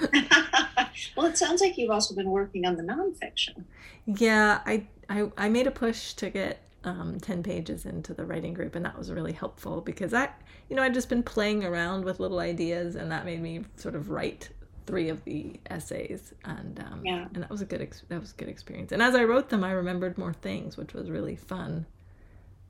well, 1.15 1.25
it 1.27 1.37
sounds 1.37 1.61
like 1.61 1.77
you've 1.77 1.91
also 1.91 2.15
been 2.15 2.29
working 2.29 2.65
on 2.65 2.75
the 2.75 2.83
nonfiction. 2.83 3.63
Yeah, 4.05 4.61
I, 4.65 4.87
I 5.09 5.31
I 5.37 5.49
made 5.49 5.67
a 5.67 5.71
push 5.71 6.13
to 6.13 6.29
get 6.29 6.59
um, 6.85 7.17
10 7.19 7.43
pages 7.43 7.85
into 7.85 8.13
the 8.13 8.25
writing 8.25 8.53
group 8.53 8.75
and 8.75 8.85
that 8.85 8.97
was 8.97 9.09
really 9.09 9.31
helpful 9.31 9.79
because 9.79 10.13
i 10.13 10.27
you 10.69 10.75
know 10.75 10.83
i'd 10.83 10.93
just 10.93 11.07
been 11.07 11.23
playing 11.23 11.63
around 11.63 12.03
with 12.03 12.19
little 12.19 12.39
ideas 12.39 12.95
and 12.95 13.09
that 13.09 13.23
made 13.23 13.41
me 13.41 13.63
sort 13.77 13.95
of 13.95 14.09
write 14.09 14.49
three 14.85 15.09
of 15.09 15.23
the 15.23 15.59
essays 15.69 16.33
and 16.45 16.79
um, 16.79 17.01
Yeah. 17.05 17.25
and 17.33 17.43
that 17.43 17.49
was 17.49 17.61
a 17.61 17.65
good 17.65 17.81
ex- 17.81 18.03
that 18.09 18.19
was 18.19 18.31
a 18.31 18.35
good 18.35 18.49
experience 18.49 18.91
and 18.91 19.01
as 19.01 19.15
i 19.15 19.23
wrote 19.23 19.49
them 19.49 19.63
i 19.63 19.71
remembered 19.71 20.17
more 20.17 20.33
things 20.33 20.75
which 20.77 20.93
was 20.93 21.09
really 21.09 21.35
fun 21.35 21.85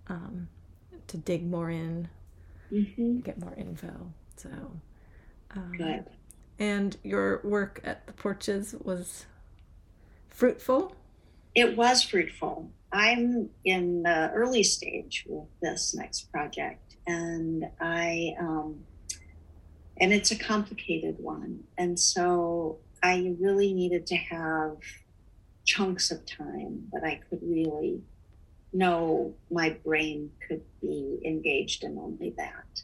um, 0.07 0.47
to 1.07 1.17
dig 1.17 1.45
more 1.49 1.69
in 1.69 2.07
hmm 2.69 3.19
get 3.19 3.39
more 3.39 3.53
info 3.57 3.91
so 4.35 4.49
um, 5.55 5.71
Good. 5.77 6.05
and 6.59 6.97
your 7.03 7.41
work 7.43 7.81
at 7.83 8.05
the 8.07 8.13
porches 8.13 8.75
was 8.83 9.25
fruitful 10.29 10.95
It 11.55 11.77
was 11.77 12.01
fruitful. 12.03 12.71
I'm 12.91 13.49
in 13.65 14.03
the 14.03 14.31
early 14.33 14.63
stage 14.63 15.25
with 15.27 15.47
this 15.61 15.93
next 15.95 16.31
project, 16.31 16.95
and 17.07 17.65
I 17.79 18.35
um, 18.39 18.83
and 19.97 20.13
it's 20.13 20.31
a 20.31 20.37
complicated 20.37 21.15
one, 21.19 21.63
and 21.77 21.99
so 21.99 22.79
I 23.01 23.35
really 23.39 23.73
needed 23.73 24.07
to 24.07 24.15
have 24.15 24.77
chunks 25.65 26.11
of 26.11 26.25
time 26.25 26.87
that 26.91 27.03
I 27.03 27.21
could 27.29 27.39
really 27.41 28.01
know 28.73 29.35
my 29.51 29.69
brain 29.85 30.31
could 30.47 30.63
be 30.81 31.19
engaged 31.23 31.83
in 31.83 31.97
only 31.97 32.33
that. 32.37 32.81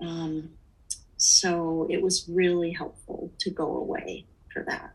Um, 0.00 0.50
so 1.16 1.86
it 1.88 2.02
was 2.02 2.28
really 2.28 2.72
helpful 2.72 3.32
to 3.38 3.50
go 3.50 3.76
away 3.76 4.26
for 4.52 4.64
that. 4.64 4.94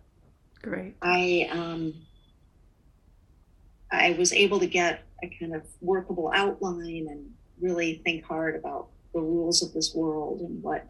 great 0.62 0.96
I 1.02 1.48
um, 1.52 1.94
I 3.92 4.16
was 4.20 4.34
able 4.34 4.60
to 4.60 4.68
get 4.68 5.04
a 5.24 5.30
kind 5.40 5.56
of 5.56 5.64
workable 5.82 6.32
outline 6.34 7.08
and 7.10 7.32
really 7.62 8.02
think 8.04 8.26
hard 8.26 8.56
about 8.56 8.90
the 9.14 9.22
rules 9.22 9.64
of 9.64 9.74
this 9.74 9.96
world 9.96 10.42
and 10.42 10.62
what 10.62 10.86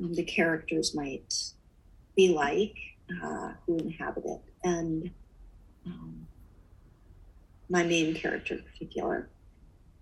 the 0.00 0.24
characters 0.24 0.94
might 0.94 1.34
be 2.16 2.32
like 2.32 2.76
uh, 3.22 3.52
who 3.66 3.76
inhabit 3.78 4.24
it, 4.24 4.40
and 4.64 5.10
um, 5.86 6.26
my 7.68 7.82
main 7.82 8.14
character 8.14 8.54
in 8.54 8.62
particular. 8.62 9.28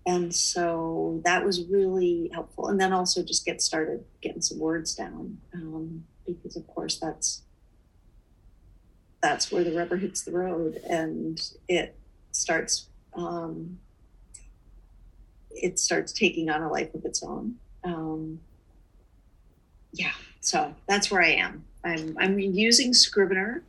And 0.05 0.33
so 0.33 1.21
that 1.23 1.45
was 1.45 1.65
really 1.65 2.31
helpful. 2.33 2.67
And 2.67 2.79
then 2.79 2.93
also 2.93 3.21
just 3.21 3.45
get 3.45 3.61
started 3.61 4.03
getting 4.21 4.41
some 4.41 4.57
words 4.57 4.95
down 4.95 5.37
um, 5.53 6.03
because, 6.25 6.55
of 6.55 6.65
course, 6.67 6.97
that's 6.97 7.43
that's 9.21 9.51
where 9.51 9.63
the 9.63 9.75
rubber 9.75 9.97
hits 9.97 10.23
the 10.23 10.31
road 10.31 10.79
and 10.89 11.41
it 11.67 11.97
starts 12.31 12.87
um, 13.13 13.77
it 15.51 15.77
starts 15.77 16.13
taking 16.13 16.49
on 16.49 16.61
a 16.61 16.71
life 16.71 16.93
of 16.93 17.03
its 17.03 17.21
own 17.21 17.55
um, 17.83 18.39
yeah 19.99 20.11
so 20.41 20.73
that's 20.87 21.11
where 21.11 21.21
i 21.21 21.29
am 21.29 21.63
i'm 21.83 22.15
i'm 22.19 22.39
using 22.39 22.93
scrivener 22.93 23.63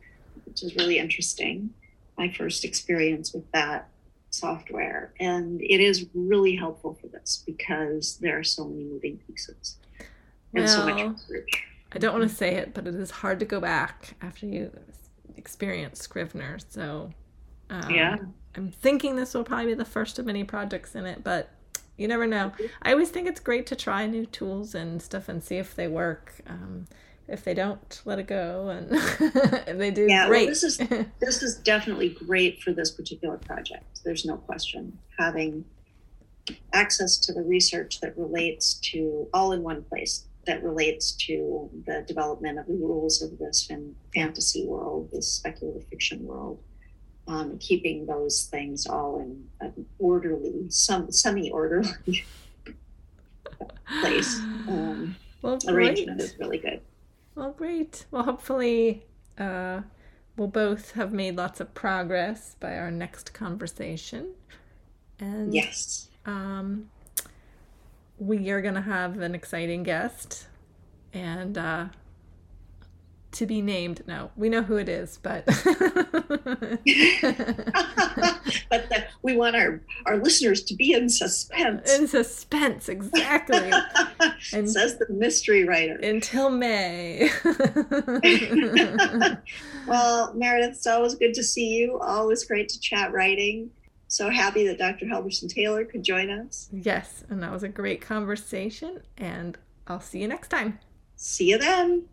which 0.46 0.62
is 0.62 0.74
really 0.76 0.98
interesting 0.98 1.70
my 2.16 2.30
first 2.32 2.64
experience 2.64 3.32
with 3.34 3.50
that 3.52 3.88
software 4.30 5.12
and 5.18 5.60
it 5.60 5.80
is 5.80 6.06
really 6.14 6.54
helpful 6.54 6.96
for 7.00 7.08
this 7.08 7.42
because 7.46 8.16
there 8.18 8.38
are 8.38 8.44
so 8.44 8.64
many 8.64 8.84
moving 8.84 9.18
pieces 9.26 9.76
and 10.54 10.68
so 10.68 10.86
much 10.86 11.02
research 11.28 11.64
I 11.92 11.98
don't 11.98 12.16
want 12.16 12.28
to 12.30 12.34
say 12.34 12.54
it, 12.54 12.72
but 12.72 12.86
it 12.86 12.94
is 12.94 13.10
hard 13.10 13.40
to 13.40 13.44
go 13.44 13.60
back 13.60 14.14
after 14.22 14.46
you 14.46 14.70
experience 15.36 16.00
Scrivener. 16.00 16.58
So, 16.68 17.12
um, 17.68 17.90
Yeah. 17.90 18.16
I'm 18.56 18.70
thinking 18.70 19.16
this 19.16 19.34
will 19.34 19.44
probably 19.44 19.66
be 19.66 19.74
the 19.74 19.84
first 19.84 20.18
of 20.18 20.26
many 20.26 20.44
projects 20.44 20.94
in 20.94 21.06
it, 21.06 21.22
but 21.22 21.50
you 22.00 22.08
never 22.08 22.26
know. 22.26 22.50
I 22.82 22.92
always 22.92 23.10
think 23.10 23.28
it's 23.28 23.40
great 23.40 23.66
to 23.66 23.76
try 23.76 24.06
new 24.06 24.24
tools 24.24 24.74
and 24.74 25.02
stuff 25.02 25.28
and 25.28 25.44
see 25.44 25.56
if 25.58 25.74
they 25.74 25.86
work. 25.86 26.40
Um, 26.46 26.86
if 27.28 27.44
they 27.44 27.54
don't, 27.54 28.00
let 28.06 28.18
it 28.18 28.26
go, 28.26 28.70
and 28.70 28.88
if 28.92 29.78
they 29.78 29.92
do, 29.92 30.06
Yeah, 30.08 30.28
well, 30.28 30.46
this 30.46 30.64
is- 30.64 30.78
this 31.20 31.42
is 31.44 31.58
definitely 31.58 32.08
great 32.08 32.60
for 32.62 32.72
this 32.72 32.90
particular 32.90 33.36
project. 33.36 34.00
There's 34.04 34.24
no 34.24 34.36
question. 34.38 34.98
Having 35.18 35.64
access 36.72 37.18
to 37.18 37.32
the 37.32 37.42
research 37.42 38.00
that 38.00 38.16
relates 38.18 38.74
to 38.92 39.28
all 39.32 39.52
in 39.52 39.62
one 39.62 39.82
place, 39.84 40.24
that 40.46 40.64
relates 40.64 41.12
to 41.26 41.70
the 41.86 42.02
development 42.08 42.58
of 42.58 42.66
the 42.66 42.72
rules 42.72 43.22
of 43.22 43.38
this 43.38 43.64
fan- 43.66 43.94
fantasy 44.12 44.66
world, 44.66 45.10
this 45.12 45.30
speculative 45.30 45.86
fiction 45.88 46.24
world, 46.26 46.58
um, 47.30 47.58
keeping 47.58 48.06
those 48.06 48.44
things 48.50 48.86
all 48.86 49.20
in 49.20 49.44
an 49.60 49.86
orderly, 50.00 50.66
some 50.68 51.12
semi-orderly 51.12 52.24
place. 54.00 54.38
Um, 54.68 55.14
well, 55.42 55.58
great. 55.58 55.74
arrangement 55.74 56.20
is 56.20 56.34
really 56.38 56.58
good. 56.58 56.80
Well, 57.36 57.52
great. 57.52 58.06
Well, 58.10 58.24
hopefully, 58.24 59.04
uh, 59.38 59.82
we'll 60.36 60.48
both 60.48 60.92
have 60.92 61.12
made 61.12 61.36
lots 61.36 61.60
of 61.60 61.72
progress 61.72 62.56
by 62.58 62.76
our 62.76 62.90
next 62.90 63.32
conversation. 63.32 64.30
And 65.20 65.54
Yes. 65.54 66.08
um, 66.26 66.90
we 68.18 68.50
are 68.50 68.60
going 68.60 68.74
to 68.74 68.80
have 68.82 69.20
an 69.20 69.34
exciting 69.36 69.84
guest 69.84 70.48
and 71.12 71.56
uh, 71.56 71.86
to 73.32 73.46
be 73.46 73.62
named. 73.62 74.02
No, 74.06 74.30
we 74.36 74.48
know 74.48 74.62
who 74.62 74.76
it 74.76 74.88
is, 74.88 75.18
but. 75.22 75.44
but 75.46 75.62
the, 78.88 79.04
we 79.22 79.36
want 79.36 79.56
our, 79.56 79.80
our 80.06 80.16
listeners 80.18 80.62
to 80.64 80.74
be 80.74 80.92
in 80.92 81.08
suspense. 81.08 81.94
In 81.96 82.06
suspense, 82.08 82.88
exactly. 82.88 83.70
And- 84.52 84.70
Says 84.70 84.96
the 84.98 85.06
mystery 85.10 85.64
writer. 85.64 85.96
Until 85.96 86.50
May. 86.50 87.30
well, 89.86 90.32
Meredith, 90.34 90.70
it's 90.76 90.86
always 90.86 91.14
good 91.14 91.34
to 91.34 91.42
see 91.42 91.68
you. 91.76 91.98
Always 92.00 92.44
great 92.44 92.68
to 92.70 92.80
chat 92.80 93.12
writing. 93.12 93.70
So 94.08 94.28
happy 94.28 94.66
that 94.66 94.78
Dr. 94.78 95.06
Halvorson 95.06 95.48
Taylor 95.52 95.84
could 95.84 96.02
join 96.02 96.30
us. 96.30 96.68
yes, 96.72 97.22
and 97.30 97.42
that 97.42 97.52
was 97.52 97.62
a 97.62 97.68
great 97.68 98.00
conversation, 98.00 99.02
and 99.16 99.56
I'll 99.86 100.00
see 100.00 100.18
you 100.20 100.26
next 100.28 100.48
time. 100.48 100.80
See 101.16 101.50
you 101.50 101.58
then. 101.58 102.06